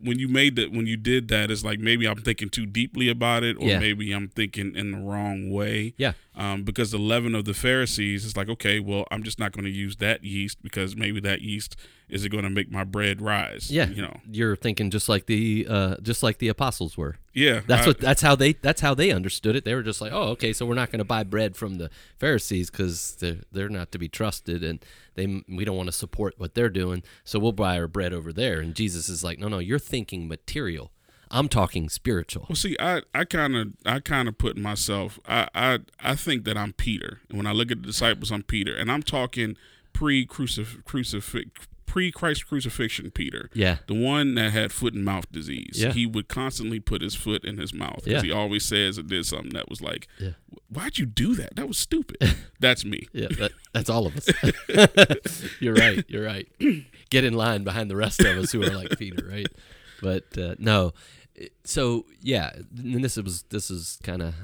when 0.00 0.16
you 0.18 0.28
made 0.28 0.54
that 0.56 0.70
when 0.70 0.86
you 0.86 0.96
did 0.96 1.26
that 1.28 1.50
it's 1.50 1.64
like 1.64 1.80
maybe 1.80 2.06
I'm 2.06 2.22
thinking 2.22 2.48
too 2.48 2.66
deeply 2.66 3.08
about 3.08 3.42
it 3.42 3.56
or 3.58 3.66
Yeah. 3.68 3.80
maybe 3.80 4.12
I'm 4.12 4.28
thinking 4.28 4.76
in 4.76 4.92
the 4.92 4.98
wrong 4.98 5.50
way. 5.50 5.94
Yeah. 5.96 6.12
Um, 6.34 6.62
because 6.62 6.90
the 6.90 6.98
leaven 6.98 7.34
of 7.34 7.44
the 7.44 7.52
Pharisees 7.52 8.24
is 8.24 8.38
like, 8.38 8.48
okay, 8.48 8.80
well, 8.80 9.04
I'm 9.10 9.22
just 9.22 9.38
not 9.38 9.52
going 9.52 9.66
to 9.66 9.70
use 9.70 9.96
that 9.96 10.24
yeast 10.24 10.62
because 10.62 10.96
maybe 10.96 11.20
that 11.20 11.42
yeast 11.42 11.76
is 12.08 12.24
it 12.24 12.30
going 12.30 12.44
to 12.44 12.48
make 12.50 12.70
my 12.70 12.84
bread 12.84 13.20
rise. 13.20 13.70
Yeah. 13.70 13.88
You 13.88 14.00
know. 14.00 14.16
You're 14.30 14.56
thinking 14.56 14.90
just 14.90 15.10
like 15.10 15.26
the 15.26 15.66
uh 15.68 15.96
just 16.00 16.22
like 16.22 16.38
the 16.38 16.48
apostles 16.48 16.96
were. 16.96 17.16
Yeah. 17.34 17.60
That's 17.66 17.84
I- 17.84 17.88
what 17.88 17.98
that's 18.00 18.22
how 18.22 18.34
they 18.34 18.54
that's 18.54 18.80
how 18.80 18.94
they 18.94 19.10
understood 19.10 19.56
it. 19.56 19.66
They 19.66 19.74
were 19.74 19.82
just 19.82 20.00
like, 20.00 20.12
"Oh, 20.12 20.28
okay, 20.30 20.54
so 20.54 20.64
we're 20.64 20.74
not 20.74 20.90
going 20.90 21.00
to 21.00 21.04
buy 21.04 21.22
bread 21.22 21.54
from 21.54 21.74
the 21.76 21.90
Pharisees 22.18 22.70
cuz 22.70 23.16
they're, 23.20 23.40
they're 23.52 23.68
not 23.68 23.92
to 23.92 23.98
be 23.98 24.08
trusted 24.08 24.64
and 24.64 24.82
they 25.16 25.42
we 25.48 25.66
don't 25.66 25.76
want 25.76 25.88
to 25.88 25.92
support 25.92 26.34
what 26.38 26.54
they're 26.54 26.70
doing. 26.70 27.02
So 27.24 27.38
we'll 27.38 27.52
buy 27.52 27.78
our 27.78 27.88
bread 27.88 28.14
over 28.14 28.32
there." 28.32 28.60
And 28.60 28.74
Jesus 28.74 29.10
is 29.10 29.22
like, 29.22 29.38
"No, 29.38 29.48
no, 29.48 29.58
you're 29.58 29.78
thinking 29.78 30.28
material. 30.28 30.91
I'm 31.32 31.48
talking 31.48 31.88
spiritual. 31.88 32.46
Well, 32.48 32.56
see, 32.56 32.76
I 32.78 33.02
I 33.14 33.24
kind 33.24 33.56
of 33.56 33.68
I 33.86 33.98
kind 34.00 34.28
of 34.28 34.38
put 34.38 34.56
myself. 34.56 35.18
I 35.26 35.48
I 35.54 35.78
I 36.00 36.14
think 36.14 36.44
that 36.44 36.56
I'm 36.56 36.72
Peter. 36.74 37.20
And 37.28 37.38
when 37.38 37.46
I 37.46 37.52
look 37.52 37.70
at 37.72 37.80
the 37.80 37.86
disciples, 37.86 38.30
I'm 38.30 38.42
Peter, 38.42 38.74
and 38.76 38.92
I'm 38.92 39.02
talking 39.02 39.56
pre 39.92 40.26
crucif 40.26 40.84
crucifix 40.84 41.66
pre 41.86 42.10
Christ 42.12 42.46
crucifixion 42.46 43.10
Peter. 43.10 43.50
Yeah. 43.52 43.78
The 43.86 43.94
one 43.94 44.34
that 44.36 44.52
had 44.52 44.72
foot 44.72 44.94
and 44.94 45.04
mouth 45.04 45.30
disease. 45.30 45.74
Yeah. 45.74 45.92
He 45.92 46.06
would 46.06 46.26
constantly 46.28 46.80
put 46.80 47.02
his 47.02 47.14
foot 47.14 47.44
in 47.44 47.58
his 47.58 47.74
mouth 47.74 48.00
Yeah. 48.06 48.12
because 48.14 48.22
he 48.22 48.30
always 48.32 48.64
says 48.64 48.98
or 48.98 49.02
did 49.02 49.26
something 49.26 49.50
that 49.50 49.68
was 49.68 49.82
like, 49.82 50.08
Yeah. 50.18 50.30
"Why'd 50.70 50.96
you 50.98 51.04
do 51.06 51.34
that? 51.34 51.56
That 51.56 51.68
was 51.68 51.76
stupid." 51.78 52.16
That's 52.60 52.84
me. 52.84 53.08
Yeah, 53.12 53.28
that, 53.38 53.52
that's 53.74 53.90
all 53.90 54.06
of 54.06 54.16
us. 54.16 54.26
you're 55.60 55.74
right. 55.74 56.02
You're 56.08 56.24
right. 56.24 56.48
Get 57.10 57.24
in 57.24 57.34
line 57.34 57.62
behind 57.64 57.90
the 57.90 57.96
rest 57.96 58.20
of 58.20 58.38
us 58.38 58.52
who 58.52 58.62
are 58.62 58.70
like 58.70 58.98
Peter, 58.98 59.26
right? 59.28 59.48
But 60.00 60.36
uh, 60.38 60.54
no. 60.58 60.92
So 61.64 62.06
yeah, 62.20 62.52
and 62.76 63.04
this 63.04 63.16
was 63.16 63.44
this 63.44 63.70
is 63.70 63.98
kind 64.02 64.22
of 64.22 64.34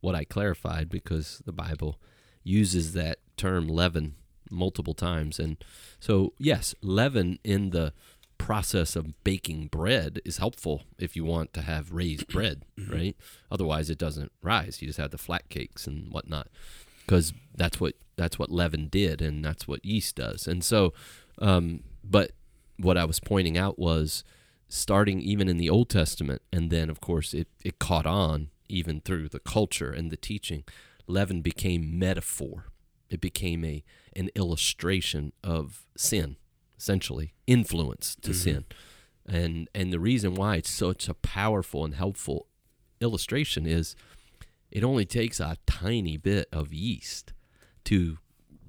what 0.00 0.14
I 0.14 0.24
clarified 0.24 0.88
because 0.88 1.42
the 1.44 1.52
Bible 1.52 2.00
uses 2.42 2.92
that 2.94 3.18
term 3.36 3.68
leaven 3.68 4.14
multiple 4.50 4.94
times, 4.94 5.38
and 5.38 5.62
so 6.00 6.32
yes, 6.38 6.74
leaven 6.82 7.38
in 7.44 7.70
the 7.70 7.92
process 8.42 8.96
of 8.96 9.22
baking 9.22 9.68
bread 9.68 10.20
is 10.24 10.38
helpful 10.38 10.82
if 10.98 11.14
you 11.14 11.24
want 11.24 11.52
to 11.52 11.62
have 11.62 11.92
raised 11.92 12.26
bread, 12.26 12.64
right? 12.88 13.16
Otherwise, 13.52 13.88
it 13.88 13.98
doesn't 13.98 14.32
rise. 14.42 14.82
You 14.82 14.88
just 14.88 14.98
have 14.98 15.12
the 15.12 15.18
flat 15.18 15.48
cakes 15.48 15.86
and 15.86 16.12
whatnot 16.12 16.48
because 17.06 17.32
that's 17.54 17.80
what 17.80 17.94
that's 18.16 18.38
what 18.38 18.50
leaven 18.50 18.88
did, 18.88 19.22
and 19.22 19.44
that's 19.44 19.68
what 19.68 19.84
yeast 19.84 20.16
does. 20.16 20.46
And 20.46 20.64
so, 20.64 20.92
um, 21.38 21.84
but 22.02 22.32
what 22.76 22.98
I 22.98 23.04
was 23.04 23.20
pointing 23.20 23.56
out 23.56 23.78
was 23.78 24.24
starting 24.72 25.20
even 25.20 25.50
in 25.50 25.58
the 25.58 25.68
Old 25.68 25.90
Testament, 25.90 26.40
and 26.50 26.70
then 26.70 26.88
of 26.88 27.00
course 27.00 27.34
it 27.34 27.46
it 27.62 27.78
caught 27.78 28.06
on 28.06 28.48
even 28.70 29.02
through 29.02 29.28
the 29.28 29.38
culture 29.38 29.90
and 29.90 30.10
the 30.10 30.16
teaching. 30.16 30.64
Leaven 31.06 31.42
became 31.42 31.98
metaphor. 31.98 32.68
It 33.10 33.20
became 33.20 33.66
a 33.66 33.84
an 34.16 34.30
illustration 34.34 35.32
of 35.44 35.86
sin, 35.94 36.36
essentially 36.78 37.34
influence 37.46 38.16
to 38.22 38.30
mm-hmm. 38.30 38.40
sin, 38.40 38.64
and 39.26 39.68
and 39.74 39.92
the 39.92 40.00
reason 40.00 40.34
why 40.34 40.56
it's 40.56 40.70
such 40.70 41.06
a 41.06 41.14
powerful 41.14 41.84
and 41.84 41.94
helpful 41.94 42.46
illustration 43.00 43.66
is 43.66 43.94
it 44.70 44.82
only 44.82 45.04
takes 45.04 45.38
a 45.38 45.58
tiny 45.66 46.16
bit 46.16 46.48
of 46.50 46.72
yeast 46.72 47.34
to 47.84 48.16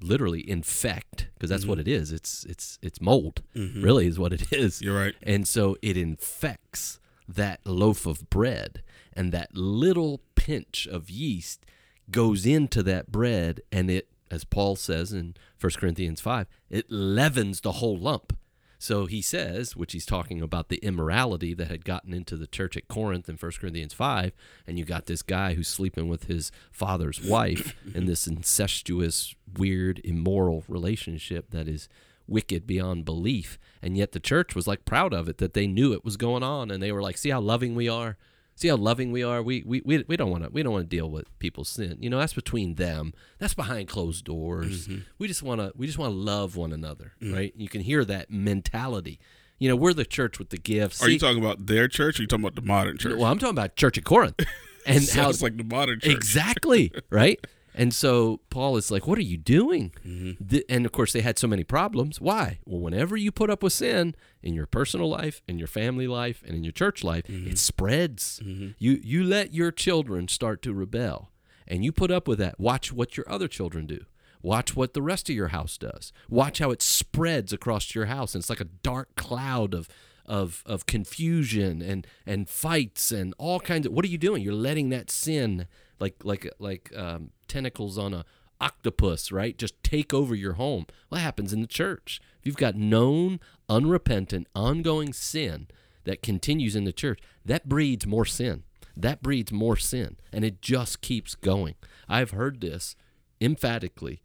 literally 0.04 0.48
infect 0.48 1.28
because 1.34 1.50
that's 1.50 1.66
what 1.66 1.78
mm-hmm. 1.78 1.88
it 1.88 1.92
is. 2.00 2.12
It's 2.12 2.44
it's 2.44 2.78
it's 2.82 3.00
mold 3.00 3.42
mm-hmm. 3.54 3.82
really 3.82 4.06
is 4.06 4.18
what 4.18 4.32
it 4.32 4.52
is. 4.52 4.80
You're 4.82 4.98
right. 4.98 5.14
and 5.22 5.48
so 5.48 5.76
it 5.82 5.96
infects 5.96 6.98
that 7.28 7.60
loaf 7.64 8.06
of 8.06 8.28
bread 8.30 8.82
and 9.14 9.32
that 9.32 9.54
little 9.56 10.20
pinch 10.34 10.86
of 10.86 11.10
yeast 11.10 11.64
goes 12.10 12.44
into 12.44 12.82
that 12.82 13.10
bread 13.10 13.62
and 13.72 13.90
it 13.90 14.08
as 14.30 14.44
paul 14.44 14.76
says 14.76 15.12
in 15.12 15.34
1 15.58 15.72
corinthians 15.72 16.20
5 16.20 16.46
it 16.68 16.90
leavens 16.90 17.62
the 17.62 17.72
whole 17.72 17.96
lump 17.96 18.36
so 18.84 19.06
he 19.06 19.22
says, 19.22 19.74
which 19.74 19.94
he's 19.94 20.04
talking 20.04 20.42
about 20.42 20.68
the 20.68 20.76
immorality 20.76 21.54
that 21.54 21.70
had 21.70 21.86
gotten 21.86 22.12
into 22.12 22.36
the 22.36 22.46
church 22.46 22.76
at 22.76 22.86
Corinth 22.86 23.30
in 23.30 23.36
1 23.36 23.52
Corinthians 23.58 23.94
5, 23.94 24.32
and 24.66 24.78
you 24.78 24.84
got 24.84 25.06
this 25.06 25.22
guy 25.22 25.54
who's 25.54 25.68
sleeping 25.68 26.06
with 26.06 26.24
his 26.24 26.52
father's 26.70 27.22
wife 27.22 27.74
in 27.94 28.04
this 28.04 28.26
incestuous, 28.26 29.34
weird, 29.56 30.02
immoral 30.04 30.64
relationship 30.68 31.50
that 31.50 31.66
is 31.66 31.88
wicked 32.28 32.66
beyond 32.66 33.06
belief. 33.06 33.58
And 33.80 33.96
yet 33.96 34.12
the 34.12 34.20
church 34.20 34.54
was 34.54 34.66
like 34.66 34.84
proud 34.84 35.14
of 35.14 35.30
it, 35.30 35.38
that 35.38 35.54
they 35.54 35.66
knew 35.66 35.94
it 35.94 36.04
was 36.04 36.18
going 36.18 36.42
on, 36.42 36.70
and 36.70 36.82
they 36.82 36.92
were 36.92 37.00
like, 37.00 37.16
see 37.16 37.30
how 37.30 37.40
loving 37.40 37.74
we 37.74 37.88
are? 37.88 38.18
See 38.56 38.68
how 38.68 38.76
loving 38.76 39.10
we 39.10 39.22
are. 39.24 39.42
We 39.42 39.62
we, 39.66 39.82
we, 39.84 40.04
we 40.06 40.16
don't 40.16 40.30
want 40.30 40.44
to 40.44 40.50
we 40.50 40.62
don't 40.62 40.72
want 40.72 40.88
to 40.88 40.96
deal 40.96 41.10
with 41.10 41.26
people's 41.38 41.68
sin. 41.68 41.98
You 42.00 42.08
know 42.10 42.18
that's 42.18 42.34
between 42.34 42.74
them. 42.76 43.12
That's 43.38 43.54
behind 43.54 43.88
closed 43.88 44.24
doors. 44.24 44.86
Mm-hmm. 44.86 45.00
We 45.18 45.26
just 45.26 45.42
want 45.42 45.60
to 45.60 45.72
we 45.76 45.86
just 45.86 45.98
want 45.98 46.12
to 46.12 46.16
love 46.16 46.56
one 46.56 46.72
another, 46.72 47.14
mm. 47.20 47.34
right? 47.34 47.52
You 47.56 47.68
can 47.68 47.80
hear 47.80 48.04
that 48.04 48.30
mentality. 48.30 49.18
You 49.58 49.68
know 49.68 49.76
we're 49.76 49.92
the 49.92 50.04
church 50.04 50.38
with 50.38 50.50
the 50.50 50.56
gifts. 50.56 51.02
Are 51.02 51.08
you 51.08 51.18
talking 51.18 51.42
about 51.42 51.66
their 51.66 51.88
church? 51.88 52.18
or 52.18 52.20
Are 52.20 52.24
you 52.24 52.28
talking 52.28 52.44
about 52.44 52.54
the 52.54 52.66
modern 52.66 52.96
church? 52.98 53.16
well, 53.16 53.30
I'm 53.30 53.38
talking 53.38 53.56
about 53.56 53.76
Church 53.76 53.98
at 53.98 54.04
Corinth, 54.04 54.38
and 54.86 54.98
how 54.98 55.00
Sounds 55.00 55.42
like 55.42 55.56
the 55.56 55.64
modern 55.64 56.00
church. 56.00 56.12
Exactly, 56.12 56.92
right? 57.10 57.44
And 57.74 57.92
so 57.92 58.40
Paul 58.50 58.76
is 58.76 58.90
like, 58.90 59.06
What 59.06 59.18
are 59.18 59.22
you 59.22 59.36
doing? 59.36 59.92
Mm-hmm. 60.06 60.58
And 60.68 60.86
of 60.86 60.92
course, 60.92 61.12
they 61.12 61.22
had 61.22 61.38
so 61.38 61.48
many 61.48 61.64
problems. 61.64 62.20
Why? 62.20 62.58
Well, 62.64 62.80
whenever 62.80 63.16
you 63.16 63.32
put 63.32 63.50
up 63.50 63.62
with 63.62 63.72
sin 63.72 64.14
in 64.42 64.54
your 64.54 64.66
personal 64.66 65.08
life, 65.08 65.42
in 65.48 65.58
your 65.58 65.66
family 65.68 66.06
life, 66.06 66.42
and 66.46 66.56
in 66.56 66.62
your 66.64 66.72
church 66.72 67.02
life, 67.02 67.24
Mm-hmm. 67.26 67.50
it 67.50 67.58
spreads. 67.58 68.40
You, 68.78 69.00
you 69.02 69.24
let 69.24 69.52
your 69.52 69.72
children 69.72 70.28
start 70.28 70.62
to 70.62 70.72
rebel, 70.72 71.30
and 71.66 71.84
you 71.84 71.90
put 71.92 72.10
up 72.10 72.28
with 72.28 72.38
that. 72.38 72.60
Watch 72.60 72.92
what 72.92 73.16
your 73.16 73.28
other 73.28 73.48
children 73.48 73.86
do. 73.86 74.04
Watch 74.42 74.76
what 74.76 74.92
the 74.94 75.02
rest 75.02 75.28
of 75.30 75.34
your 75.34 75.48
house 75.48 75.78
does. 75.78 76.12
Watch 76.28 76.58
how 76.58 76.70
it 76.70 76.82
spreads 76.82 77.52
across 77.52 77.94
your 77.94 78.06
house. 78.06 78.34
And 78.34 78.42
it's 78.42 78.50
like 78.50 78.60
a 78.60 78.64
dark 78.64 79.16
cloud 79.16 79.74
of 79.74 79.88
of 80.26 80.62
of 80.64 80.86
confusion 80.86 81.82
and 81.82 82.06
and 82.24 82.48
fights 82.48 83.10
and 83.12 83.34
all 83.36 83.60
kinds 83.60 83.84
of 83.86 83.92
what 83.92 84.06
are 84.06 84.08
you 84.08 84.16
doing 84.16 84.42
you're 84.42 84.54
letting 84.54 84.88
that 84.88 85.10
sin 85.10 85.66
like 86.00 86.14
like 86.24 86.50
like 86.58 86.90
um, 86.96 87.30
tentacles 87.48 87.98
on 87.98 88.14
a 88.14 88.24
octopus 88.60 89.32
right? 89.32 89.58
Just 89.58 89.82
take 89.82 90.14
over 90.14 90.34
your 90.34 90.54
home. 90.54 90.86
What 91.08 91.20
happens 91.20 91.52
in 91.52 91.60
the 91.60 91.66
church? 91.66 92.20
If 92.40 92.46
you've 92.46 92.56
got 92.56 92.76
known 92.76 93.40
unrepentant 93.68 94.46
ongoing 94.54 95.12
sin 95.12 95.68
that 96.04 96.22
continues 96.22 96.76
in 96.76 96.84
the 96.84 96.92
church 96.92 97.20
that 97.44 97.68
breeds 97.68 98.06
more 98.06 98.24
sin. 98.24 98.62
That 98.96 99.22
breeds 99.22 99.52
more 99.52 99.76
sin 99.76 100.16
and 100.32 100.44
it 100.44 100.62
just 100.62 101.00
keeps 101.00 101.34
going. 101.34 101.74
I've 102.08 102.30
heard 102.30 102.60
this 102.60 102.96
emphatically 103.40 104.22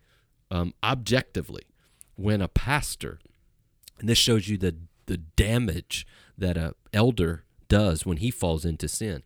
um, 0.52 0.74
objectively. 0.84 1.64
When 2.16 2.42
a 2.42 2.50
pastor 2.50 3.20
and 4.00 4.10
this 4.10 4.18
shows 4.18 4.48
you 4.48 4.58
the 4.58 4.76
the 5.06 5.18
damage 5.18 6.06
that 6.38 6.56
a 6.56 6.76
elder 6.94 7.44
does 7.68 8.06
when 8.06 8.18
he 8.18 8.30
falls 8.30 8.64
into 8.64 8.88
sin. 8.88 9.24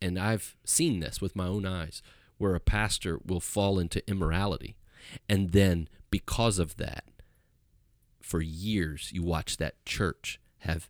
And 0.00 0.18
I've 0.18 0.56
seen 0.64 1.00
this 1.00 1.20
with 1.20 1.36
my 1.36 1.46
own 1.46 1.66
eyes 1.66 2.02
where 2.38 2.54
a 2.54 2.60
pastor 2.60 3.20
will 3.24 3.40
fall 3.40 3.78
into 3.78 4.08
immorality. 4.08 4.76
And 5.28 5.50
then 5.50 5.88
because 6.10 6.58
of 6.58 6.76
that 6.76 7.04
for 8.20 8.40
years 8.40 9.10
you 9.12 9.22
watch 9.22 9.56
that 9.56 9.84
church 9.84 10.40
have 10.58 10.88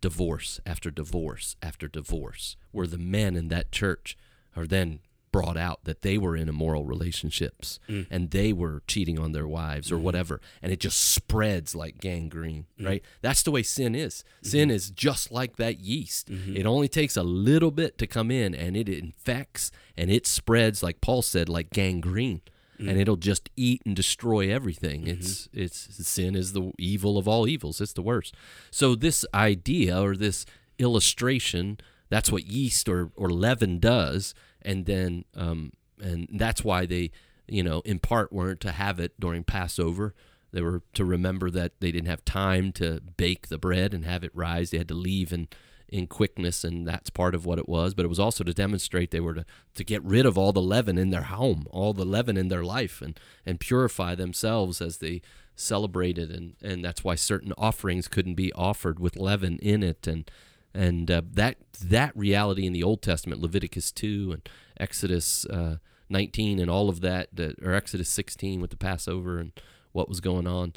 divorce 0.00 0.60
after 0.66 0.90
divorce 0.90 1.56
after 1.62 1.88
divorce 1.88 2.56
where 2.70 2.86
the 2.86 2.98
men 2.98 3.34
in 3.36 3.48
that 3.48 3.72
church 3.72 4.16
are 4.54 4.66
then 4.66 5.00
brought 5.34 5.56
out 5.56 5.82
that 5.82 6.02
they 6.02 6.16
were 6.16 6.36
in 6.36 6.48
immoral 6.48 6.84
relationships 6.84 7.80
mm. 7.88 8.06
and 8.08 8.30
they 8.30 8.52
were 8.52 8.84
cheating 8.86 9.18
on 9.18 9.32
their 9.32 9.48
wives 9.48 9.90
or 9.90 9.96
mm-hmm. 9.96 10.04
whatever. 10.04 10.40
And 10.62 10.70
it 10.70 10.78
just 10.78 10.96
spreads 10.96 11.74
like 11.74 11.98
gangrene 11.98 12.66
mm-hmm. 12.78 12.86
right? 12.86 13.04
That's 13.20 13.42
the 13.42 13.50
way 13.50 13.64
sin 13.64 13.96
is. 13.96 14.22
Mm-hmm. 14.22 14.48
Sin 14.48 14.70
is 14.70 14.90
just 14.90 15.32
like 15.32 15.56
that 15.56 15.80
yeast. 15.80 16.30
It 16.30 16.66
only 16.66 16.86
takes 16.86 17.16
a 17.16 17.24
little 17.24 17.72
bit 17.72 17.98
to 17.98 18.06
come 18.06 18.30
in 18.30 18.54
and 18.54 18.76
it 18.76 18.88
infects 18.88 19.72
and 19.96 20.08
it 20.08 20.24
spreads 20.24 20.84
like 20.84 21.00
paul 21.00 21.20
said 21.20 21.48
like 21.48 21.70
gangrene. 21.70 22.42
And 22.78 22.90
mm. 22.90 23.00
it'll 23.00 23.16
just 23.16 23.50
eat 23.56 23.82
and 23.84 23.96
destroy 23.96 24.52
everything. 24.52 25.08
It's 25.08 25.48
it's 25.52 26.06
sin 26.06 26.36
is 26.36 26.52
the 26.52 26.72
evil 26.78 27.18
of 27.18 27.26
all 27.26 27.48
evils. 27.48 27.80
It's 27.80 27.92
the 27.92 28.02
worst. 28.02 28.36
So 28.70 28.94
this 28.94 29.24
idea 29.32 30.00
or 30.00 30.16
this 30.16 30.44
illustration, 30.78 31.78
that's 32.08 32.32
what 32.32 32.46
yeast 32.46 32.88
or 32.88 33.10
or 33.14 33.30
leaven 33.30 33.78
does, 33.78 34.34
and 34.64 34.86
then 34.86 35.24
um 35.34 35.72
and 36.00 36.28
that's 36.32 36.64
why 36.64 36.86
they 36.86 37.10
you 37.46 37.62
know 37.62 37.80
in 37.84 37.98
part 37.98 38.32
weren't 38.32 38.60
to 38.60 38.72
have 38.72 38.98
it 38.98 39.18
during 39.18 39.44
Passover. 39.44 40.14
They 40.52 40.62
were 40.62 40.82
to 40.94 41.04
remember 41.04 41.50
that 41.50 41.80
they 41.80 41.90
didn't 41.90 42.08
have 42.08 42.24
time 42.24 42.70
to 42.72 43.00
bake 43.16 43.48
the 43.48 43.58
bread 43.58 43.92
and 43.92 44.04
have 44.04 44.22
it 44.22 44.30
rise. 44.34 44.70
They 44.70 44.78
had 44.78 44.88
to 44.88 44.94
leave 44.94 45.32
and 45.32 45.48
in 45.88 46.06
quickness, 46.06 46.64
and 46.64 46.86
that's 46.86 47.10
part 47.10 47.34
of 47.34 47.46
what 47.46 47.58
it 47.58 47.68
was. 47.68 47.94
But 47.94 48.04
it 48.04 48.08
was 48.08 48.18
also 48.18 48.42
to 48.44 48.52
demonstrate 48.52 49.10
they 49.10 49.20
were 49.20 49.34
to, 49.34 49.44
to 49.74 49.84
get 49.84 50.02
rid 50.02 50.26
of 50.26 50.36
all 50.36 50.52
the 50.52 50.60
leaven 50.60 50.98
in 50.98 51.10
their 51.10 51.22
home, 51.22 51.66
all 51.70 51.92
the 51.92 52.04
leaven 52.04 52.36
in 52.36 52.48
their 52.48 52.64
life, 52.64 53.00
and, 53.00 53.18
and 53.46 53.60
purify 53.60 54.14
themselves 54.14 54.80
as 54.80 54.98
they 54.98 55.22
celebrated. 55.54 56.30
And, 56.30 56.56
and 56.62 56.84
that's 56.84 57.04
why 57.04 57.14
certain 57.14 57.52
offerings 57.56 58.08
couldn't 58.08 58.34
be 58.34 58.52
offered 58.54 58.98
with 58.98 59.16
leaven 59.16 59.58
in 59.58 59.84
it. 59.84 60.06
And 60.06 60.28
and 60.74 61.10
uh, 61.10 61.22
that 61.32 61.56
that 61.82 62.16
reality 62.16 62.66
in 62.66 62.72
the 62.72 62.82
Old 62.82 63.02
Testament, 63.02 63.40
Leviticus 63.40 63.92
two 63.92 64.32
and 64.32 64.48
Exodus 64.78 65.46
uh, 65.46 65.76
nineteen, 66.08 66.58
and 66.58 66.70
all 66.70 66.88
of 66.88 67.00
that, 67.00 67.28
that, 67.32 67.56
or 67.62 67.72
Exodus 67.72 68.08
sixteen 68.08 68.60
with 68.60 68.70
the 68.70 68.76
Passover 68.76 69.38
and 69.38 69.52
what 69.92 70.08
was 70.08 70.20
going 70.20 70.46
on. 70.46 70.72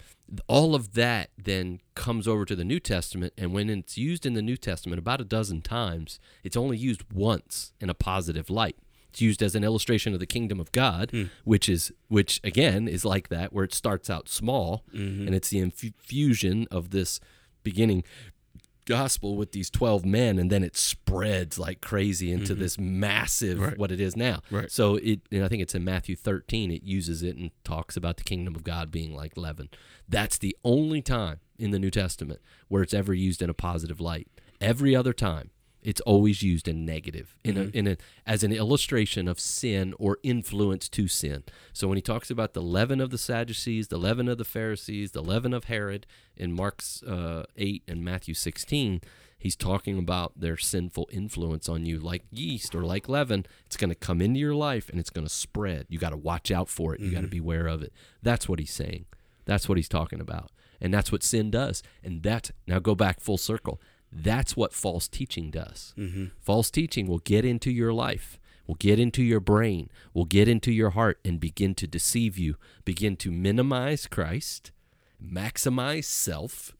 All 0.48 0.76
of 0.76 0.94
that 0.94 1.32
then 1.44 1.80
comes 1.96 2.28
over 2.28 2.46
to 2.46 2.56
the 2.56 2.64
New 2.66 2.80
Testament, 2.80 3.34
and 3.38 3.52
when 3.54 3.70
it's 3.70 3.98
used 3.98 4.26
in 4.26 4.34
the 4.34 4.42
New 4.42 4.58
Testament 4.58 5.00
about 5.00 5.22
a 5.22 5.26
dozen 5.26 5.62
times, 5.62 6.20
it's 6.44 6.58
only 6.58 6.78
used 6.78 7.04
once 7.12 7.74
in 7.80 7.90
a 7.90 7.96
positive 7.96 8.50
light. 8.50 8.76
It's 9.10 9.22
used 9.22 9.42
as 9.42 9.56
an 9.56 9.64
illustration 9.64 10.14
of 10.14 10.20
the 10.20 10.28
kingdom 10.28 10.60
of 10.60 10.72
God, 10.72 11.12
which 11.46 11.68
is 11.68 11.92
which 12.10 12.40
again 12.44 12.88
is 12.88 13.04
like 13.06 13.30
that, 13.30 13.52
where 13.54 13.64
it 13.64 13.74
starts 13.74 14.10
out 14.10 14.30
small, 14.30 14.84
and 15.28 15.34
it's 15.34 15.50
the 15.50 15.60
infusion 15.60 16.68
of 16.70 16.92
this 16.92 17.20
beginning 17.64 18.04
gospel 18.88 19.36
with 19.36 19.52
these 19.52 19.70
12 19.70 20.06
men 20.06 20.40
and 20.40 20.50
then 20.50 20.64
it 20.64 20.76
spreads 20.76 21.60
like 21.60 21.82
crazy 21.82 22.32
into 22.32 22.54
mm-hmm. 22.54 22.62
this 22.62 22.80
massive 22.80 23.60
Right. 23.60 23.78
what 23.78 23.92
it 23.92 24.00
is 24.00 24.16
now. 24.16 24.42
Right. 24.50 24.72
so 24.72 24.96
it 24.96 25.20
and 25.32 25.44
i 25.44 25.48
think 25.48 25.62
it's 25.62 25.76
in 25.76 25.84
matthew 25.84 26.16
13 26.16 26.72
it 26.72 26.84
uses 26.84 27.22
it 27.22 27.36
and 27.38 27.52
talks 27.64 27.96
about 27.96 28.18
the 28.18 28.24
kingdom 28.24 28.56
of 28.56 28.64
god 28.64 28.90
being 28.90 29.14
like 29.14 29.38
leaven. 29.38 29.70
That's 30.10 30.38
the 30.38 30.56
only 30.64 31.02
time 31.02 31.40
in 31.60 31.72
the 31.72 31.80
new 31.80 31.92
testament 31.92 32.40
where 32.70 32.82
it's 32.82 32.94
ever 32.94 33.14
used 33.14 33.42
in 33.42 33.50
a 33.50 33.54
positive 33.54 34.00
light. 34.00 34.28
Every 34.62 34.96
other 34.96 35.14
time 35.14 35.52
it's 35.88 36.02
always 36.02 36.44
used 36.44 36.68
in 36.68 36.84
negative 36.84 37.34
in 37.46 37.56
a, 37.56 37.62
in 37.74 37.88
a 37.88 37.98
as 38.26 38.44
an 38.44 38.52
illustration 38.52 39.26
of 39.26 39.40
sin 39.40 39.94
or 39.98 40.18
influence 40.22 40.90
to 40.90 41.08
sin. 41.08 41.46
So 41.72 41.88
when 41.88 41.96
he 41.96 42.02
talks 42.02 42.30
about 42.30 42.54
the 42.54 42.62
leaven 42.62 43.00
of 43.00 43.10
the 43.10 43.18
sadducees 43.18 43.88
the 43.88 43.98
leaven 43.98 44.28
of 44.28 44.38
the 44.38 44.44
pharisees 44.44 45.14
the 45.14 45.24
leaven 45.24 45.54
of 45.54 45.64
herod 45.64 46.06
in 46.36 46.52
mark's 46.52 47.02
uh, 47.04 47.46
8 47.56 47.84
and 47.88 48.04
matthew 48.04 48.34
16 48.34 49.00
he's 49.40 49.56
talking 49.56 49.98
about 49.98 50.34
their 50.36 50.58
sinful 50.58 51.08
influence 51.10 51.70
on 51.70 51.86
you 51.86 52.00
like 52.00 52.24
yeast 52.32 52.76
or 52.76 52.82
like 52.82 53.08
leaven. 53.08 53.46
It's 53.68 53.78
going 53.78 53.92
to 53.92 53.96
come 53.96 54.20
into 54.20 54.40
your 54.40 54.56
life 54.56 54.90
and 54.90 55.00
it's 55.00 55.12
going 55.12 55.28
to 55.28 55.34
spread. 55.34 55.86
You 55.90 56.00
got 56.00 56.10
to 56.10 56.18
watch 56.18 56.50
out 56.50 56.70
for 56.70 56.96
it. 56.96 57.00
You 57.00 57.12
got 57.12 57.22
to 57.22 57.28
beware 57.28 57.68
of 57.68 57.84
it. 57.84 57.94
That's 58.24 58.50
what 58.50 58.58
he's 58.58 58.74
saying. 58.74 59.06
That's 59.46 59.70
what 59.70 59.78
he's 59.78 59.88
talking 59.88 60.20
about. 60.20 60.52
And 60.82 60.92
that's 60.92 61.12
what 61.12 61.22
sin 61.22 61.52
does. 61.52 61.84
And 62.04 62.24
that 62.24 62.50
now 62.66 62.80
go 62.80 62.96
back 62.96 63.20
full 63.20 63.38
circle 63.38 63.80
that's 64.12 64.56
what 64.56 64.74
false 64.74 65.08
teaching 65.08 65.52
does 65.52 65.94
mm-hmm. 65.98 66.26
false 66.40 66.72
teaching 66.72 67.08
will 67.08 67.20
get 67.20 67.46
into 67.46 67.72
your 67.72 67.94
life 67.94 68.40
will 68.66 68.76
get 68.76 69.00
into 69.00 69.24
your 69.24 69.40
brain 69.40 69.90
will 70.14 70.26
get 70.26 70.48
into 70.48 70.72
your 70.72 70.92
heart 70.92 71.20
and 71.24 71.40
begin 71.40 71.76
to 71.76 71.88
deceive 71.88 72.38
you 72.38 72.56
begin 72.86 73.16
to 73.16 73.32
minimize 73.32 74.08
christ 74.08 74.72
maximize 75.22 76.06
self 76.06 76.74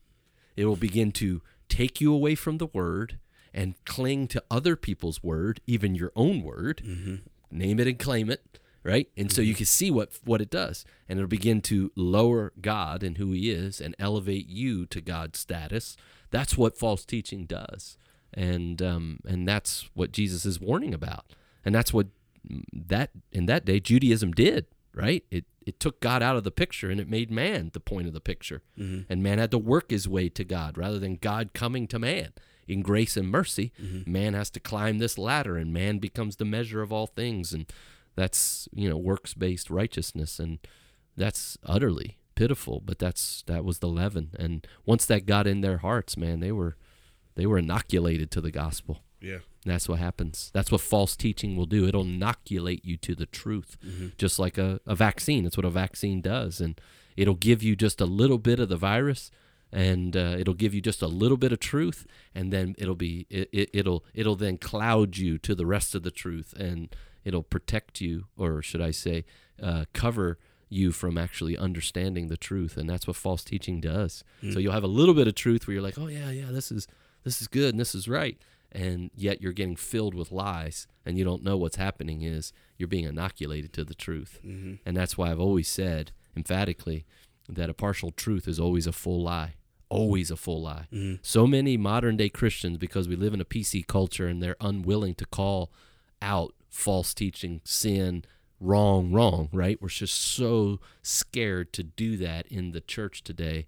it 0.56 0.64
will 0.64 0.76
begin 0.76 1.12
to 1.12 1.42
take 1.68 2.00
you 2.00 2.12
away 2.12 2.34
from 2.34 2.58
the 2.58 2.66
word 2.66 3.18
and 3.54 3.74
cling 3.84 4.28
to 4.28 4.42
other 4.50 4.76
people's 4.76 5.22
word, 5.22 5.60
even 5.66 5.94
your 5.94 6.12
own 6.14 6.42
word. 6.42 6.82
Mm-hmm. 6.84 7.16
Name 7.50 7.80
it 7.80 7.86
and 7.86 7.98
claim 7.98 8.30
it, 8.30 8.58
right? 8.82 9.08
And 9.16 9.32
so 9.32 9.40
you 9.40 9.52
mm-hmm. 9.52 9.58
can 9.58 9.66
see 9.66 9.90
what 9.90 10.18
what 10.24 10.40
it 10.40 10.50
does, 10.50 10.84
and 11.08 11.18
it'll 11.18 11.28
begin 11.28 11.60
to 11.62 11.90
lower 11.96 12.52
God 12.60 13.02
and 13.02 13.16
who 13.16 13.32
He 13.32 13.50
is, 13.50 13.80
and 13.80 13.94
elevate 13.98 14.48
you 14.48 14.86
to 14.86 15.00
God's 15.00 15.38
status. 15.38 15.96
That's 16.30 16.56
what 16.56 16.78
false 16.78 17.04
teaching 17.04 17.46
does, 17.46 17.96
and 18.34 18.80
um, 18.82 19.20
and 19.26 19.46
that's 19.46 19.88
what 19.94 20.12
Jesus 20.12 20.44
is 20.44 20.60
warning 20.60 20.92
about, 20.94 21.26
and 21.64 21.74
that's 21.74 21.92
what 21.92 22.08
that 22.72 23.10
in 23.32 23.46
that 23.46 23.64
day 23.64 23.80
Judaism 23.80 24.32
did, 24.32 24.66
right? 24.94 25.24
It 25.30 25.44
it 25.66 25.80
took 25.80 26.00
God 26.00 26.22
out 26.22 26.36
of 26.36 26.44
the 26.44 26.50
picture 26.50 26.88
and 26.90 26.98
it 26.98 27.10
made 27.10 27.30
man 27.30 27.70
the 27.74 27.80
point 27.80 28.06
of 28.06 28.14
the 28.14 28.22
picture. 28.22 28.62
And 29.10 29.22
man 29.22 29.38
had 29.38 29.50
to 29.50 29.58
work 29.58 29.90
his 29.90 30.08
way 30.08 30.30
to 30.30 30.42
God 30.42 30.78
rather 30.78 30.98
than 30.98 31.16
God 31.16 31.52
coming 31.52 31.86
to 31.88 31.98
man. 31.98 32.30
In 32.66 32.80
grace 32.80 33.14
and 33.18 33.28
mercy, 33.28 33.72
man 34.06 34.32
has 34.32 34.48
to 34.50 34.60
climb 34.60 34.96
this 34.96 35.18
ladder 35.18 35.58
and 35.58 35.70
man 35.72 35.98
becomes 35.98 36.36
the 36.36 36.46
measure 36.46 36.80
of 36.80 36.90
all 36.90 37.06
things 37.06 37.52
and 37.52 37.66
that's, 38.16 38.66
you 38.72 38.88
know, 38.88 38.96
works-based 38.96 39.68
righteousness 39.68 40.38
and 40.38 40.58
that's 41.18 41.58
utterly 41.64 42.16
pitiful, 42.38 42.80
but 42.84 42.98
that's 42.98 43.42
that 43.46 43.64
was 43.64 43.80
the 43.80 43.88
leaven 43.88 44.30
and 44.38 44.66
once 44.86 45.04
that 45.06 45.26
got 45.26 45.46
in 45.46 45.60
their 45.60 45.78
hearts, 45.78 46.16
man, 46.16 46.40
they 46.40 46.52
were 46.52 46.76
they 47.34 47.46
were 47.46 47.58
inoculated 47.58 48.30
to 48.32 48.40
the 48.40 48.50
gospel. 48.50 49.02
Yeah. 49.20 49.38
That's 49.64 49.88
what 49.88 49.98
happens. 49.98 50.50
That's 50.54 50.70
what 50.70 50.80
false 50.80 51.16
teaching 51.16 51.56
will 51.56 51.66
do. 51.66 51.86
It'll 51.86 52.02
inoculate 52.02 52.84
you 52.84 52.96
to 52.98 53.14
the 53.14 53.26
truth, 53.26 53.76
just 54.16 54.38
like 54.38 54.56
a, 54.56 54.80
a 54.86 54.94
vaccine. 54.94 55.44
That's 55.44 55.56
what 55.56 55.66
a 55.66 55.70
vaccine 55.70 56.20
does. 56.20 56.60
And 56.60 56.80
it'll 57.16 57.34
give 57.34 57.62
you 57.62 57.74
just 57.74 58.00
a 58.00 58.06
little 58.06 58.38
bit 58.38 58.60
of 58.60 58.68
the 58.68 58.76
virus 58.76 59.30
and 59.72 60.16
uh, 60.16 60.36
it'll 60.38 60.54
give 60.54 60.72
you 60.74 60.80
just 60.80 61.02
a 61.02 61.06
little 61.08 61.36
bit 61.36 61.52
of 61.52 61.60
truth 61.60 62.06
and 62.34 62.52
then 62.52 62.74
it'll 62.78 62.94
be 62.94 63.26
it, 63.28 63.48
it, 63.52 63.70
it'll 63.72 64.04
it'll 64.14 64.36
then 64.36 64.56
cloud 64.56 65.16
you 65.16 65.38
to 65.38 65.54
the 65.54 65.66
rest 65.66 65.94
of 65.94 66.02
the 66.02 66.10
truth 66.10 66.54
and 66.58 66.94
it'll 67.24 67.42
protect 67.42 68.00
you 68.00 68.24
or 68.36 68.62
should 68.62 68.80
i 68.80 68.90
say 68.90 69.24
uh, 69.62 69.84
cover 69.92 70.38
you 70.68 70.92
from 70.92 71.16
actually 71.16 71.56
understanding 71.56 72.28
the 72.28 72.36
truth 72.36 72.76
and 72.76 72.88
that's 72.88 73.06
what 73.06 73.16
false 73.16 73.44
teaching 73.44 73.80
does. 73.80 74.24
So 74.42 74.52
hmm. 74.52 74.58
you'll 74.60 74.72
have 74.72 74.84
a 74.84 74.88
little 74.88 75.14
bit 75.14 75.28
of 75.28 75.34
truth 75.34 75.66
where 75.66 75.74
you're 75.74 75.82
like 75.82 75.98
oh 75.98 76.08
yeah 76.08 76.30
yeah 76.30 76.50
this 76.50 76.70
is 76.70 76.86
this 77.24 77.40
is 77.40 77.48
good 77.48 77.70
and 77.70 77.80
this 77.80 77.94
is 77.94 78.08
right 78.08 78.38
and 78.70 79.10
yet 79.14 79.40
you're 79.40 79.52
getting 79.52 79.76
filled 79.76 80.14
with 80.14 80.30
lies 80.30 80.86
and 81.06 81.16
you 81.16 81.24
don't 81.24 81.42
know 81.42 81.56
what's 81.56 81.76
happening 81.76 82.22
is 82.22 82.52
you're 82.76 82.86
being 82.86 83.04
inoculated 83.04 83.72
to 83.72 83.84
the 83.84 83.94
truth. 83.94 84.40
Mm-hmm. 84.44 84.74
And 84.84 84.96
that's 84.96 85.16
why 85.16 85.30
i've 85.30 85.40
always 85.40 85.68
said 85.68 86.12
emphatically 86.36 87.04
that 87.48 87.70
a 87.70 87.74
partial 87.74 88.10
truth 88.10 88.46
is 88.46 88.60
always 88.60 88.86
a 88.86 88.92
full 88.92 89.22
lie 89.22 89.54
always 89.90 90.30
a 90.30 90.36
full 90.36 90.60
lie. 90.60 90.86
Mm-hmm. 90.92 91.14
So 91.22 91.46
many 91.46 91.76
modern 91.76 92.16
day 92.16 92.28
christians 92.28 92.76
because 92.76 93.08
we 93.08 93.16
live 93.16 93.34
in 93.34 93.40
a 93.40 93.46
pc 93.46 93.86
culture 93.86 94.26
and 94.26 94.42
they're 94.42 94.56
unwilling 94.60 95.14
to 95.14 95.26
call 95.26 95.70
out 96.20 96.54
false 96.68 97.14
teaching 97.14 97.60
sin 97.64 98.24
wrong 98.60 99.12
wrong 99.12 99.48
right 99.52 99.80
we're 99.80 99.88
just 99.88 100.20
so 100.20 100.80
scared 101.02 101.72
to 101.72 101.82
do 101.82 102.16
that 102.16 102.46
in 102.48 102.72
the 102.72 102.80
church 102.80 103.22
today 103.22 103.66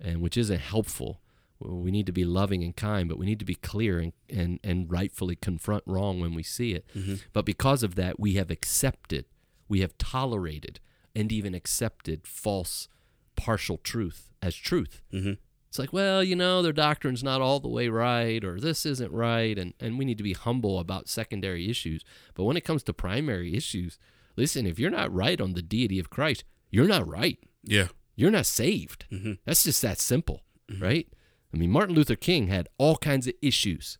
and 0.00 0.20
which 0.20 0.36
isn't 0.36 0.60
helpful 0.60 1.20
we 1.60 1.90
need 1.90 2.06
to 2.06 2.12
be 2.12 2.24
loving 2.24 2.62
and 2.62 2.76
kind, 2.76 3.08
but 3.08 3.18
we 3.18 3.26
need 3.26 3.38
to 3.38 3.44
be 3.44 3.54
clear 3.54 3.98
and, 3.98 4.12
and, 4.28 4.60
and 4.62 4.90
rightfully 4.90 5.36
confront 5.36 5.82
wrong 5.86 6.20
when 6.20 6.34
we 6.34 6.42
see 6.42 6.72
it. 6.72 6.84
Mm-hmm. 6.94 7.14
But 7.32 7.44
because 7.44 7.82
of 7.82 7.94
that, 7.94 8.18
we 8.18 8.34
have 8.34 8.50
accepted, 8.50 9.24
we 9.68 9.80
have 9.80 9.96
tolerated, 9.98 10.80
and 11.14 11.30
even 11.32 11.54
accepted 11.54 12.26
false 12.26 12.88
partial 13.36 13.78
truth 13.78 14.30
as 14.42 14.54
truth. 14.54 15.02
Mm-hmm. 15.12 15.34
It's 15.68 15.78
like, 15.78 15.92
well, 15.92 16.22
you 16.22 16.36
know, 16.36 16.62
their 16.62 16.72
doctrine's 16.72 17.24
not 17.24 17.40
all 17.40 17.60
the 17.60 17.68
way 17.68 17.88
right, 17.88 18.44
or 18.44 18.60
this 18.60 18.86
isn't 18.86 19.12
right, 19.12 19.58
and, 19.58 19.74
and 19.80 19.98
we 19.98 20.04
need 20.04 20.18
to 20.18 20.24
be 20.24 20.34
humble 20.34 20.78
about 20.78 21.08
secondary 21.08 21.68
issues. 21.68 22.04
But 22.34 22.44
when 22.44 22.56
it 22.56 22.64
comes 22.64 22.82
to 22.84 22.92
primary 22.92 23.56
issues, 23.56 23.98
listen, 24.36 24.66
if 24.66 24.78
you're 24.78 24.90
not 24.90 25.12
right 25.12 25.40
on 25.40 25.52
the 25.54 25.62
deity 25.62 25.98
of 25.98 26.10
Christ, 26.10 26.44
you're 26.70 26.88
not 26.88 27.06
right 27.06 27.38
Yeah. 27.62 27.88
you're 28.16 28.30
not 28.30 28.46
saved. 28.46 29.06
Mm-hmm. 29.12 29.32
That's 29.44 29.64
just 29.64 29.82
that 29.82 29.98
simple, 29.98 30.42
mm-hmm. 30.70 30.82
right? 30.82 31.08
I 31.52 31.56
mean, 31.56 31.70
Martin 31.70 31.94
Luther 31.94 32.16
King 32.16 32.48
had 32.48 32.68
all 32.78 32.96
kinds 32.96 33.28
of 33.28 33.34
issues, 33.40 33.96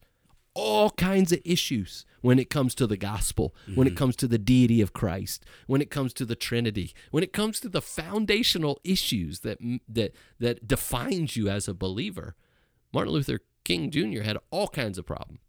all 0.54 0.90
kinds 0.90 1.30
of 1.30 1.40
issues 1.44 2.04
when 2.20 2.38
it 2.38 2.50
comes 2.50 2.74
to 2.76 2.86
the 2.86 2.96
gospel, 2.96 3.54
when 3.74 3.86
it 3.86 3.90
mm-hmm. 3.90 3.98
comes 3.98 4.16
to 4.16 4.26
the 4.26 4.38
deity 4.38 4.80
of 4.80 4.92
Christ, 4.92 5.44
when 5.66 5.82
it 5.82 5.90
comes 5.90 6.12
to 6.14 6.24
the 6.24 6.34
Trinity, 6.34 6.94
when 7.10 7.22
it 7.22 7.32
comes 7.32 7.60
to 7.60 7.68
the 7.68 7.82
foundational 7.82 8.80
issues 8.82 9.40
that 9.40 9.58
that 9.88 10.14
that 10.40 10.66
defines 10.66 11.36
you 11.36 11.48
as 11.48 11.68
a 11.68 11.74
believer. 11.74 12.34
Martin 12.92 13.12
Luther 13.12 13.40
King 13.64 13.90
Jr. 13.90 14.22
had 14.22 14.38
all 14.50 14.68
kinds 14.68 14.96
of 14.98 15.06
problems, 15.06 15.40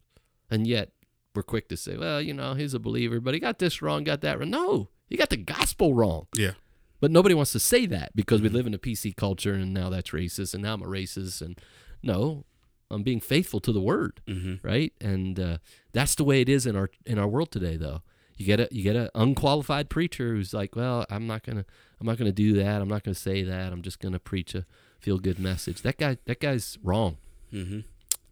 and 0.50 0.68
yet 0.68 0.92
we're 1.36 1.44
quick 1.44 1.68
to 1.70 1.78
say, 1.78 1.98
well, 1.98 2.22
you 2.22 2.34
know, 2.34 2.54
he's 2.54 2.74
a 2.74 2.80
believer, 2.80 3.20
but 3.20 3.34
he 3.34 3.40
got 3.40 3.60
this 3.60 3.82
wrong, 3.82 4.04
got 4.04 4.22
that 4.22 4.40
wrong. 4.40 4.50
No, 4.50 4.90
he 5.08 5.18
got 5.18 5.30
the 5.30 5.38
gospel 5.38 5.94
wrong. 5.94 6.28
Yeah. 6.36 6.52
But 7.00 7.12
nobody 7.12 7.36
wants 7.36 7.52
to 7.52 7.60
say 7.60 7.86
that 7.88 8.16
because 8.16 8.42
we 8.42 8.50
live 8.50 8.66
in 8.66 8.74
a 8.74 8.80
PC 8.80 9.16
culture 9.16 9.54
and 9.54 9.74
now 9.74 9.90
that's 9.90 10.12
racist 10.12 10.54
and 10.54 10.64
now 10.64 10.74
I'm 10.74 10.82
a 10.82 10.88
racist 10.88 11.42
and 11.42 11.60
no, 12.02 12.46
I'm 12.90 13.04
being 13.04 13.20
faithful 13.20 13.60
to 13.60 13.72
the 13.72 13.82
word, 13.82 14.22
right? 14.64 14.94
And 15.02 15.40
uh, 15.40 15.58
that's 15.92 16.16
the 16.16 16.24
way 16.24 16.42
it 16.42 16.50
is 16.50 16.66
in 16.66 16.76
our 16.76 16.90
in 17.06 17.20
our 17.20 17.28
world 17.28 17.52
today 17.52 17.78
though. 17.78 18.02
You 18.38 18.46
get 18.46 18.60
a 18.60 18.68
you 18.72 18.84
get 18.84 18.96
an 18.96 19.10
unqualified 19.16 19.90
preacher 19.90 20.34
who's 20.34 20.54
like, 20.54 20.76
"Well, 20.76 21.06
I'm 21.10 21.26
not 21.28 21.44
going 21.44 21.58
to 21.58 21.66
I'm 22.00 22.08
not 22.08 22.18
to 22.18 22.32
do 22.32 22.54
that. 22.54 22.82
I'm 22.82 22.90
not 22.90 23.04
going 23.04 23.14
to 23.14 23.20
say 23.20 23.44
that. 23.44 23.72
I'm 23.72 23.82
just 23.82 24.00
going 24.00 24.14
to 24.14 24.20
preach 24.20 24.54
a 24.56 24.66
feel 25.00 25.20
good 25.20 25.40
message." 25.40 25.82
That 25.82 25.98
guy 25.98 26.18
that 26.26 26.40
guy's 26.40 26.78
wrong. 26.84 27.18
Mm-hmm. 27.54 27.80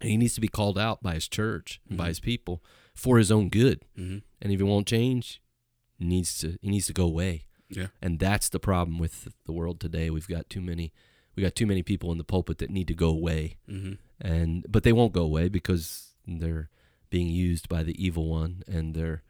And 0.02 0.10
he 0.10 0.18
needs 0.18 0.36
to 0.36 0.42
be 0.42 0.50
called 0.50 0.78
out 0.78 1.02
by 1.02 1.14
his 1.14 1.28
church 1.30 1.80
and 1.88 1.98
by 1.98 2.08
his 2.08 2.20
people 2.20 2.62
for 2.96 3.18
his 3.18 3.32
own 3.32 3.50
good. 3.50 3.82
Mm-hmm. 3.98 4.20
And 4.42 4.52
if 4.54 4.60
he 4.60 4.64
won't 4.64 4.88
change, 4.88 5.42
he 5.98 6.06
needs 6.06 6.38
to 6.40 6.58
he 6.62 6.70
needs 6.70 6.88
to 6.88 6.94
go 6.94 7.06
away 7.06 7.46
Yeah. 7.70 7.88
and 8.02 8.20
that's 8.20 8.50
the 8.50 8.60
problem 8.60 8.98
with 9.00 9.30
the 9.46 9.52
world 9.54 9.80
today 9.80 10.10
we've 10.10 10.28
got 10.28 10.50
too 10.50 10.60
many 10.62 10.92
we 11.36 11.42
got 11.44 11.56
too 11.56 11.66
many 11.66 11.82
people 11.84 12.12
in 12.12 12.18
the 12.18 12.24
pulpit 12.24 12.58
that 12.58 12.70
need 12.70 12.88
to 12.90 12.94
go 12.94 13.10
away 13.10 13.58
Mm-hmm. 13.70 13.94
and 14.20 14.66
but 14.68 14.84
they 14.84 14.92
won't 14.92 15.14
go 15.14 15.22
away 15.24 15.48
because 15.50 16.12
they're 16.28 16.70
being 17.10 17.28
used 17.28 17.70
by 17.70 17.84
the 17.84 17.96
evil 18.04 18.28
one 18.28 18.64
and 18.68 18.94
they're 18.96 19.24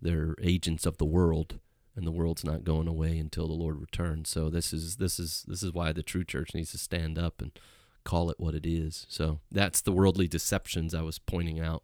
they're 0.00 0.34
agents 0.42 0.86
of 0.86 0.98
the 0.98 1.04
world 1.06 1.58
and 1.96 2.06
the 2.06 2.12
world's 2.12 2.44
not 2.44 2.62
going 2.64 2.86
away 2.86 3.18
until 3.18 3.48
the 3.48 3.54
lord 3.54 3.80
returns 3.80 4.28
so 4.28 4.50
this 4.50 4.72
is 4.72 4.96
this 4.96 5.18
is 5.18 5.44
this 5.48 5.62
is 5.62 5.72
why 5.72 5.90
the 5.90 6.02
true 6.02 6.22
church 6.24 6.54
needs 6.54 6.70
to 6.70 6.78
stand 6.78 7.18
up 7.18 7.40
and 7.42 7.58
call 8.04 8.30
it 8.30 8.38
what 8.38 8.54
it 8.54 8.66
is 8.66 9.06
so 9.08 9.40
that's 9.50 9.80
the 9.80 9.92
worldly 9.92 10.28
deceptions 10.28 10.94
i 10.94 11.02
was 11.02 11.18
pointing 11.18 11.58
out 11.60 11.82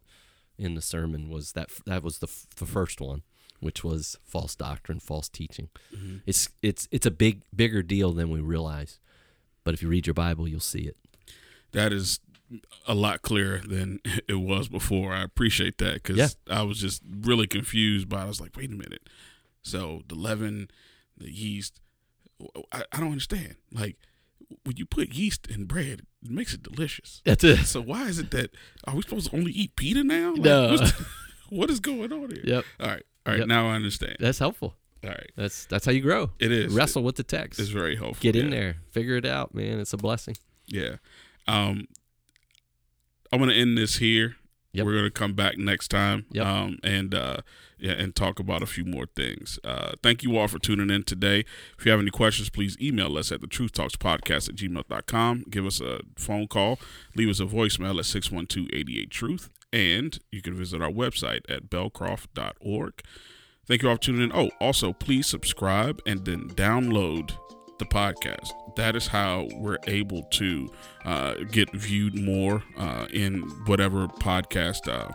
in 0.57 0.73
the 0.75 0.81
sermon 0.81 1.29
was 1.29 1.51
that 1.53 1.69
that 1.85 2.03
was 2.03 2.19
the, 2.19 2.27
f- 2.27 2.47
the 2.55 2.65
first 2.65 2.99
one 3.01 3.21
which 3.59 3.83
was 3.83 4.17
false 4.23 4.55
doctrine 4.55 4.99
false 4.99 5.29
teaching 5.29 5.69
mm-hmm. 5.95 6.17
it's 6.25 6.49
it's 6.61 6.87
it's 6.91 7.05
a 7.05 7.11
big 7.11 7.41
bigger 7.55 7.81
deal 7.83 8.11
than 8.11 8.29
we 8.29 8.39
realize 8.39 8.99
but 9.63 9.73
if 9.73 9.81
you 9.81 9.89
read 9.89 10.05
your 10.07 10.13
bible 10.13 10.47
you'll 10.47 10.59
see 10.59 10.81
it 10.87 10.97
That 11.73 11.91
is 11.93 12.19
a 12.87 12.95
lot 12.95 13.21
clearer 13.21 13.59
than 13.59 13.99
it 14.29 14.35
was 14.39 14.69
before. 14.69 15.13
I 15.13 15.21
appreciate 15.23 15.79
that 15.79 15.95
because 15.95 16.17
Yeah. 16.17 16.29
I 16.49 16.61
was 16.63 16.79
just 16.79 17.03
really 17.21 17.45
confused 17.45 18.07
by. 18.07 18.21
it. 18.21 18.23
I 18.23 18.27
was 18.27 18.39
like, 18.39 18.55
wait 18.55 18.71
a 18.71 18.75
minute. 18.75 19.09
So 19.63 20.03
the 20.07 20.15
leaven, 20.15 20.69
the 21.17 21.29
yeast, 21.29 21.81
I, 22.71 22.83
I 22.93 22.99
don't 23.01 23.11
understand. 23.11 23.55
Like 23.73 23.97
when 24.63 24.77
you 24.77 24.85
put 24.85 25.09
yeast 25.09 25.47
in 25.47 25.65
bread, 25.65 26.01
it 26.23 26.31
makes 26.31 26.53
it 26.53 26.63
delicious. 26.63 27.21
That's 27.25 27.43
it. 27.43 27.65
So 27.65 27.81
why 27.81 28.07
is 28.07 28.19
it 28.19 28.31
that 28.31 28.51
are 28.85 28.95
we 28.95 29.01
supposed 29.01 29.29
to 29.31 29.35
only 29.37 29.51
eat 29.51 29.75
pita 29.75 30.03
now? 30.03 30.31
Like, 30.31 30.41
No. 30.41 30.77
what 31.49 31.69
is 31.69 31.79
going 31.79 32.11
on 32.13 32.31
here? 32.31 32.41
Yep. 32.43 32.65
All 32.79 32.87
right. 32.87 33.03
All 33.25 33.33
right. 33.33 33.39
Yep. 33.39 33.47
Now 33.47 33.67
I 33.67 33.73
understand. 33.73 34.17
That's 34.19 34.39
helpful. 34.39 34.75
All 35.03 35.09
right. 35.09 35.31
That's 35.35 35.65
that's 35.65 35.85
how 35.85 35.91
you 35.91 36.01
grow. 36.01 36.31
It 36.39 36.51
is. 36.51 36.73
Wrestle 36.73 37.03
with 37.03 37.15
the 37.15 37.23
text. 37.23 37.59
It's 37.59 37.69
very 37.69 37.95
helpful. 37.95 38.21
Get 38.21 38.35
in 38.35 38.49
there. 38.49 38.77
Figure 38.91 39.15
it 39.15 39.25
out, 39.25 39.53
man. 39.53 39.79
It's 39.79 39.93
a 39.93 39.97
blessing. 39.97 40.35
Yeah. 40.67 40.95
Um, 41.47 41.87
I'm 43.31 43.39
gonna 43.39 43.53
end 43.53 43.77
this 43.77 43.97
here. 43.97 44.35
Yep. 44.77 44.85
We're 44.85 44.95
gonna 44.95 45.09
come 45.09 45.33
back 45.33 45.57
next 45.57 45.87
time. 45.87 46.25
Yep. 46.31 46.45
Um, 46.45 46.77
and 46.83 47.15
uh, 47.15 47.37
yeah, 47.79 47.93
and 47.93 48.15
talk 48.15 48.39
about 48.39 48.61
a 48.61 48.67
few 48.67 48.85
more 48.85 49.07
things. 49.15 49.59
Uh, 49.63 49.93
thank 50.03 50.21
you 50.21 50.37
all 50.37 50.47
for 50.47 50.59
tuning 50.59 50.91
in 50.91 51.03
today. 51.03 51.45
If 51.77 51.85
you 51.85 51.91
have 51.91 51.99
any 51.99 52.11
questions, 52.11 52.49
please 52.49 52.77
email 52.79 53.17
us 53.17 53.31
at 53.31 53.41
the 53.41 53.47
Truth 53.47 53.71
Talks 53.73 53.95
Podcast 53.95 54.49
at 54.49 54.55
gmail.com. 54.55 55.45
Give 55.49 55.65
us 55.65 55.81
a 55.81 56.01
phone 56.15 56.47
call. 56.47 56.79
Leave 57.15 57.29
us 57.29 57.39
a 57.39 57.45
voicemail 57.45 57.97
at 57.97 58.05
612-88 58.05 59.09
Truth. 59.09 59.49
And 59.73 60.17
you 60.31 60.41
can 60.41 60.53
visit 60.53 60.81
our 60.81 60.91
website 60.91 61.41
at 61.49 61.69
belcroft.org. 61.69 62.93
Thank 63.65 63.81
you 63.81 63.89
all 63.89 63.95
for 63.95 64.01
tuning 64.01 64.21
in. 64.21 64.31
Oh, 64.33 64.49
also, 64.61 64.93
please 64.93 65.27
subscribe 65.27 66.01
and 66.05 66.23
then 66.23 66.49
download 66.51 67.31
the 67.79 67.85
podcast. 67.85 68.51
That 68.75 68.95
is 68.95 69.07
how 69.07 69.47
we're 69.55 69.79
able 69.87 70.23
to 70.23 70.71
uh, 71.05 71.35
get 71.51 71.71
viewed 71.71 72.15
more 72.15 72.63
uh, 72.77 73.07
in 73.11 73.41
whatever 73.65 74.07
podcast 74.07 74.87
uh, 74.87 75.11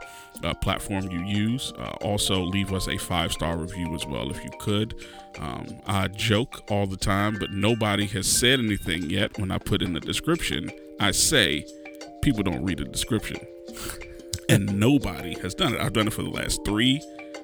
uh, 0.46 0.54
platform 0.54 1.10
you 1.10 1.22
use. 1.24 1.72
Uh, 1.78 1.96
also, 2.00 2.42
leave 2.42 2.72
us 2.72 2.88
a 2.88 2.98
five 2.98 3.32
star 3.32 3.56
review 3.56 3.94
as 3.94 4.06
well 4.06 4.30
if 4.30 4.42
you 4.42 4.50
could. 4.58 4.94
Um, 5.38 5.66
I 5.86 6.08
joke 6.08 6.62
all 6.70 6.86
the 6.86 6.96
time, 6.96 7.38
but 7.38 7.52
nobody 7.52 8.06
has 8.06 8.26
said 8.26 8.58
anything 8.58 9.08
yet. 9.08 9.38
When 9.38 9.50
I 9.50 9.58
put 9.58 9.82
in 9.82 9.92
the 9.92 10.00
description, 10.00 10.70
I 11.00 11.10
say 11.12 11.64
people 12.22 12.42
don't 12.42 12.64
read 12.64 12.78
the 12.78 12.84
description. 12.84 13.36
and 14.48 14.78
nobody 14.78 15.34
has 15.40 15.54
done 15.54 15.74
it. 15.74 15.80
I've 15.80 15.92
done 15.92 16.06
it 16.06 16.12
for 16.12 16.22
the 16.22 16.30
last 16.30 16.64
three 16.64 17.00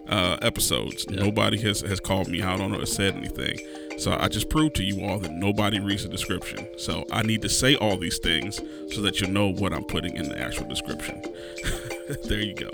uh, 0.08 0.38
episodes. 0.42 1.06
Yep. 1.08 1.20
Nobody 1.20 1.58
has, 1.58 1.80
has 1.82 2.00
called 2.00 2.28
me 2.28 2.42
out 2.42 2.60
on 2.60 2.74
it 2.74 2.80
or 2.80 2.86
said 2.86 3.14
anything. 3.14 3.58
So 3.98 4.16
I 4.18 4.28
just 4.28 4.48
proved 4.48 4.76
to 4.76 4.84
you 4.84 5.04
all 5.04 5.18
that 5.18 5.32
nobody 5.32 5.80
reads 5.80 6.04
the 6.04 6.08
description. 6.08 6.68
So 6.78 7.04
I 7.10 7.22
need 7.22 7.42
to 7.42 7.48
say 7.48 7.74
all 7.74 7.96
these 7.96 8.18
things 8.18 8.60
so 8.94 9.02
that 9.02 9.20
you 9.20 9.26
know 9.26 9.48
what 9.48 9.72
I'm 9.72 9.84
putting 9.84 10.14
in 10.14 10.28
the 10.28 10.40
actual 10.40 10.68
description. 10.68 11.20
there 12.24 12.40
you 12.40 12.54
go. 12.54 12.70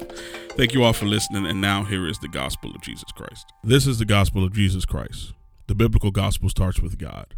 Thank 0.51 0.75
you 0.75 0.85
all 0.85 0.93
for 0.93 1.07
listening. 1.07 1.47
And 1.47 1.63
now 1.63 1.85
here 1.85 2.07
is 2.07 2.19
the 2.19 2.29
gospel 2.29 2.73
of 2.75 2.83
Jesus 2.83 3.11
Christ. 3.17 3.47
This 3.63 3.87
is 3.87 3.99
the 3.99 4.05
gospel 4.05 4.45
of 4.45 4.53
Jesus 4.53 4.85
Christ. 4.85 5.33
The 5.67 5.75
biblical 5.75 6.11
gospel 6.11 6.51
starts 6.51 6.81
with 6.81 6.99
God. 6.99 7.35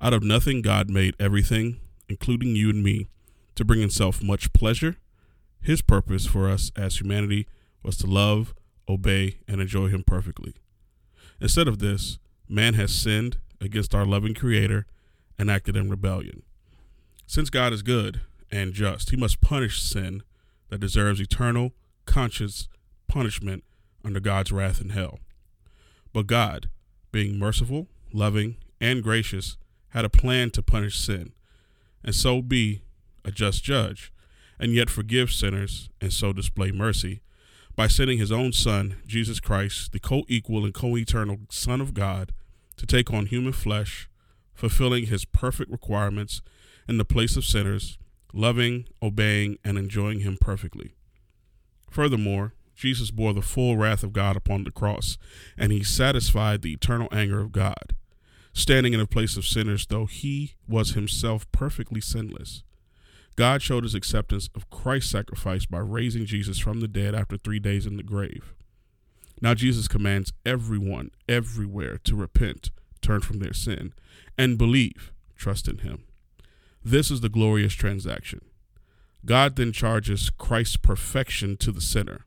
Out 0.00 0.12
of 0.12 0.24
nothing, 0.24 0.60
God 0.60 0.90
made 0.90 1.14
everything, 1.20 1.78
including 2.08 2.56
you 2.56 2.68
and 2.70 2.82
me, 2.82 3.06
to 3.54 3.64
bring 3.64 3.80
himself 3.80 4.20
much 4.20 4.52
pleasure. 4.52 4.96
His 5.62 5.82
purpose 5.82 6.26
for 6.26 6.48
us 6.48 6.72
as 6.74 7.00
humanity 7.00 7.46
was 7.84 7.96
to 7.98 8.08
love, 8.08 8.54
obey, 8.88 9.38
and 9.46 9.60
enjoy 9.60 9.86
him 9.86 10.02
perfectly. 10.02 10.54
Instead 11.40 11.68
of 11.68 11.78
this, 11.78 12.18
man 12.50 12.74
has 12.74 12.92
sinned 12.92 13.38
against 13.60 13.94
our 13.94 14.04
loving 14.04 14.34
Creator 14.34 14.84
and 15.38 15.50
acted 15.50 15.76
in 15.76 15.88
rebellion. 15.88 16.42
Since 17.26 17.48
God 17.48 17.72
is 17.72 17.82
good 17.82 18.22
and 18.50 18.72
just, 18.72 19.10
he 19.10 19.16
must 19.16 19.40
punish 19.40 19.80
sin 19.80 20.24
that 20.68 20.80
deserves 20.80 21.20
eternal, 21.20 21.72
conscious 22.06 22.68
punishment 23.06 23.62
under 24.04 24.18
God's 24.18 24.50
wrath 24.50 24.80
in 24.80 24.90
hell. 24.90 25.20
But 26.12 26.26
God, 26.26 26.68
being 27.12 27.38
merciful, 27.38 27.86
loving, 28.12 28.56
and 28.80 29.02
gracious, 29.02 29.56
had 29.90 30.04
a 30.04 30.10
plan 30.10 30.50
to 30.50 30.62
punish 30.62 30.98
sin, 30.98 31.32
and 32.02 32.14
so 32.14 32.42
be 32.42 32.82
a 33.24 33.30
just 33.30 33.62
judge, 33.62 34.12
and 34.58 34.72
yet 34.72 34.90
forgive 34.90 35.30
sinners, 35.30 35.88
and 36.00 36.12
so 36.12 36.32
display 36.32 36.72
mercy 36.72 37.20
by 37.76 37.86
sending 37.86 38.18
his 38.18 38.32
own 38.32 38.52
Son, 38.52 38.96
Jesus 39.06 39.40
Christ, 39.40 39.92
the 39.92 40.00
co 40.00 40.24
equal 40.28 40.64
and 40.64 40.74
co 40.74 40.96
eternal 40.96 41.38
Son 41.48 41.80
of 41.80 41.94
God, 41.94 42.32
to 42.80 42.86
take 42.86 43.12
on 43.12 43.26
human 43.26 43.52
flesh, 43.52 44.08
fulfilling 44.54 45.06
his 45.06 45.26
perfect 45.26 45.70
requirements 45.70 46.40
in 46.88 46.96
the 46.96 47.04
place 47.04 47.36
of 47.36 47.44
sinners, 47.44 47.98
loving, 48.32 48.86
obeying, 49.02 49.58
and 49.62 49.76
enjoying 49.76 50.20
him 50.20 50.38
perfectly. 50.40 50.94
Furthermore, 51.90 52.54
Jesus 52.74 53.10
bore 53.10 53.34
the 53.34 53.42
full 53.42 53.76
wrath 53.76 54.02
of 54.02 54.14
God 54.14 54.34
upon 54.34 54.64
the 54.64 54.70
cross, 54.70 55.18
and 55.58 55.72
he 55.72 55.84
satisfied 55.84 56.62
the 56.62 56.72
eternal 56.72 57.08
anger 57.12 57.40
of 57.40 57.52
God, 57.52 57.94
standing 58.54 58.94
in 58.94 59.00
the 59.00 59.06
place 59.06 59.36
of 59.36 59.44
sinners, 59.44 59.86
though 59.86 60.06
he 60.06 60.54
was 60.66 60.92
himself 60.92 61.52
perfectly 61.52 62.00
sinless. 62.00 62.62
God 63.36 63.60
showed 63.60 63.84
his 63.84 63.94
acceptance 63.94 64.48
of 64.54 64.70
Christ's 64.70 65.10
sacrifice 65.10 65.66
by 65.66 65.80
raising 65.80 66.24
Jesus 66.24 66.58
from 66.58 66.80
the 66.80 66.88
dead 66.88 67.14
after 67.14 67.36
three 67.36 67.58
days 67.58 67.84
in 67.84 67.98
the 67.98 68.02
grave. 68.02 68.54
Now, 69.40 69.54
Jesus 69.54 69.88
commands 69.88 70.32
everyone, 70.44 71.10
everywhere, 71.28 71.98
to 72.04 72.14
repent, 72.14 72.70
turn 73.00 73.20
from 73.20 73.38
their 73.38 73.52
sin, 73.52 73.94
and 74.36 74.58
believe, 74.58 75.12
trust 75.36 75.66
in 75.68 75.78
him. 75.78 76.04
This 76.84 77.10
is 77.10 77.20
the 77.20 77.28
glorious 77.28 77.74
transaction. 77.74 78.42
God 79.24 79.56
then 79.56 79.72
charges 79.72 80.30
Christ's 80.30 80.76
perfection 80.76 81.56
to 81.58 81.72
the 81.72 81.80
sinner, 81.80 82.24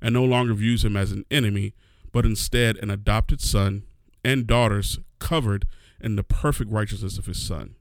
and 0.00 0.14
no 0.14 0.24
longer 0.24 0.54
views 0.54 0.84
him 0.84 0.96
as 0.96 1.12
an 1.12 1.24
enemy, 1.30 1.74
but 2.12 2.24
instead 2.24 2.76
an 2.76 2.90
adopted 2.90 3.40
son 3.40 3.84
and 4.24 4.46
daughters 4.46 4.98
covered 5.18 5.66
in 6.00 6.16
the 6.16 6.24
perfect 6.24 6.70
righteousness 6.70 7.18
of 7.18 7.26
his 7.26 7.42
son 7.42 7.74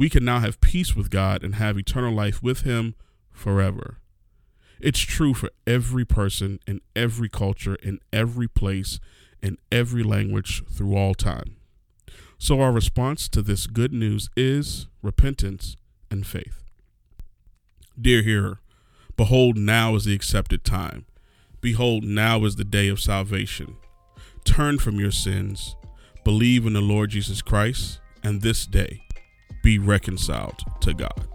we 0.00 0.08
can 0.08 0.24
now 0.24 0.38
have 0.38 0.62
peace 0.62 0.96
with 0.96 1.10
God 1.10 1.44
and 1.44 1.56
have 1.56 1.76
eternal 1.76 2.14
life 2.14 2.42
with 2.42 2.62
Him 2.62 2.94
forever. 3.30 3.99
It's 4.80 5.00
true 5.00 5.34
for 5.34 5.50
every 5.66 6.04
person 6.04 6.58
in 6.66 6.80
every 6.96 7.28
culture, 7.28 7.74
in 7.76 8.00
every 8.12 8.48
place, 8.48 8.98
in 9.42 9.58
every 9.70 10.02
language 10.02 10.62
through 10.66 10.96
all 10.96 11.14
time. 11.14 11.56
So, 12.38 12.60
our 12.60 12.72
response 12.72 13.28
to 13.30 13.42
this 13.42 13.66
good 13.66 13.92
news 13.92 14.30
is 14.36 14.86
repentance 15.02 15.76
and 16.10 16.26
faith. 16.26 16.62
Dear 18.00 18.22
hearer, 18.22 18.60
behold, 19.16 19.58
now 19.58 19.94
is 19.94 20.06
the 20.06 20.14
accepted 20.14 20.64
time. 20.64 21.04
Behold, 21.60 22.04
now 22.04 22.44
is 22.46 22.56
the 22.56 22.64
day 22.64 22.88
of 22.88 23.00
salvation. 23.00 23.76
Turn 24.44 24.78
from 24.78 24.98
your 24.98 25.10
sins, 25.10 25.76
believe 26.24 26.64
in 26.64 26.72
the 26.72 26.80
Lord 26.80 27.10
Jesus 27.10 27.42
Christ, 27.42 28.00
and 28.22 28.40
this 28.40 28.64
day 28.66 29.02
be 29.62 29.78
reconciled 29.78 30.62
to 30.80 30.94
God. 30.94 31.28